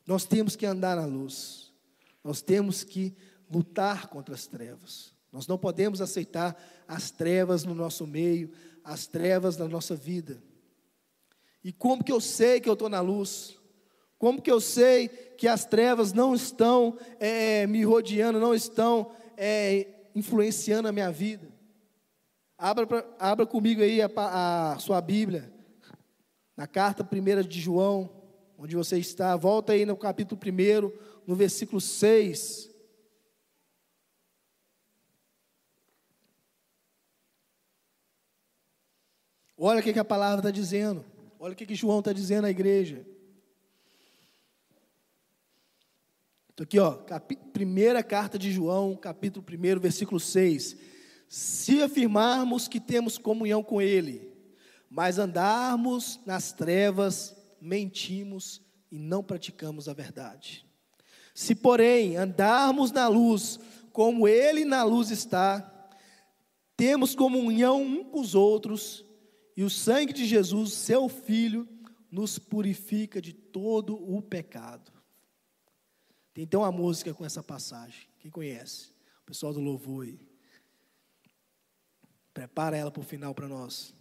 Nós 0.08 0.24
temos 0.24 0.55
que 0.55 0.66
andar 0.66 0.95
na 0.95 1.05
luz. 1.05 1.74
Nós 2.24 2.41
temos 2.41 2.84
que 2.84 3.14
lutar 3.51 4.08
contra 4.08 4.34
as 4.34 4.47
trevas. 4.47 5.14
Nós 5.32 5.45
não 5.45 5.58
podemos 5.58 6.01
aceitar 6.01 6.58
as 6.88 7.12
trevas 7.12 7.66
no 7.66 7.76
nosso 7.76 8.08
meio, 8.08 8.49
as 8.84 9.05
trevas 9.05 9.58
na 9.58 9.68
nossa 9.68 9.95
vida. 9.95 10.41
E 11.62 11.74
como 11.74 12.03
que 12.03 12.12
eu 12.12 12.22
sei 12.22 12.62
que 12.62 12.70
eu 12.70 12.74
estou 12.74 12.88
na 12.88 13.01
luz? 13.01 13.58
Como 14.18 14.41
que 14.41 14.49
eu 14.49 14.62
sei 14.62 15.10
que 15.10 15.47
as 15.47 15.66
trevas 15.66 16.14
não 16.14 16.34
estão 16.34 16.97
é, 17.20 17.68
me 17.68 17.84
rodeando, 17.84 18.39
não 18.39 18.55
estão 18.55 19.12
é, 19.36 19.88
influenciando 20.16 20.88
a 20.88 20.91
minha 20.93 21.12
vida? 21.12 21.47
Abra, 22.58 22.88
pra, 22.88 23.05
abra 23.20 23.45
comigo 23.45 23.82
aí 23.82 24.01
a, 24.01 24.10
a 24.72 24.80
sua 24.80 24.99
Bíblia, 25.01 25.53
na 26.55 26.66
carta 26.66 27.03
primeira 27.03 27.43
de 27.43 27.60
João, 27.60 28.16
onde 28.58 28.76
você 28.76 28.97
está. 28.97 29.36
Volta 29.36 29.74
aí 29.74 29.86
no 29.86 29.95
capítulo 29.95 30.39
1, 30.41 30.91
no 31.28 31.36
versículo 31.36 31.80
6. 31.80 32.70
Olha 39.58 39.80
o 39.80 39.84
que, 39.84 39.97
a 39.97 40.05
palavra 40.05 40.39
está 40.39 40.51
dizendo. 40.51 41.05
Olha 41.39 41.53
o 41.53 41.55
que, 41.55 41.76
João 41.76 41.99
está 41.99 42.14
dizendo 42.14 42.45
à 42.45 42.49
igreja. 42.49 43.05
Então, 46.53 46.64
aqui, 46.64 46.80
ó, 46.80 46.97
primeira 47.53 48.03
carta 48.03 48.38
de 48.38 48.51
João, 48.51 48.95
capítulo 48.95 49.45
1, 49.47 49.80
versículo 49.80 50.20
6. 50.20 50.76
Se 51.28 51.82
afirmarmos 51.82 52.68
que 52.68 52.80
temos 52.80 53.18
comunhão 53.18 53.62
com 53.62 53.82
Ele, 53.82 54.32
mas 54.89 55.20
andarmos 55.20 56.20
nas 56.26 56.51
trevas, 56.51 57.37
mentimos 57.62 58.62
e 58.91 58.97
não 58.97 59.24
praticamos 59.24 59.88
a 59.88 59.93
verdade. 59.93 60.66
Se, 61.34 61.53
porém, 61.53 62.18
andarmos 62.18 62.91
na 62.91 63.08
luz, 63.08 63.60
como 63.91 64.28
Ele 64.28 64.66
na 64.66 64.84
luz 64.84 65.12
está, 65.12 65.74
temos 66.76 67.16
comunhão 67.16 67.82
um 67.82 68.03
com 68.03 68.20
os 68.20 68.36
outros, 68.36 69.05
e 69.55 69.64
o 69.64 69.70
sangue 69.70 70.14
de 70.14 70.26
Jesus, 70.26 70.74
seu 70.74 71.10
Filho, 71.10 71.68
nos 72.12 72.38
purifica 72.38 73.22
de 73.22 73.34
todo 73.34 73.95
o 73.95 74.22
pecado. 74.22 74.91
Tem 76.34 76.43
então 76.43 76.62
uma 76.62 76.72
música 76.72 77.14
com 77.14 77.26
essa 77.26 77.41
passagem. 77.41 78.08
Quem 78.20 78.30
conhece? 78.30 78.91
O 79.24 79.26
pessoal 79.26 79.51
do 79.51 79.60
louvor 79.60 80.05
aí. 80.05 80.20
Prepara 82.32 82.78
ela 82.78 82.91
para 82.91 83.01
o 83.01 83.03
final 83.03 83.34
para 83.34 83.47
nós. 83.47 83.97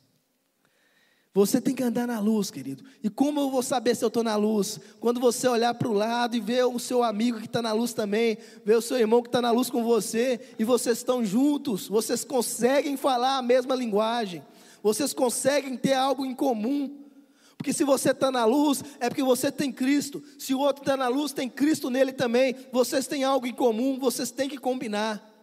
Você 1.37 1.61
tem 1.61 1.75
que 1.75 1.83
andar 1.83 2.07
na 2.07 2.19
luz, 2.19 2.51
querido. 2.51 2.83
E 3.05 3.11
como 3.11 3.41
eu 3.41 3.51
vou 3.51 3.63
saber 3.63 3.95
se 3.95 4.03
eu 4.03 4.07
estou 4.07 4.25
na 4.25 4.37
luz? 4.37 4.81
Quando 4.99 5.21
você 5.21 5.47
olhar 5.47 5.75
para 5.75 5.87
o 5.87 5.93
lado 5.93 6.35
e 6.35 6.41
ver 6.41 6.65
o 6.65 6.79
seu 6.79 7.03
amigo 7.03 7.41
que 7.41 7.45
está 7.45 7.61
na 7.61 7.75
luz 7.75 7.93
também, 7.93 8.39
ver 8.65 8.79
o 8.79 8.81
seu 8.81 8.97
irmão 8.97 9.21
que 9.21 9.29
está 9.29 9.43
na 9.43 9.51
luz 9.51 9.69
com 9.69 9.85
você, 9.85 10.41
e 10.59 10.65
vocês 10.65 10.97
estão 10.97 11.23
juntos, 11.23 11.89
vocês 11.89 12.25
conseguem 12.25 12.97
falar 12.97 13.37
a 13.37 13.43
mesma 13.43 13.75
linguagem, 13.75 14.43
vocês 14.83 15.13
conseguem 15.13 15.77
ter 15.77 15.93
algo 15.93 16.25
em 16.25 16.35
comum. 16.35 17.05
Porque 17.59 17.75
se 17.75 17.85
você 17.85 18.13
está 18.13 18.31
na 18.31 18.47
luz, 18.47 18.83
é 18.99 19.11
porque 19.11 19.23
você 19.23 19.53
tem 19.53 19.71
Cristo. 19.71 20.25
Se 20.39 20.55
o 20.55 20.59
outro 20.59 20.85
está 20.85 20.97
na 20.97 21.09
luz, 21.09 21.35
tem 21.35 21.51
Cristo 21.51 21.91
nele 21.91 22.13
também. 22.13 22.57
Vocês 22.73 23.07
têm 23.07 23.25
algo 23.25 23.47
em 23.47 23.53
comum, 23.53 23.99
vocês 23.99 24.31
têm 24.31 24.49
que 24.49 24.57
combinar. 24.57 25.36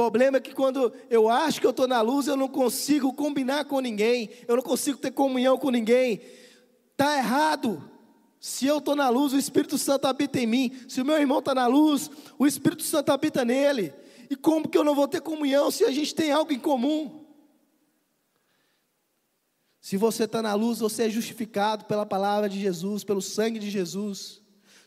O 0.00 0.02
problema 0.02 0.38
é 0.38 0.40
que 0.40 0.54
quando 0.54 0.90
eu 1.10 1.28
acho 1.28 1.60
que 1.60 1.66
eu 1.66 1.72
estou 1.72 1.86
na 1.86 2.00
luz, 2.00 2.26
eu 2.26 2.34
não 2.34 2.48
consigo 2.48 3.12
combinar 3.12 3.66
com 3.66 3.80
ninguém, 3.80 4.30
eu 4.48 4.56
não 4.56 4.62
consigo 4.62 4.96
ter 4.96 5.10
comunhão 5.10 5.58
com 5.58 5.68
ninguém. 5.68 6.22
Está 6.92 7.18
errado. 7.18 7.84
Se 8.40 8.66
eu 8.66 8.78
estou 8.78 8.96
na 8.96 9.10
luz, 9.10 9.34
o 9.34 9.38
Espírito 9.38 9.76
Santo 9.76 10.06
habita 10.06 10.40
em 10.40 10.46
mim. 10.46 10.72
Se 10.88 11.02
o 11.02 11.04
meu 11.04 11.18
irmão 11.18 11.40
está 11.40 11.54
na 11.54 11.66
luz, 11.66 12.10
o 12.38 12.46
Espírito 12.46 12.82
Santo 12.82 13.10
habita 13.12 13.44
nele. 13.44 13.92
E 14.30 14.36
como 14.36 14.70
que 14.70 14.78
eu 14.78 14.84
não 14.84 14.94
vou 14.94 15.06
ter 15.06 15.20
comunhão 15.20 15.70
se 15.70 15.84
a 15.84 15.90
gente 15.90 16.14
tem 16.14 16.32
algo 16.32 16.50
em 16.50 16.58
comum? 16.58 17.26
Se 19.82 19.98
você 19.98 20.24
está 20.24 20.40
na 20.40 20.54
luz, 20.54 20.78
você 20.78 21.02
é 21.02 21.10
justificado 21.10 21.84
pela 21.84 22.06
palavra 22.06 22.48
de 22.48 22.58
Jesus, 22.58 23.04
pelo 23.04 23.20
sangue 23.20 23.58
de 23.58 23.68
Jesus. 23.68 24.40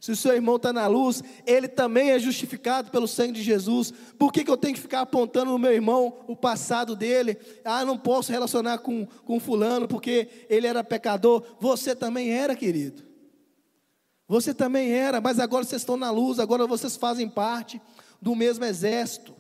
Se 0.04 0.12
o 0.12 0.18
seu 0.18 0.34
irmão 0.34 0.58
está 0.58 0.74
na 0.74 0.86
luz, 0.86 1.24
ele 1.48 1.66
também 1.66 2.12
é 2.12 2.20
justificado 2.20 2.92
pelo 2.92 3.08
sangue 3.08 3.32
de 3.32 3.42
Jesus. 3.42 3.94
Por 4.20 4.34
que, 4.34 4.44
que 4.44 4.52
eu 4.52 4.58
tenho 4.58 4.74
que 4.74 4.82
ficar 4.82 5.00
apontando 5.00 5.52
no 5.52 5.58
meu 5.58 5.72
irmão 5.72 6.26
o 6.28 6.36
passado 6.36 6.94
dele? 6.94 7.38
Ah, 7.64 7.86
não 7.86 7.98
posso 7.98 8.30
relacionar 8.30 8.80
com, 8.80 9.06
com 9.24 9.40
fulano 9.40 9.88
porque 9.88 10.28
ele 10.50 10.68
era 10.68 10.84
pecador. 10.84 11.56
Você 11.58 11.96
também 11.96 12.34
era, 12.34 12.54
querido. 12.54 13.02
Você 14.28 14.54
também 14.54 14.92
era, 14.92 15.22
mas 15.22 15.40
agora 15.40 15.64
vocês 15.64 15.84
estão 15.84 15.96
na 15.96 16.12
luz, 16.12 16.38
agora 16.38 16.68
vocês 16.68 16.98
fazem 16.98 17.30
parte 17.30 17.82
do 18.22 18.36
mesmo 18.36 18.66
exército. 18.66 19.34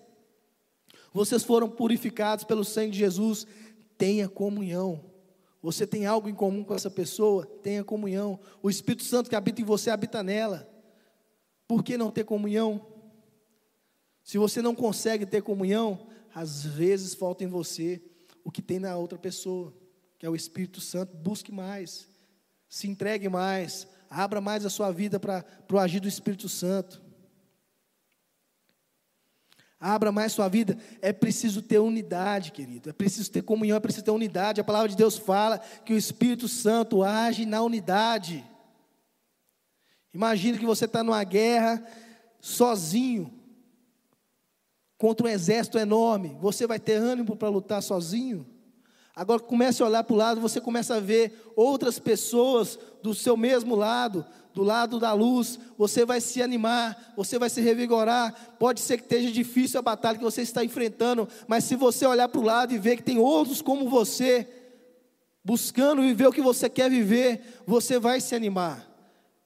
Vocês 1.11 1.43
foram 1.43 1.67
purificados 1.67 2.45
pelo 2.45 2.63
sangue 2.63 2.91
de 2.91 2.99
Jesus. 2.99 3.45
Tenha 3.97 4.29
comunhão. 4.29 5.03
Você 5.63 5.87
tem 5.87 6.05
algo 6.05 6.27
em 6.27 6.35
comum 6.35 6.61
com 6.61 6.75
essa 6.75 6.91
pessoa? 6.91 7.45
Tenha 7.45 7.85
comunhão. 7.85 8.37
O 8.61 8.69
Espírito 8.69 9.05
Santo 9.05 9.29
que 9.29 9.35
habita 9.35 9.61
em 9.61 9.63
você 9.63 9.89
habita 9.89 10.21
nela. 10.21 10.69
Por 11.65 11.81
que 11.81 11.97
não 11.97 12.11
ter 12.11 12.25
comunhão? 12.25 12.85
Se 14.21 14.37
você 14.37 14.61
não 14.61 14.75
consegue 14.75 15.25
ter 15.25 15.41
comunhão, 15.41 16.07
às 16.35 16.65
vezes 16.65 17.13
falta 17.13 17.45
em 17.45 17.47
você 17.47 18.01
o 18.43 18.51
que 18.51 18.61
tem 18.61 18.77
na 18.77 18.97
outra 18.97 19.17
pessoa, 19.17 19.73
que 20.19 20.25
é 20.25 20.29
o 20.29 20.35
Espírito 20.35 20.81
Santo. 20.81 21.15
Busque 21.15 21.51
mais, 21.51 22.09
se 22.67 22.89
entregue 22.89 23.29
mais, 23.29 23.87
abra 24.09 24.41
mais 24.41 24.65
a 24.65 24.69
sua 24.69 24.91
vida 24.91 25.17
para 25.17 25.45
o 25.71 25.79
agir 25.79 26.01
do 26.01 26.09
Espírito 26.09 26.49
Santo. 26.49 27.01
Abra 29.85 30.13
mais 30.13 30.31
sua 30.31 30.47
vida. 30.47 30.77
É 31.01 31.11
preciso 31.11 31.61
ter 31.61 31.77
unidade, 31.77 32.53
querido. 32.53 32.89
É 32.89 32.93
preciso 32.93 33.29
ter 33.29 33.41
comunhão, 33.41 33.75
é 33.75 33.81
preciso 33.81 34.05
ter 34.05 34.11
unidade. 34.11 34.61
A 34.61 34.63
palavra 34.63 34.87
de 34.87 34.95
Deus 34.95 35.17
fala 35.17 35.59
que 35.83 35.93
o 35.93 35.97
Espírito 35.97 36.47
Santo 36.47 37.03
age 37.03 37.45
na 37.45 37.61
unidade. 37.61 38.45
Imagina 40.13 40.57
que 40.57 40.65
você 40.65 40.85
está 40.85 41.03
numa 41.03 41.21
guerra 41.25 41.85
sozinho, 42.39 43.29
contra 44.97 45.27
um 45.27 45.29
exército 45.29 45.77
enorme. 45.77 46.37
Você 46.39 46.65
vai 46.65 46.79
ter 46.79 46.93
ânimo 46.93 47.35
para 47.35 47.49
lutar 47.49 47.83
sozinho? 47.83 48.47
Agora 49.13 49.41
comece 49.41 49.83
a 49.83 49.85
olhar 49.85 50.05
para 50.05 50.13
o 50.13 50.17
lado, 50.17 50.39
você 50.39 50.61
começa 50.61 50.95
a 50.95 51.01
ver 51.01 51.51
outras 51.57 51.99
pessoas 51.99 52.79
do 53.01 53.13
seu 53.13 53.35
mesmo 53.35 53.75
lado, 53.75 54.25
do 54.53 54.63
lado 54.63 54.99
da 54.99 55.13
luz, 55.13 55.59
você 55.77 56.05
vai 56.05 56.21
se 56.21 56.41
animar, 56.41 57.13
você 57.17 57.39
vai 57.39 57.49
se 57.49 57.59
revigorar. 57.59 58.55
Pode 58.59 58.79
ser 58.79 58.97
que 58.97 59.03
esteja 59.03 59.31
difícil 59.31 59.79
a 59.79 59.83
batalha 59.83 60.17
que 60.17 60.23
você 60.23 60.41
está 60.41 60.63
enfrentando, 60.63 61.27
mas 61.47 61.63
se 61.63 61.75
você 61.75 62.05
olhar 62.05 62.27
para 62.27 62.39
o 62.39 62.43
lado 62.43 62.73
e 62.73 62.77
ver 62.77 62.97
que 62.97 63.03
tem 63.03 63.17
outros 63.17 63.61
como 63.61 63.89
você, 63.89 64.47
buscando 65.43 66.01
viver 66.01 66.27
o 66.27 66.31
que 66.31 66.41
você 66.41 66.69
quer 66.69 66.89
viver, 66.89 67.61
você 67.65 67.97
vai 67.97 68.21
se 68.21 68.35
animar. 68.35 68.93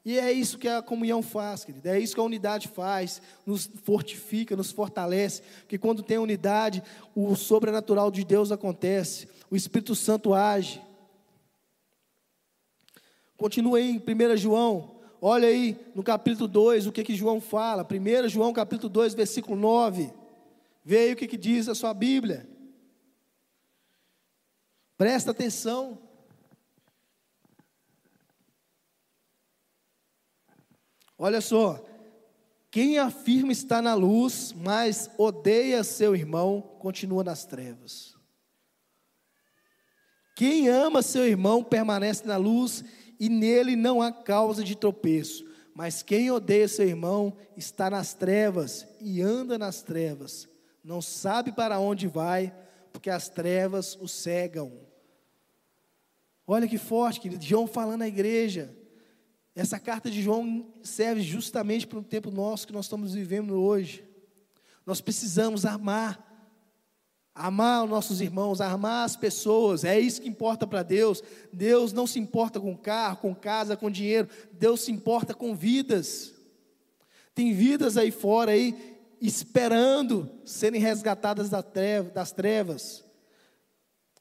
E 0.07 0.17
é 0.17 0.31
isso 0.31 0.57
que 0.57 0.69
a 0.69 0.81
comunhão 0.81 1.21
faz, 1.21 1.65
querido. 1.65 1.89
É 1.89 1.99
isso 1.99 2.13
que 2.13 2.19
a 2.21 2.23
unidade 2.23 2.69
faz, 2.69 3.21
nos 3.45 3.69
fortifica, 3.83 4.55
nos 4.55 4.71
fortalece. 4.71 5.41
Porque 5.61 5.77
quando 5.77 6.01
tem 6.01 6.17
unidade, 6.17 6.81
o 7.13 7.35
sobrenatural 7.35 8.09
de 8.09 8.23
Deus 8.23 8.49
acontece, 8.49 9.27
o 9.51 9.55
Espírito 9.55 9.93
Santo 9.95 10.33
age. 10.33 10.81
Continua 13.35 13.79
aí 13.79 13.89
em 13.91 13.97
1 13.97 14.37
João, 14.37 14.96
olha 15.21 15.47
aí 15.47 15.77
no 15.93 16.03
capítulo 16.03 16.47
2 16.47 16.87
o 16.87 16.91
que, 16.91 17.03
que 17.03 17.15
João 17.15 17.39
fala. 17.41 17.85
1 17.85 18.29
João 18.29 18.53
capítulo 18.53 18.89
2, 18.89 19.13
versículo 19.13 19.55
9. 19.55 20.11
Vê 20.83 20.99
aí 20.99 21.13
o 21.13 21.15
que, 21.15 21.27
que 21.27 21.37
diz 21.37 21.67
a 21.67 21.75
sua 21.75 21.93
Bíblia. 21.93 22.47
Presta 24.97 25.31
atenção. 25.31 25.99
Olha 31.17 31.41
só, 31.41 31.83
quem 32.69 32.99
afirma 32.99 33.51
estar 33.51 33.81
na 33.81 33.95
luz, 33.95 34.53
mas 34.53 35.09
odeia 35.17 35.83
seu 35.83 36.15
irmão, 36.15 36.61
continua 36.79 37.23
nas 37.23 37.43
trevas. 37.43 38.15
Quem 40.35 40.69
ama 40.69 41.01
seu 41.01 41.25
irmão 41.25 41.63
permanece 41.63 42.27
na 42.27 42.37
luz 42.37 42.83
e 43.19 43.29
nele 43.29 43.75
não 43.75 44.01
há 44.01 44.11
causa 44.11 44.63
de 44.63 44.75
tropeço. 44.75 45.45
Mas 45.73 46.01
quem 46.01 46.31
odeia 46.31 46.67
seu 46.67 46.87
irmão 46.87 47.37
está 47.55 47.89
nas 47.89 48.13
trevas 48.13 48.87
e 48.99 49.21
anda 49.21 49.57
nas 49.57 49.83
trevas, 49.83 50.49
não 50.83 51.01
sabe 51.01 51.51
para 51.51 51.79
onde 51.79 52.07
vai, 52.07 52.53
porque 52.91 53.09
as 53.09 53.29
trevas 53.29 53.95
o 54.01 54.07
cegam. 54.07 54.71
Olha 56.47 56.67
que 56.67 56.77
forte, 56.77 57.19
querido, 57.19 57.43
João 57.43 57.67
falando 57.67 58.01
à 58.01 58.07
igreja. 58.07 58.75
Essa 59.53 59.79
carta 59.79 60.09
de 60.09 60.21
João 60.21 60.73
serve 60.81 61.21
justamente 61.21 61.85
para 61.85 61.99
o 61.99 62.03
tempo 62.03 62.31
nosso 62.31 62.65
que 62.65 62.73
nós 62.73 62.85
estamos 62.85 63.13
vivendo 63.13 63.61
hoje. 63.61 64.07
Nós 64.85 65.01
precisamos 65.01 65.65
amar, 65.65 66.26
amar 67.37 67.83
os 67.83 67.89
nossos 67.89 68.19
irmãos, 68.19 68.59
amar 68.59 69.05
as 69.05 69.15
pessoas, 69.15 69.83
é 69.83 69.99
isso 69.99 70.21
que 70.21 70.27
importa 70.27 70.65
para 70.65 70.83
Deus. 70.83 71.23
Deus 71.53 71.93
não 71.93 72.07
se 72.07 72.19
importa 72.19 72.59
com 72.59 72.75
carro, 72.75 73.17
com 73.17 73.35
casa, 73.35 73.77
com 73.77 73.89
dinheiro, 73.89 74.27
Deus 74.51 74.81
se 74.81 74.91
importa 74.91 75.33
com 75.33 75.55
vidas. 75.55 76.33
Tem 77.35 77.53
vidas 77.53 77.97
aí 77.97 78.11
fora 78.11 78.51
aí 78.51 78.97
esperando 79.21 80.29
serem 80.43 80.81
resgatadas 80.81 81.49
das 81.49 82.31
trevas. 82.31 83.05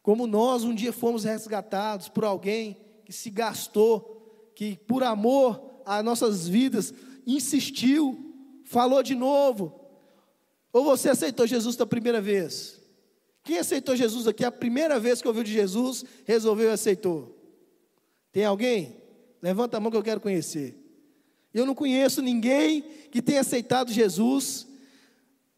Como 0.02 0.26
nós 0.26 0.62
um 0.62 0.74
dia 0.74 0.92
fomos 0.92 1.24
resgatados 1.24 2.08
por 2.08 2.24
alguém 2.24 2.76
que 3.04 3.12
se 3.12 3.30
gastou 3.30 4.52
que 4.54 4.76
por 4.86 5.02
amor 5.02 5.82
às 5.84 6.04
nossas 6.04 6.48
vidas 6.48 6.92
insistiu, 7.26 8.34
falou 8.64 9.02
de 9.02 9.14
novo. 9.14 9.80
Ou 10.72 10.84
você 10.84 11.10
aceitou 11.10 11.46
Jesus 11.46 11.76
da 11.76 11.86
primeira 11.86 12.20
vez? 12.20 12.85
Quem 13.46 13.58
aceitou 13.58 13.96
Jesus 13.96 14.26
aqui 14.28 14.44
a 14.44 14.52
primeira 14.52 15.00
vez 15.00 15.22
que 15.22 15.28
ouviu 15.28 15.42
de 15.42 15.50
Jesus, 15.50 16.04
resolveu 16.26 16.68
e 16.68 16.72
aceitou? 16.72 17.34
Tem 18.30 18.44
alguém? 18.44 18.96
Levanta 19.40 19.78
a 19.78 19.80
mão 19.80 19.90
que 19.90 19.96
eu 19.96 20.02
quero 20.02 20.20
conhecer. 20.20 20.76
Eu 21.54 21.64
não 21.64 21.74
conheço 21.74 22.20
ninguém 22.20 22.84
que 23.10 23.22
tenha 23.22 23.40
aceitado 23.40 23.90
Jesus 23.90 24.66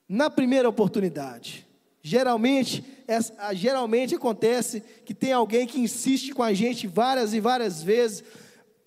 na 0.08 0.30
primeira 0.30 0.68
oportunidade. 0.68 1.66
Geralmente, 2.00 2.84
é, 3.08 3.18
geralmente 3.54 4.14
acontece 4.14 4.80
que 5.04 5.12
tem 5.12 5.32
alguém 5.32 5.66
que 5.66 5.80
insiste 5.80 6.32
com 6.32 6.44
a 6.44 6.54
gente 6.54 6.86
várias 6.86 7.34
e 7.34 7.40
várias 7.40 7.82
vezes, 7.82 8.22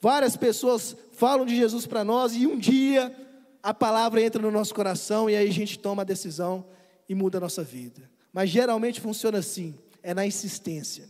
Várias 0.02 0.36
pessoas 0.36 0.98
falam 1.12 1.46
de 1.46 1.56
Jesus 1.56 1.86
para 1.86 2.04
nós 2.04 2.34
e 2.34 2.48
um 2.48 2.58
dia 2.58 3.16
a 3.62 3.72
palavra 3.72 4.20
entra 4.20 4.42
no 4.42 4.50
nosso 4.50 4.74
coração 4.74 5.30
e 5.30 5.36
aí 5.36 5.48
a 5.48 5.54
gente 5.54 5.78
toma 5.78 6.02
a 6.02 6.06
decisão 6.06 6.66
e 7.08 7.14
muda 7.14 7.38
a 7.38 7.42
nossa 7.42 7.64
vida. 7.64 8.10
Mas 8.32 8.50
geralmente 8.50 9.02
funciona 9.02 9.40
assim, 9.40 9.78
é 10.02 10.14
na 10.14 10.26
insistência. 10.26 11.10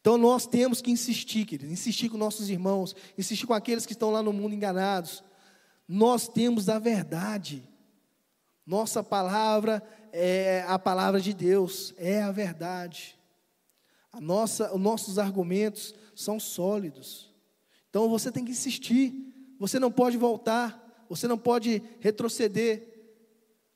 Então 0.00 0.16
nós 0.16 0.46
temos 0.46 0.80
que 0.80 0.90
insistir, 0.90 1.44
querido, 1.44 1.72
insistir 1.72 2.08
com 2.08 2.16
nossos 2.16 2.48
irmãos, 2.48 2.94
insistir 3.16 3.46
com 3.46 3.54
aqueles 3.54 3.84
que 3.84 3.92
estão 3.92 4.10
lá 4.10 4.22
no 4.22 4.32
mundo 4.32 4.54
enganados. 4.54 5.24
Nós 5.86 6.28
temos 6.28 6.68
a 6.68 6.78
verdade. 6.78 7.68
Nossa 8.64 9.02
palavra 9.02 9.82
é 10.12 10.64
a 10.68 10.78
palavra 10.78 11.20
de 11.20 11.32
Deus, 11.32 11.94
é 11.96 12.22
a 12.22 12.30
verdade. 12.30 13.18
A 14.12 14.20
nossa, 14.20 14.74
os 14.74 14.80
nossos 14.80 15.18
argumentos 15.18 15.94
são 16.14 16.38
sólidos. 16.38 17.34
Então 17.88 18.08
você 18.08 18.30
tem 18.30 18.44
que 18.44 18.50
insistir, 18.50 19.14
você 19.58 19.78
não 19.78 19.90
pode 19.90 20.16
voltar, 20.16 21.06
você 21.08 21.26
não 21.26 21.38
pode 21.38 21.82
retroceder. 22.00 22.97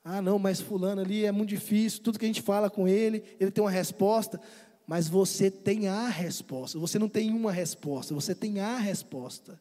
Ah, 0.03 0.21
não, 0.21 0.37
mas 0.37 0.59
fulano 0.59 1.01
ali 1.01 1.25
é 1.25 1.31
muito 1.31 1.49
difícil, 1.49 2.01
tudo 2.03 2.19
que 2.19 2.25
a 2.25 2.27
gente 2.27 2.41
fala 2.41 2.69
com 2.69 2.87
ele, 2.87 3.23
ele 3.39 3.51
tem 3.51 3.63
uma 3.63 3.71
resposta, 3.71 4.39
mas 4.85 5.07
você 5.07 5.49
tem 5.49 5.87
a 5.87 6.07
resposta. 6.07 6.77
Você 6.77 6.99
não 6.99 7.07
tem 7.07 7.31
uma 7.31 7.51
resposta, 7.51 8.13
você 8.13 8.35
tem 8.35 8.59
a 8.59 8.77
resposta. 8.77 9.59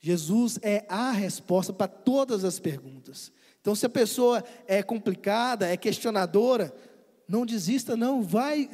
Jesus 0.00 0.58
é 0.60 0.84
a 0.86 1.12
resposta 1.12 1.72
para 1.72 1.88
todas 1.88 2.44
as 2.44 2.60
perguntas. 2.60 3.32
Então, 3.60 3.74
se 3.74 3.86
a 3.86 3.88
pessoa 3.88 4.44
é 4.66 4.82
complicada, 4.82 5.66
é 5.66 5.78
questionadora, 5.78 6.74
não 7.26 7.46
desista, 7.46 7.96
não, 7.96 8.22
vai 8.22 8.68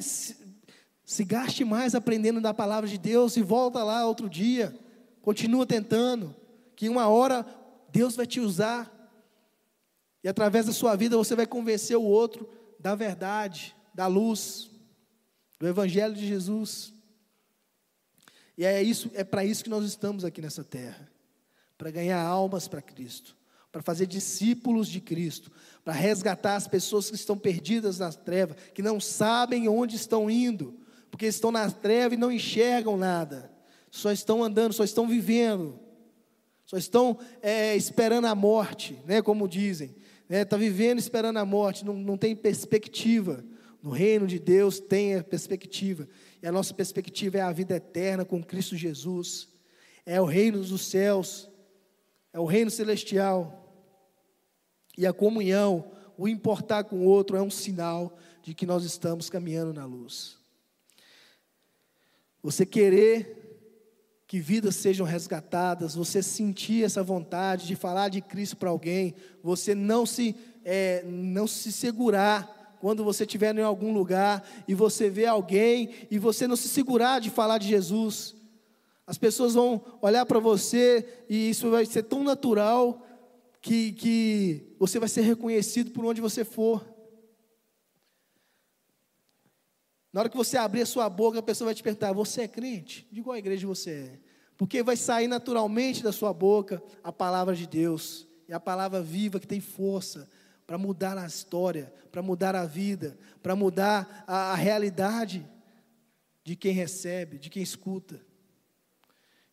se 1.11 1.23
gaste 1.25 1.65
mais 1.65 1.95
aprendendo 1.95 2.39
da 2.39 2.53
palavra 2.53 2.89
de 2.89 2.97
Deus 2.97 3.35
e 3.37 3.41
volta 3.41 3.83
lá 3.83 4.05
outro 4.05 4.29
dia. 4.29 4.73
Continua 5.21 5.65
tentando, 5.65 6.35
que 6.75 6.89
uma 6.89 7.07
hora 7.07 7.45
Deus 7.91 8.15
vai 8.15 8.25
te 8.25 8.39
usar. 8.39 8.89
E 10.23 10.29
através 10.29 10.65
da 10.65 10.73
sua 10.73 10.95
vida 10.95 11.17
você 11.17 11.35
vai 11.35 11.45
convencer 11.45 11.97
o 11.97 12.03
outro 12.03 12.47
da 12.79 12.95
verdade, 12.95 13.75
da 13.93 14.07
luz, 14.07 14.69
do 15.59 15.67
evangelho 15.67 16.13
de 16.13 16.27
Jesus. 16.27 16.93
E 18.57 18.65
é 18.65 18.81
isso, 18.81 19.09
é 19.13 19.23
para 19.23 19.45
isso 19.45 19.63
que 19.63 19.69
nós 19.69 19.85
estamos 19.85 20.23
aqui 20.25 20.41
nessa 20.41 20.63
terra, 20.63 21.09
para 21.77 21.91
ganhar 21.91 22.21
almas 22.21 22.67
para 22.67 22.81
Cristo, 22.81 23.35
para 23.71 23.81
fazer 23.81 24.05
discípulos 24.05 24.87
de 24.87 24.99
Cristo, 24.99 25.51
para 25.83 25.93
resgatar 25.93 26.55
as 26.55 26.67
pessoas 26.67 27.09
que 27.09 27.15
estão 27.15 27.37
perdidas 27.37 27.99
nas 27.99 28.15
trevas, 28.15 28.57
que 28.73 28.81
não 28.81 28.99
sabem 28.99 29.67
onde 29.67 29.95
estão 29.95 30.29
indo, 30.29 30.79
porque 31.09 31.25
estão 31.25 31.51
na 31.51 31.69
treva 31.71 32.13
e 32.13 32.17
não 32.17 32.31
enxergam 32.31 32.97
nada, 32.97 33.51
só 33.89 34.11
estão 34.11 34.43
andando, 34.43 34.73
só 34.73 34.83
estão 34.83 35.07
vivendo, 35.07 35.79
só 36.65 36.77
estão 36.77 37.19
é, 37.41 37.75
esperando 37.75 38.25
a 38.25 38.35
morte, 38.35 38.97
né, 39.05 39.21
como 39.21 39.47
dizem, 39.47 39.95
está 40.31 40.37
né, 40.37 40.45
tá 40.45 40.55
vivendo 40.55 40.97
esperando 40.97 41.37
a 41.37 41.45
morte, 41.45 41.83
não, 41.83 41.93
não 41.93 42.17
tem 42.17 42.33
perspectiva. 42.33 43.43
No 43.83 43.89
reino 43.89 44.25
de 44.25 44.39
Deus 44.39 44.79
tem 44.79 45.15
a 45.15 45.23
perspectiva, 45.23 46.07
e 46.41 46.47
a 46.47 46.51
nossa 46.51 46.73
perspectiva 46.73 47.39
é 47.39 47.41
a 47.41 47.51
vida 47.51 47.75
eterna 47.75 48.23
com 48.23 48.41
Cristo 48.41 48.77
Jesus, 48.77 49.49
é 50.05 50.21
o 50.21 50.25
reino 50.25 50.61
dos 50.61 50.85
céus, 50.85 51.49
é 52.31 52.39
o 52.39 52.45
reino 52.45 52.69
celestial, 52.69 53.57
e 54.97 55.05
a 55.05 55.11
comunhão, 55.11 55.91
o 56.15 56.27
importar 56.27 56.83
com 56.83 56.97
o 56.97 57.05
outro 57.05 57.35
é 57.35 57.41
um 57.41 57.49
sinal 57.49 58.15
de 58.43 58.53
que 58.53 58.67
nós 58.67 58.83
estamos 58.83 59.29
caminhando 59.29 59.73
na 59.73 59.85
luz. 59.85 60.37
Você 62.43 62.65
querer 62.65 63.40
que 64.31 64.39
vidas 64.39 64.77
sejam 64.77 65.05
resgatadas, 65.05 65.93
você 65.93 66.23
sentir 66.23 66.85
essa 66.85 67.03
vontade 67.03 67.67
de 67.67 67.75
falar 67.75 68.07
de 68.07 68.21
Cristo 68.21 68.55
para 68.55 68.69
alguém, 68.69 69.13
você 69.43 69.75
não 69.75 70.05
se, 70.05 70.33
é, 70.63 71.03
não 71.05 71.45
se 71.45 71.69
segurar 71.69 72.77
quando 72.79 73.03
você 73.03 73.25
estiver 73.25 73.53
em 73.53 73.61
algum 73.61 73.91
lugar 73.91 74.41
e 74.69 74.73
você 74.73 75.09
vê 75.09 75.25
alguém 75.25 75.89
e 76.09 76.17
você 76.17 76.47
não 76.47 76.55
se 76.55 76.69
segurar 76.69 77.19
de 77.19 77.29
falar 77.29 77.57
de 77.57 77.67
Jesus. 77.67 78.33
As 79.05 79.17
pessoas 79.17 79.55
vão 79.55 79.83
olhar 80.01 80.25
para 80.25 80.39
você 80.39 81.05
e 81.29 81.49
isso 81.49 81.69
vai 81.69 81.85
ser 81.85 82.03
tão 82.03 82.23
natural 82.23 83.05
que, 83.61 83.91
que 83.91 84.75
você 84.79 84.97
vai 84.97 85.09
ser 85.09 85.23
reconhecido 85.23 85.91
por 85.91 86.05
onde 86.05 86.21
você 86.21 86.45
for. 86.45 86.81
Na 90.11 90.21
hora 90.21 90.29
que 90.29 90.35
você 90.35 90.57
abrir 90.57 90.81
a 90.81 90.85
sua 90.85 91.09
boca, 91.09 91.39
a 91.39 91.43
pessoa 91.43 91.67
vai 91.67 91.75
te 91.75 91.83
perguntar: 91.83 92.11
Você 92.13 92.41
é 92.41 92.47
crente? 92.47 93.07
De 93.11 93.21
qual 93.21 93.37
igreja 93.37 93.65
você 93.65 93.91
é? 93.91 94.19
Porque 94.57 94.83
vai 94.83 94.95
sair 94.95 95.27
naturalmente 95.27 96.03
da 96.03 96.11
sua 96.11 96.33
boca 96.33 96.83
a 97.03 97.11
palavra 97.11 97.55
de 97.55 97.65
Deus, 97.65 98.27
e 98.47 98.53
a 98.53 98.59
palavra 98.59 99.01
viva 99.01 99.39
que 99.39 99.47
tem 99.47 99.61
força 99.61 100.29
para 100.67 100.77
mudar 100.77 101.17
a 101.17 101.25
história, 101.25 101.91
para 102.11 102.21
mudar 102.21 102.55
a 102.55 102.65
vida, 102.65 103.17
para 103.41 103.55
mudar 103.55 104.23
a, 104.27 104.51
a 104.51 104.55
realidade 104.55 105.47
de 106.43 106.55
quem 106.55 106.73
recebe, 106.73 107.37
de 107.37 107.49
quem 107.49 107.63
escuta. 107.63 108.21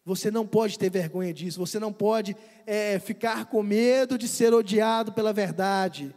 Você 0.04 0.30
não 0.30 0.46
pode 0.46 0.78
ter 0.78 0.90
vergonha 0.90 1.34
disso, 1.34 1.58
você 1.58 1.78
não 1.78 1.92
pode 1.92 2.36
é, 2.66 2.98
ficar 2.98 3.46
com 3.46 3.62
medo 3.62 4.16
de 4.16 4.26
ser 4.26 4.54
odiado 4.54 5.12
pela 5.12 5.32
verdade 5.32 6.14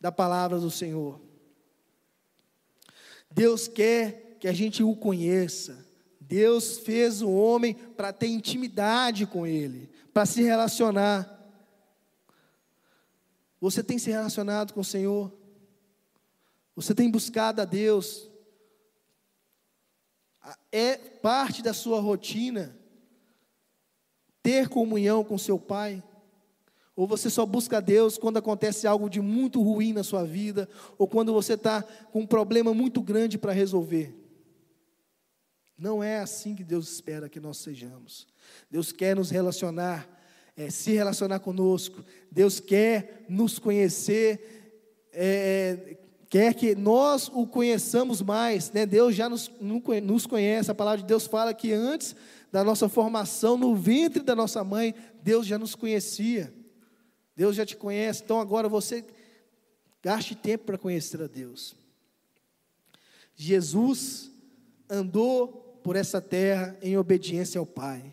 da 0.00 0.12
palavra 0.12 0.58
do 0.58 0.70
Senhor. 0.70 1.27
Deus 3.30 3.68
quer 3.68 4.36
que 4.40 4.48
a 4.48 4.52
gente 4.52 4.82
o 4.82 4.94
conheça. 4.96 5.86
Deus 6.20 6.78
fez 6.78 7.22
o 7.22 7.30
homem 7.30 7.74
para 7.74 8.12
ter 8.12 8.26
intimidade 8.26 9.26
com 9.26 9.46
Ele, 9.46 9.88
para 10.12 10.26
se 10.26 10.42
relacionar. 10.42 11.34
Você 13.60 13.82
tem 13.82 13.98
se 13.98 14.10
relacionado 14.10 14.72
com 14.72 14.80
o 14.80 14.84
Senhor? 14.84 15.32
Você 16.76 16.94
tem 16.94 17.10
buscado 17.10 17.60
a 17.60 17.64
Deus? 17.64 18.28
É 20.70 20.96
parte 20.96 21.62
da 21.62 21.72
sua 21.72 22.00
rotina 22.00 22.76
ter 24.42 24.68
comunhão 24.68 25.24
com 25.24 25.36
seu 25.36 25.58
Pai? 25.58 26.02
Ou 26.98 27.06
você 27.06 27.30
só 27.30 27.46
busca 27.46 27.80
Deus 27.80 28.18
quando 28.18 28.38
acontece 28.38 28.84
algo 28.84 29.08
de 29.08 29.20
muito 29.20 29.62
ruim 29.62 29.92
na 29.92 30.02
sua 30.02 30.24
vida, 30.24 30.68
ou 30.98 31.06
quando 31.06 31.32
você 31.32 31.52
está 31.52 31.80
com 32.10 32.22
um 32.22 32.26
problema 32.26 32.74
muito 32.74 33.00
grande 33.00 33.38
para 33.38 33.52
resolver? 33.52 34.12
Não 35.78 36.02
é 36.02 36.18
assim 36.18 36.56
que 36.56 36.64
Deus 36.64 36.92
espera 36.92 37.28
que 37.28 37.38
nós 37.38 37.58
sejamos. 37.58 38.26
Deus 38.68 38.90
quer 38.90 39.14
nos 39.14 39.30
relacionar, 39.30 40.08
é, 40.56 40.70
se 40.70 40.90
relacionar 40.90 41.38
conosco. 41.38 42.04
Deus 42.32 42.58
quer 42.58 43.26
nos 43.28 43.60
conhecer, 43.60 45.06
é, 45.12 45.98
quer 46.28 46.52
que 46.52 46.74
nós 46.74 47.30
o 47.32 47.46
conheçamos 47.46 48.20
mais. 48.20 48.72
Né? 48.72 48.84
Deus 48.84 49.14
já 49.14 49.28
nos, 49.28 49.48
nos 49.60 50.26
conhece. 50.26 50.68
A 50.68 50.74
palavra 50.74 50.98
de 51.02 51.06
Deus 51.06 51.28
fala 51.28 51.54
que 51.54 51.72
antes 51.72 52.16
da 52.50 52.64
nossa 52.64 52.88
formação 52.88 53.56
no 53.56 53.76
ventre 53.76 54.20
da 54.20 54.34
nossa 54.34 54.64
mãe, 54.64 54.96
Deus 55.22 55.46
já 55.46 55.56
nos 55.56 55.76
conhecia. 55.76 56.57
Deus 57.38 57.54
já 57.54 57.64
te 57.64 57.76
conhece. 57.76 58.24
Então 58.24 58.40
agora 58.40 58.68
você 58.68 59.04
gaste 60.02 60.34
tempo 60.34 60.64
para 60.64 60.76
conhecer 60.76 61.22
a 61.22 61.28
Deus. 61.28 61.76
Jesus 63.36 64.28
andou 64.90 65.46
por 65.84 65.94
essa 65.94 66.20
terra 66.20 66.76
em 66.82 66.98
obediência 66.98 67.60
ao 67.60 67.64
Pai. 67.64 68.12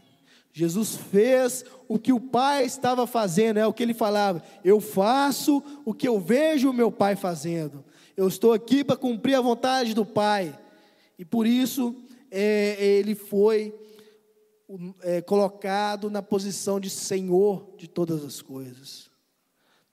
Jesus 0.53 0.95
fez 0.95 1.65
o 1.87 1.97
que 1.97 2.13
o 2.13 2.19
Pai 2.19 2.65
estava 2.65 3.07
fazendo, 3.07 3.57
é 3.57 3.65
o 3.65 3.73
que 3.73 3.81
ele 3.81 3.95
falava. 3.95 4.43
Eu 4.63 4.79
faço 4.79 5.63
o 5.83 5.91
que 5.91 6.07
eu 6.07 6.19
vejo 6.19 6.69
o 6.69 6.73
meu 6.73 6.91
Pai 6.91 7.15
fazendo. 7.15 7.83
Eu 8.15 8.27
estou 8.27 8.53
aqui 8.53 8.83
para 8.83 8.95
cumprir 8.95 9.33
a 9.33 9.41
vontade 9.41 9.95
do 9.95 10.05
Pai. 10.05 10.55
E 11.17 11.25
por 11.25 11.47
isso 11.47 11.95
é, 12.29 12.75
ele 12.79 13.15
foi 13.15 13.73
é, 15.01 15.19
colocado 15.19 16.11
na 16.11 16.21
posição 16.21 16.79
de 16.79 16.91
Senhor 16.91 17.73
de 17.75 17.87
todas 17.87 18.23
as 18.23 18.39
coisas. 18.39 19.04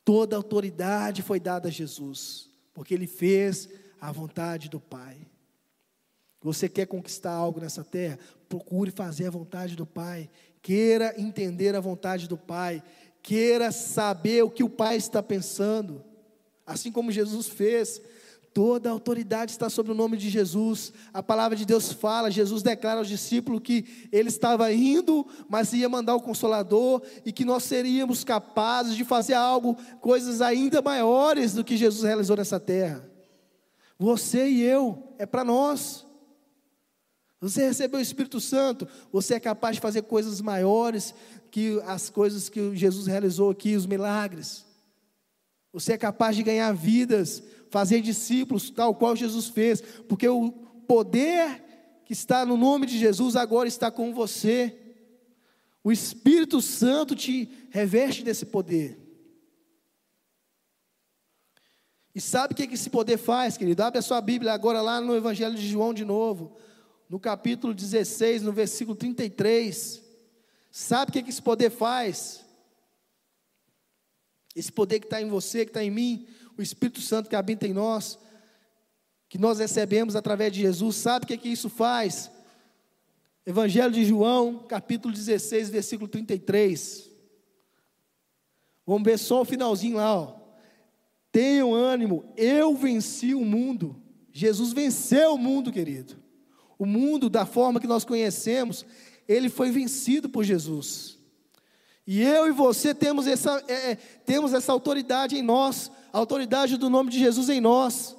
Toda 0.04 0.36
autoridade 0.36 1.22
foi 1.22 1.38
dada 1.38 1.68
a 1.68 1.70
Jesus, 1.70 2.50
porque 2.74 2.92
ele 2.94 3.06
fez 3.06 3.68
a 4.00 4.10
vontade 4.10 4.68
do 4.68 4.80
Pai. 4.80 5.16
Você 6.42 6.68
quer 6.68 6.86
conquistar 6.86 7.32
algo 7.32 7.60
nessa 7.60 7.84
terra? 7.84 8.18
Procure 8.48 8.90
fazer 8.90 9.26
a 9.26 9.30
vontade 9.30 9.76
do 9.76 9.86
Pai. 9.86 10.28
Queira 10.60 11.14
entender 11.16 11.74
a 11.76 11.80
vontade 11.80 12.28
do 12.28 12.36
Pai. 12.36 12.82
Queira 13.22 13.70
saber 13.70 14.42
o 14.42 14.50
que 14.50 14.64
o 14.64 14.68
Pai 14.68 14.96
está 14.96 15.22
pensando. 15.22 16.04
Assim 16.66 16.90
como 16.90 17.12
Jesus 17.12 17.48
fez. 17.48 18.02
Toda 18.54 18.90
a 18.90 18.92
autoridade 18.92 19.50
está 19.52 19.70
sobre 19.70 19.92
o 19.92 19.94
nome 19.94 20.16
de 20.18 20.28
Jesus. 20.28 20.92
A 21.12 21.22
palavra 21.22 21.56
de 21.56 21.64
Deus 21.64 21.90
fala, 21.90 22.30
Jesus 22.30 22.62
declara 22.62 22.98
aos 22.98 23.08
discípulos 23.08 23.62
que 23.64 24.08
ele 24.12 24.28
estava 24.28 24.70
indo, 24.72 25.26
mas 25.48 25.72
ia 25.72 25.88
mandar 25.88 26.14
o 26.14 26.20
consolador 26.20 27.02
e 27.24 27.32
que 27.32 27.46
nós 27.46 27.64
seríamos 27.64 28.24
capazes 28.24 28.94
de 28.94 29.04
fazer 29.04 29.34
algo, 29.34 29.74
coisas 30.00 30.42
ainda 30.42 30.82
maiores 30.82 31.54
do 31.54 31.64
que 31.64 31.78
Jesus 31.78 32.02
realizou 32.02 32.36
nessa 32.36 32.60
terra. 32.60 33.08
Você 33.98 34.48
e 34.48 34.62
eu, 34.62 35.14
é 35.18 35.24
para 35.24 35.44
nós. 35.44 36.04
Você 37.40 37.66
recebeu 37.66 37.98
o 38.00 38.02
Espírito 38.02 38.40
Santo, 38.40 38.86
você 39.10 39.34
é 39.34 39.40
capaz 39.40 39.76
de 39.76 39.80
fazer 39.82 40.02
coisas 40.02 40.40
maiores 40.40 41.14
que 41.50 41.80
as 41.86 42.10
coisas 42.10 42.48
que 42.48 42.76
Jesus 42.76 43.06
realizou 43.06 43.50
aqui, 43.50 43.74
os 43.74 43.86
milagres. 43.86 44.64
Você 45.72 45.94
é 45.94 45.98
capaz 45.98 46.36
de 46.36 46.42
ganhar 46.42 46.70
vidas, 46.72 47.42
fazer 47.72 48.02
discípulos, 48.02 48.68
tal 48.68 48.94
qual 48.94 49.16
Jesus 49.16 49.48
fez, 49.48 49.80
porque 50.06 50.28
o 50.28 50.52
poder 50.86 51.64
que 52.04 52.12
está 52.12 52.44
no 52.44 52.54
nome 52.54 52.86
de 52.86 52.98
Jesus 52.98 53.34
agora 53.34 53.66
está 53.66 53.90
com 53.90 54.12
você. 54.12 54.78
O 55.82 55.90
Espírito 55.90 56.60
Santo 56.60 57.16
te 57.16 57.48
reveste 57.70 58.22
desse 58.22 58.44
poder. 58.44 58.98
E 62.14 62.20
sabe 62.20 62.52
o 62.52 62.56
que 62.56 62.74
esse 62.74 62.90
poder 62.90 63.16
faz, 63.16 63.56
querido? 63.56 63.82
Abre 63.82 64.00
a 64.00 64.02
sua 64.02 64.20
Bíblia 64.20 64.52
agora 64.52 64.82
lá 64.82 65.00
no 65.00 65.16
Evangelho 65.16 65.54
de 65.54 65.66
João 65.66 65.94
de 65.94 66.04
novo, 66.04 66.54
no 67.08 67.18
capítulo 67.18 67.72
16, 67.72 68.42
no 68.42 68.52
versículo 68.52 68.94
33. 68.94 70.02
Sabe 70.70 71.08
o 71.08 71.12
que 71.24 71.30
esse 71.30 71.40
poder 71.40 71.70
faz? 71.70 72.44
Esse 74.54 74.70
poder 74.70 75.00
que 75.00 75.06
está 75.06 75.22
em 75.22 75.28
você, 75.30 75.64
que 75.64 75.70
está 75.70 75.82
em 75.82 75.90
mim, 75.90 76.26
o 76.62 76.64
Espírito 76.64 77.00
Santo 77.00 77.28
que 77.28 77.36
habita 77.36 77.66
em 77.66 77.72
nós, 77.72 78.18
que 79.28 79.38
nós 79.38 79.58
recebemos 79.58 80.14
através 80.14 80.52
de 80.52 80.60
Jesus, 80.60 80.96
sabe 80.96 81.24
o 81.24 81.26
que, 81.26 81.34
é 81.34 81.38
que 81.38 81.48
isso 81.48 81.68
faz? 81.68 82.30
Evangelho 83.44 83.92
de 83.92 84.04
João, 84.04 84.60
capítulo 84.60 85.12
16, 85.12 85.70
versículo 85.70 86.08
33. 86.08 87.10
Vamos 88.86 89.02
ver 89.02 89.18
só 89.18 89.42
o 89.42 89.44
finalzinho 89.44 89.96
lá, 89.96 90.14
ó. 90.14 90.42
Tenham 91.32 91.72
ânimo, 91.72 92.24
eu 92.36 92.76
venci 92.76 93.34
o 93.34 93.44
mundo. 93.44 94.00
Jesus 94.32 94.72
venceu 94.72 95.34
o 95.34 95.38
mundo, 95.38 95.72
querido. 95.72 96.16
O 96.78 96.86
mundo, 96.86 97.28
da 97.28 97.46
forma 97.46 97.80
que 97.80 97.86
nós 97.86 98.04
conhecemos, 98.04 98.84
ele 99.26 99.48
foi 99.48 99.70
vencido 99.70 100.28
por 100.28 100.44
Jesus. 100.44 101.18
E 102.06 102.22
eu 102.22 102.48
e 102.48 102.52
você 102.52 102.94
temos 102.94 103.26
essa, 103.26 103.62
é, 103.68 103.92
é 103.92 103.94
temos 103.94 104.52
essa 104.52 104.72
autoridade 104.72 105.36
em 105.36 105.42
nós 105.42 105.90
a 106.12 106.18
autoridade 106.18 106.76
do 106.76 106.90
nome 106.90 107.10
de 107.10 107.18
Jesus 107.18 107.48
em 107.48 107.60
nós, 107.60 108.14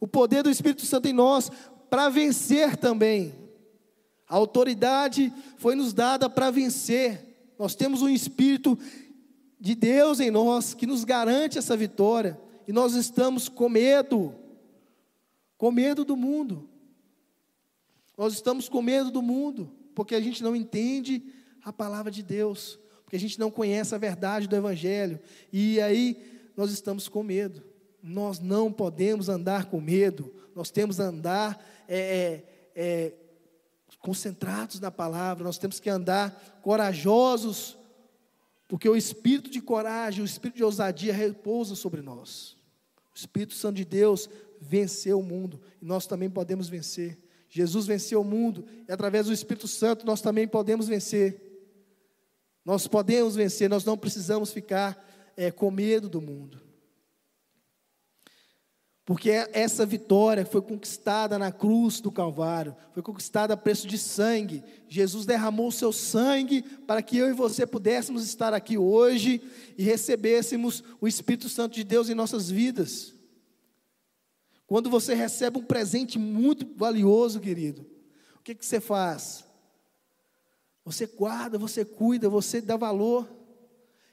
o 0.00 0.08
poder 0.08 0.42
do 0.42 0.50
Espírito 0.50 0.84
Santo 0.84 1.06
em 1.06 1.12
nós, 1.12 1.50
para 1.88 2.08
vencer 2.08 2.76
também. 2.76 3.32
A 4.28 4.34
autoridade 4.34 5.32
foi 5.56 5.76
nos 5.76 5.94
dada 5.94 6.28
para 6.28 6.50
vencer. 6.50 7.54
Nós 7.56 7.76
temos 7.76 8.02
um 8.02 8.08
Espírito 8.08 8.76
de 9.60 9.76
Deus 9.76 10.18
em 10.18 10.30
nós 10.30 10.74
que 10.74 10.86
nos 10.86 11.04
garante 11.04 11.56
essa 11.56 11.76
vitória, 11.76 12.38
e 12.66 12.72
nós 12.72 12.94
estamos 12.94 13.48
com 13.48 13.68
medo, 13.68 14.34
com 15.56 15.70
medo 15.70 16.04
do 16.04 16.16
mundo. 16.16 16.68
Nós 18.18 18.32
estamos 18.32 18.68
com 18.68 18.82
medo 18.82 19.10
do 19.10 19.22
mundo, 19.22 19.70
porque 19.94 20.16
a 20.16 20.20
gente 20.20 20.42
não 20.42 20.56
entende 20.56 21.22
a 21.62 21.72
palavra 21.72 22.10
de 22.10 22.24
Deus, 22.24 22.76
porque 23.06 23.14
a 23.14 23.20
gente 23.20 23.38
não 23.38 23.52
conhece 23.52 23.94
a 23.94 23.98
verdade 23.98 24.48
do 24.48 24.56
Evangelho, 24.56 25.20
e 25.52 25.80
aí 25.80 26.50
nós 26.56 26.72
estamos 26.72 27.06
com 27.06 27.22
medo. 27.22 27.62
Nós 28.02 28.40
não 28.40 28.72
podemos 28.72 29.28
andar 29.28 29.66
com 29.66 29.80
medo, 29.80 30.34
nós 30.56 30.72
temos 30.72 30.96
que 30.96 31.02
andar 31.02 31.64
é, 31.86 31.98
é, 31.98 32.44
é, 32.74 33.12
concentrados 34.00 34.80
na 34.80 34.90
palavra, 34.90 35.44
nós 35.44 35.56
temos 35.56 35.78
que 35.78 35.88
andar 35.88 36.58
corajosos, 36.62 37.78
porque 38.66 38.88
o 38.88 38.96
espírito 38.96 39.50
de 39.50 39.60
coragem, 39.60 40.22
o 40.22 40.26
espírito 40.26 40.56
de 40.56 40.64
ousadia 40.64 41.14
repousa 41.14 41.76
sobre 41.76 42.02
nós. 42.02 42.56
O 43.14 43.18
Espírito 43.18 43.54
Santo 43.54 43.76
de 43.76 43.84
Deus 43.84 44.28
venceu 44.60 45.20
o 45.20 45.22
mundo 45.22 45.60
e 45.80 45.84
nós 45.84 46.08
também 46.08 46.28
podemos 46.28 46.68
vencer. 46.68 47.16
Jesus 47.48 47.86
venceu 47.86 48.20
o 48.20 48.24
mundo 48.24 48.66
e 48.88 48.92
através 48.92 49.26
do 49.26 49.32
Espírito 49.32 49.68
Santo 49.68 50.04
nós 50.04 50.20
também 50.20 50.48
podemos 50.48 50.88
vencer. 50.88 51.45
Nós 52.66 52.88
podemos 52.88 53.36
vencer, 53.36 53.70
nós 53.70 53.84
não 53.84 53.96
precisamos 53.96 54.52
ficar 54.52 55.00
é, 55.36 55.52
com 55.52 55.70
medo 55.70 56.08
do 56.08 56.20
mundo. 56.20 56.60
Porque 59.04 59.30
essa 59.52 59.86
vitória 59.86 60.44
foi 60.44 60.60
conquistada 60.60 61.38
na 61.38 61.52
cruz 61.52 62.00
do 62.00 62.10
Calvário, 62.10 62.74
foi 62.92 63.04
conquistada 63.04 63.54
a 63.54 63.56
preço 63.56 63.86
de 63.86 63.96
sangue. 63.96 64.64
Jesus 64.88 65.24
derramou 65.24 65.68
o 65.68 65.72
seu 65.72 65.92
sangue 65.92 66.62
para 66.88 67.00
que 67.00 67.16
eu 67.16 67.28
e 67.28 67.32
você 67.32 67.64
pudéssemos 67.64 68.24
estar 68.24 68.52
aqui 68.52 68.76
hoje 68.76 69.40
e 69.78 69.84
recebêssemos 69.84 70.82
o 71.00 71.06
Espírito 71.06 71.48
Santo 71.48 71.74
de 71.74 71.84
Deus 71.84 72.08
em 72.08 72.14
nossas 72.16 72.50
vidas. 72.50 73.14
Quando 74.66 74.90
você 74.90 75.14
recebe 75.14 75.60
um 75.60 75.64
presente 75.64 76.18
muito 76.18 76.66
valioso, 76.74 77.38
querido, 77.38 77.86
o 78.34 78.42
que, 78.42 78.56
que 78.56 78.66
você 78.66 78.80
faz? 78.80 79.45
Você 80.86 81.04
guarda, 81.04 81.58
você 81.58 81.84
cuida, 81.84 82.28
você 82.28 82.60
dá 82.60 82.76
valor. 82.76 83.28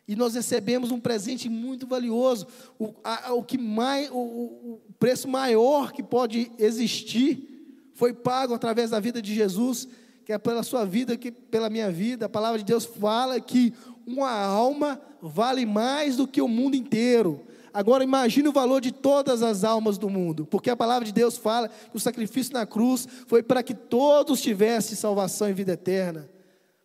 E 0.07 0.15
nós 0.15 0.33
recebemos 0.33 0.89
um 0.91 0.99
presente 0.99 1.47
muito 1.47 1.87
valioso, 1.87 2.45
o, 2.77 2.93
a, 3.03 3.31
o 3.33 3.43
que 3.43 3.57
mais, 3.57 4.09
o, 4.11 4.15
o 4.15 4.81
preço 4.99 5.29
maior 5.29 5.93
que 5.93 6.03
pode 6.03 6.51
existir 6.59 7.91
foi 7.93 8.11
pago 8.11 8.53
através 8.53 8.89
da 8.89 8.99
vida 8.99 9.21
de 9.21 9.33
Jesus, 9.33 9.87
que 10.25 10.33
é 10.33 10.37
pela 10.37 10.63
sua 10.63 10.83
vida, 10.83 11.15
que 11.15 11.31
pela 11.31 11.69
minha 11.69 11.89
vida. 11.89 12.25
A 12.25 12.29
palavra 12.29 12.57
de 12.57 12.65
Deus 12.65 12.83
fala 12.83 13.39
que 13.39 13.71
uma 14.05 14.31
alma 14.31 14.99
vale 15.21 15.65
mais 15.65 16.17
do 16.17 16.27
que 16.27 16.41
o 16.41 16.47
mundo 16.47 16.75
inteiro. 16.75 17.39
Agora 17.71 18.03
imagine 18.03 18.49
o 18.49 18.53
valor 18.53 18.81
de 18.81 18.91
todas 18.91 19.41
as 19.41 19.63
almas 19.63 19.97
do 19.97 20.09
mundo, 20.09 20.45
porque 20.45 20.69
a 20.69 20.75
palavra 20.75 21.05
de 21.05 21.13
Deus 21.13 21.37
fala 21.37 21.69
que 21.69 21.95
o 21.95 21.99
sacrifício 21.99 22.53
na 22.53 22.65
cruz 22.65 23.07
foi 23.27 23.41
para 23.43 23.63
que 23.63 23.73
todos 23.73 24.41
tivessem 24.41 24.97
salvação 24.97 25.49
e 25.49 25.53
vida 25.53 25.73
eterna. 25.73 26.32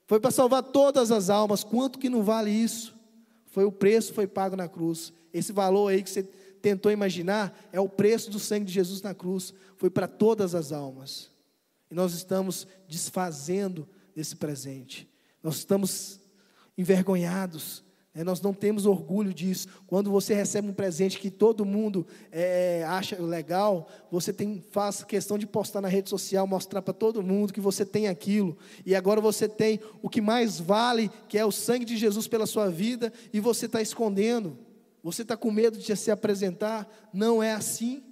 Foi 0.08 0.18
para 0.18 0.30
salvar 0.30 0.62
todas 0.62 1.12
as 1.12 1.28
almas. 1.28 1.62
Quanto 1.62 1.98
que 1.98 2.08
não 2.08 2.22
vale 2.22 2.50
isso? 2.50 2.96
Foi 3.46 3.64
o 3.64 3.70
preço 3.70 4.14
foi 4.14 4.26
pago 4.26 4.56
na 4.56 4.66
cruz. 4.66 5.12
Esse 5.34 5.52
valor 5.52 5.88
aí 5.88 6.02
que 6.02 6.08
você 6.08 6.22
tentou 6.22 6.90
imaginar 6.90 7.56
é 7.70 7.78
o 7.78 7.90
preço 7.90 8.30
do 8.30 8.38
sangue 8.38 8.64
de 8.64 8.72
Jesus 8.72 9.02
na 9.02 9.14
cruz. 9.14 9.52
Foi 9.76 9.90
para 9.90 10.08
todas 10.08 10.54
as 10.54 10.72
almas. 10.72 11.30
E 11.90 11.94
nós 11.94 12.14
estamos 12.14 12.66
desfazendo 12.88 13.86
desse 14.16 14.34
presente. 14.34 15.06
Nós 15.42 15.56
estamos 15.56 16.18
envergonhados 16.76 17.84
nós 18.24 18.40
não 18.40 18.52
temos 18.52 18.86
orgulho 18.86 19.32
disso. 19.32 19.68
Quando 19.86 20.10
você 20.10 20.34
recebe 20.34 20.68
um 20.68 20.72
presente 20.72 21.18
que 21.18 21.30
todo 21.30 21.64
mundo 21.64 22.06
é, 22.32 22.84
acha 22.84 23.20
legal, 23.20 23.88
você 24.10 24.32
tem, 24.32 24.64
faz 24.70 25.04
questão 25.04 25.38
de 25.38 25.46
postar 25.46 25.80
na 25.80 25.88
rede 25.88 26.10
social, 26.10 26.46
mostrar 26.46 26.82
para 26.82 26.94
todo 26.94 27.22
mundo 27.22 27.52
que 27.52 27.60
você 27.60 27.86
tem 27.86 28.08
aquilo. 28.08 28.58
E 28.84 28.94
agora 28.94 29.20
você 29.20 29.48
tem 29.48 29.78
o 30.02 30.08
que 30.08 30.20
mais 30.20 30.58
vale, 30.58 31.10
que 31.28 31.38
é 31.38 31.44
o 31.44 31.52
sangue 31.52 31.84
de 31.84 31.96
Jesus 31.96 32.26
pela 32.26 32.46
sua 32.46 32.70
vida, 32.70 33.12
e 33.32 33.40
você 33.40 33.66
está 33.66 33.80
escondendo. 33.80 34.58
Você 35.02 35.22
está 35.22 35.36
com 35.36 35.50
medo 35.50 35.78
de 35.78 35.96
se 35.96 36.10
apresentar. 36.10 36.88
Não 37.12 37.42
é 37.42 37.52
assim. 37.52 38.02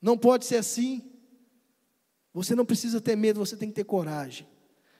Não 0.00 0.16
pode 0.16 0.46
ser 0.46 0.56
assim. 0.56 1.02
Você 2.32 2.54
não 2.54 2.64
precisa 2.64 3.00
ter 3.00 3.16
medo, 3.16 3.40
você 3.40 3.56
tem 3.56 3.68
que 3.68 3.74
ter 3.74 3.84
coragem. 3.84 4.46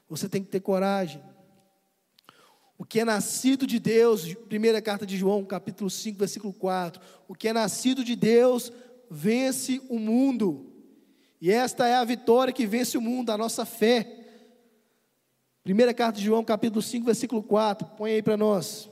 Você 0.09 0.29
tem 0.29 0.43
que 0.43 0.49
ter 0.49 0.61
coragem. 0.61 1.23
O 2.79 2.85
que 2.85 3.01
é 3.01 3.05
nascido 3.05 3.66
de 3.66 3.81
Deus, 3.81 4.33
primeira 4.49 4.81
carta 4.81 5.05
de 5.05 5.16
João, 5.16 5.45
capítulo 5.45 5.91
5, 5.91 6.16
versículo 6.16 6.53
4. 6.53 7.03
O 7.26 7.35
que 7.35 7.49
é 7.49 7.53
nascido 7.53 8.05
de 8.05 8.14
Deus 8.14 8.72
vence 9.11 9.83
o 9.89 9.99
mundo. 9.99 10.72
E 11.41 11.51
esta 11.51 11.89
é 11.89 11.97
a 11.97 12.05
vitória 12.05 12.53
que 12.53 12.64
vence 12.64 12.97
o 12.97 13.01
mundo, 13.01 13.31
a 13.31 13.37
nossa 13.37 13.66
fé. 13.66 14.14
Primeira 15.64 15.93
carta 15.93 16.20
de 16.20 16.24
João, 16.24 16.45
capítulo 16.45 16.81
5, 16.81 17.05
versículo 17.05 17.43
4. 17.43 17.89
Põe 17.97 18.12
aí 18.12 18.22
para 18.22 18.37
nós. 18.37 18.89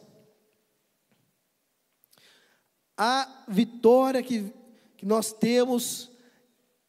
A 2.96 3.44
vitória 3.46 4.20
que, 4.20 4.52
que 4.96 5.06
nós 5.06 5.32
temos 5.32 6.10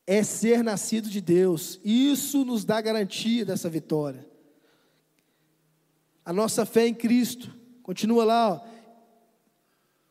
é 0.07 0.23
ser 0.23 0.63
nascido 0.63 1.11
de 1.11 1.21
Deus. 1.21 1.79
Isso 1.85 2.43
nos 2.43 2.65
dá 2.65 2.81
garantia 2.81 3.45
dessa 3.45 3.69
vitória 3.69 4.36
a 6.27 6.33
nossa 6.33 6.65
fé 6.65 6.85
em 6.85 6.93
Cristo. 6.93 7.55
Continua 7.81 8.25
lá, 8.25 8.51
ó. 8.51 8.59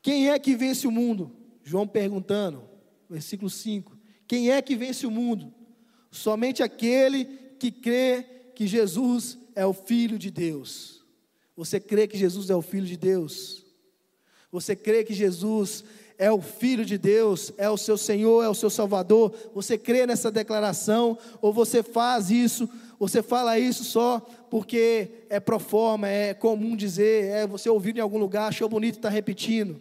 Quem 0.00 0.30
é 0.30 0.38
que 0.38 0.56
vence 0.56 0.86
o 0.86 0.90
mundo? 0.90 1.30
João 1.62 1.86
perguntando, 1.86 2.62
versículo 3.06 3.50
5. 3.50 3.94
Quem 4.26 4.50
é 4.50 4.62
que 4.62 4.74
vence 4.74 5.06
o 5.06 5.10
mundo? 5.10 5.52
Somente 6.10 6.62
aquele 6.62 7.26
que 7.58 7.70
crê 7.70 8.24
que 8.54 8.66
Jesus 8.66 9.36
é 9.54 9.66
o 9.66 9.74
Filho 9.74 10.18
de 10.18 10.30
Deus. 10.30 11.04
Você 11.54 11.78
crê 11.78 12.08
que 12.08 12.16
Jesus 12.16 12.48
é 12.48 12.56
o 12.56 12.62
Filho 12.62 12.86
de 12.86 12.96
Deus? 12.96 13.66
Você 14.50 14.74
crê 14.74 15.04
que 15.04 15.12
Jesus 15.12 15.84
é 16.16 16.32
o 16.32 16.40
Filho 16.40 16.86
de 16.86 16.96
Deus, 16.96 17.52
é 17.58 17.68
o 17.68 17.76
seu 17.76 17.98
Senhor, 17.98 18.42
é 18.42 18.48
o 18.48 18.54
seu 18.54 18.70
Salvador? 18.70 19.34
Você 19.54 19.76
crê 19.76 20.06
nessa 20.06 20.30
declaração? 20.30 21.18
Ou 21.42 21.52
você 21.52 21.82
faz 21.82 22.30
isso 22.30 22.66
você 22.98 23.22
fala 23.22 23.58
isso 23.58 23.84
só 23.84 24.20
porque 24.50 25.26
é 25.28 25.38
pro 25.38 25.58
forma, 25.58 26.08
é 26.08 26.32
comum 26.32 26.76
dizer, 26.76 27.24
é 27.26 27.46
você 27.46 27.68
ouviu 27.68 27.94
em 27.94 28.00
algum 28.00 28.18
lugar, 28.18 28.48
achou 28.48 28.68
bonito 28.68 28.96
e 28.96 28.98
está 28.98 29.08
repetindo. 29.08 29.80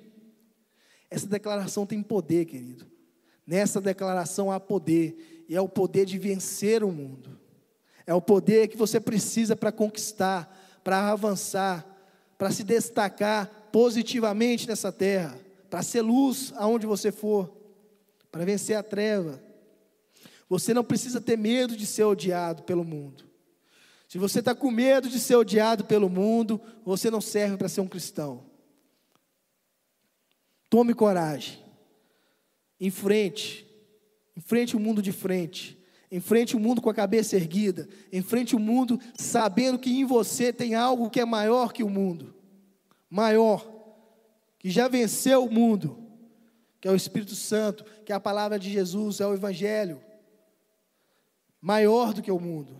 Essa 1.09 1.27
declaração 1.27 1.85
tem 1.85 2.01
poder, 2.01 2.45
querido. 2.45 2.85
Nessa 3.47 3.79
declaração 3.79 4.51
há 4.51 4.59
poder, 4.59 5.45
e 5.47 5.55
é 5.55 5.61
o 5.61 5.69
poder 5.69 6.05
de 6.05 6.17
vencer 6.17 6.83
o 6.83 6.91
mundo. 6.91 7.39
É 8.05 8.13
o 8.13 8.21
poder 8.21 8.67
que 8.67 8.77
você 8.77 8.99
precisa 8.99 9.55
para 9.55 9.71
conquistar, 9.71 10.79
para 10.83 11.09
avançar, 11.09 11.85
para 12.37 12.51
se 12.51 12.63
destacar 12.63 13.69
positivamente 13.71 14.67
nessa 14.67 14.91
terra, 14.91 15.39
para 15.69 15.81
ser 15.81 16.01
luz 16.01 16.53
aonde 16.55 16.85
você 16.85 17.11
for, 17.11 17.51
para 18.31 18.45
vencer 18.45 18.75
a 18.75 18.83
treva. 18.83 19.41
Você 20.47 20.73
não 20.73 20.83
precisa 20.83 21.19
ter 21.19 21.37
medo 21.37 21.75
de 21.75 21.85
ser 21.85 22.03
odiado 22.03 22.63
pelo 22.63 22.83
mundo. 22.83 23.25
Se 24.07 24.17
você 24.17 24.39
está 24.39 24.53
com 24.53 24.69
medo 24.69 25.09
de 25.09 25.19
ser 25.19 25.35
odiado 25.35 25.85
pelo 25.85 26.09
mundo, 26.09 26.61
você 26.83 27.09
não 27.09 27.19
serve 27.19 27.57
para 27.57 27.67
ser 27.67 27.81
um 27.81 27.87
cristão. 27.87 28.45
Tome 30.69 30.93
coragem. 30.93 31.59
Enfrente. 32.79 33.65
Enfrente 34.37 34.75
o 34.75 34.79
mundo 34.79 35.01
de 35.01 35.11
frente. 35.11 35.83
Enfrente 36.11 36.55
o 36.55 36.59
mundo 36.59 36.81
com 36.81 36.89
a 36.89 36.93
cabeça 36.93 37.35
erguida. 37.35 37.89
Enfrente 38.13 38.55
o 38.55 38.59
mundo 38.59 38.99
sabendo 39.15 39.79
que 39.79 39.89
em 39.89 40.05
você 40.05 40.53
tem 40.53 40.75
algo 40.75 41.09
que 41.09 41.19
é 41.19 41.25
maior 41.25 41.73
que 41.73 41.83
o 41.83 41.89
mundo. 41.89 42.35
Maior. 43.09 43.67
Que 44.59 44.69
já 44.69 44.87
venceu 44.87 45.43
o 45.43 45.51
mundo. 45.51 45.97
Que 46.79 46.87
é 46.87 46.91
o 46.91 46.95
Espírito 46.95 47.33
Santo. 47.33 47.83
Que 48.05 48.11
é 48.11 48.15
a 48.15 48.19
palavra 48.19 48.59
de 48.59 48.69
Jesus, 48.69 49.19
é 49.19 49.25
o 49.25 49.33
Evangelho 49.33 49.99
maior 51.65 52.13
do 52.13 52.21
que 52.21 52.29
o 52.29 52.39
mundo. 52.39 52.79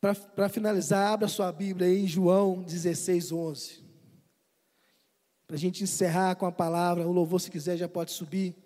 Para 0.00 0.48
finalizar, 0.48 1.12
abra 1.12 1.28
sua 1.28 1.52
Bíblia 1.52 1.86
aí 1.86 2.02
em 2.02 2.08
João 2.08 2.60
16, 2.60 3.30
11. 3.30 3.84
Para 5.46 5.54
a 5.54 5.58
gente 5.58 5.84
encerrar 5.84 6.34
com 6.34 6.44
a 6.44 6.50
palavra, 6.50 7.06
o 7.06 7.12
louvor, 7.12 7.40
se 7.40 7.52
quiser, 7.52 7.76
já 7.76 7.88
pode 7.88 8.10
subir. 8.10 8.56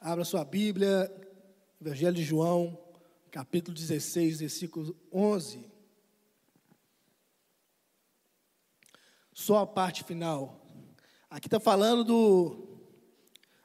Abra 0.00 0.24
sua 0.24 0.46
Bíblia, 0.46 1.14
Evangelho 1.78 2.16
de 2.16 2.24
João, 2.24 2.91
capítulo 3.32 3.74
16, 3.74 4.40
versículo 4.40 4.94
11. 5.10 5.64
Só 9.32 9.60
a 9.60 9.66
parte 9.66 10.04
final. 10.04 10.60
Aqui 11.30 11.46
está 11.46 11.58
falando 11.58 12.04
do. 12.04 12.68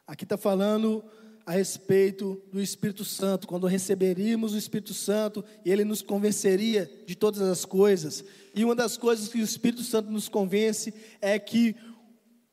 Aqui 0.08 0.24
está 0.24 0.38
falando 0.38 1.04
a 1.46 1.52
respeito 1.52 2.42
do 2.50 2.62
Espírito 2.62 3.04
Santo, 3.04 3.46
quando 3.46 3.68
receberíamos 3.68 4.54
o 4.54 4.58
Espírito 4.58 4.94
Santo 4.94 5.44
ele 5.66 5.84
nos 5.84 6.02
convenceria 6.02 6.90
de 7.06 7.16
todas 7.16 7.42
as 7.42 7.66
coisas. 7.66 8.24
E 8.56 8.64
uma 8.64 8.74
das 8.74 8.96
coisas 8.96 9.28
que 9.28 9.40
o 9.40 9.44
Espírito 9.44 9.84
Santo 9.84 10.10
nos 10.10 10.30
convence 10.30 10.94
é 11.20 11.38
que 11.38 11.76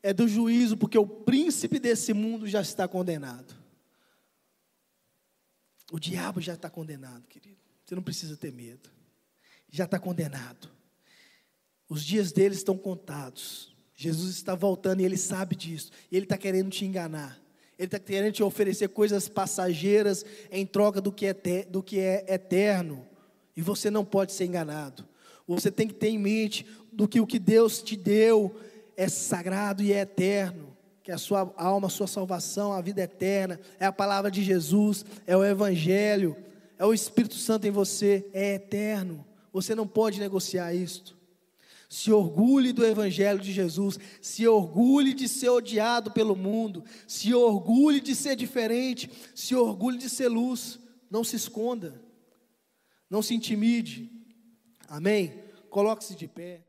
é 0.03 0.12
do 0.12 0.27
juízo, 0.27 0.77
porque 0.77 0.99
o 0.99 1.07
príncipe 1.07 1.79
desse 1.79 2.12
mundo 2.12 2.49
já 2.49 2.61
está 2.61 2.89
condenado. 2.89 3.64
O 5.93 5.99
diabo 5.99 6.41
já 6.41 6.55
está 6.55 6.70
condenado, 6.70 7.26
querido. 7.28 7.59
Você 7.85 7.95
não 7.95 8.03
precisa 8.03 8.37
ter 8.37 8.53
medo. 8.53 8.91
Já 9.70 9.85
está 9.85 9.99
condenado. 9.99 10.70
Os 11.89 12.05
dias 12.05 12.32
dele 12.32 12.55
estão 12.55 12.76
contados. 12.76 13.74
Jesus 13.95 14.35
está 14.35 14.55
voltando 14.55 15.01
e 15.01 15.05
ele 15.05 15.16
sabe 15.16 15.55
disso. 15.55 15.91
E 16.11 16.16
ele 16.16 16.24
está 16.24 16.39
querendo 16.39 16.70
te 16.70 16.85
enganar. 16.85 17.39
Ele 17.78 17.87
está 17.87 17.99
querendo 17.99 18.32
te 18.32 18.43
oferecer 18.43 18.89
coisas 18.89 19.28
passageiras 19.28 20.24
em 20.51 20.64
troca 20.64 21.01
do 21.01 21.12
que, 21.12 21.26
é 21.26 21.35
do 21.68 21.82
que 21.82 21.99
é 21.99 22.24
eterno. 22.32 23.07
E 23.57 23.61
você 23.61 23.91
não 23.91 24.05
pode 24.05 24.32
ser 24.32 24.47
enganado. 24.47 25.07
Você 25.47 25.70
tem 25.70 25.87
que 25.87 25.95
ter 25.95 26.09
em 26.09 26.18
mente 26.18 26.66
do 26.93 27.07
que 27.07 27.20
o 27.20 27.26
que 27.26 27.39
Deus 27.39 27.82
te 27.82 27.97
deu 27.97 28.59
é 28.97 29.09
sagrado 29.09 29.82
e 29.82 29.93
é 29.93 30.01
eterno 30.01 30.74
que 31.05 31.13
a 31.13 31.19
sua 31.19 31.53
alma, 31.59 31.89
a 31.89 31.91
sua 31.91 32.07
salvação, 32.07 32.73
a 32.73 32.81
vida 32.81 33.03
eterna, 33.03 33.61
é 33.79 33.85
a 33.85 33.93
palavra 33.93 34.31
de 34.31 34.43
Jesus, 34.43 35.05
é 35.27 35.37
o 35.37 35.45
Evangelho, 35.45 36.35
é 36.79 36.87
o 36.87 36.95
Espírito 36.95 37.35
Santo 37.35 37.67
em 37.67 37.71
você, 37.71 38.27
é 38.33 38.55
eterno. 38.55 39.23
Você 39.53 39.75
não 39.75 39.87
pode 39.87 40.19
negociar 40.19 40.73
isto. 40.73 41.15
Se 41.91 42.11
orgulhe 42.11 42.73
do 42.73 42.85
Evangelho 42.87 43.39
de 43.39 43.53
Jesus, 43.53 43.99
se 44.23 44.49
orgulhe 44.49 45.13
de 45.13 45.29
ser 45.29 45.51
odiado 45.51 46.11
pelo 46.11 46.35
mundo, 46.35 46.83
se 47.07 47.35
orgulhe 47.35 48.01
de 48.01 48.15
ser 48.15 48.35
diferente, 48.35 49.11
se 49.35 49.55
orgulhe 49.55 49.99
de 49.99 50.09
ser 50.09 50.29
luz. 50.29 50.81
Não 51.11 51.23
se 51.23 51.37
esconda, 51.37 52.01
não 53.11 53.21
se 53.21 53.35
intimide. 53.35 54.11
Amém? 54.89 55.35
Coloque-se 55.69 56.15
de 56.17 56.27
pé. 56.27 56.65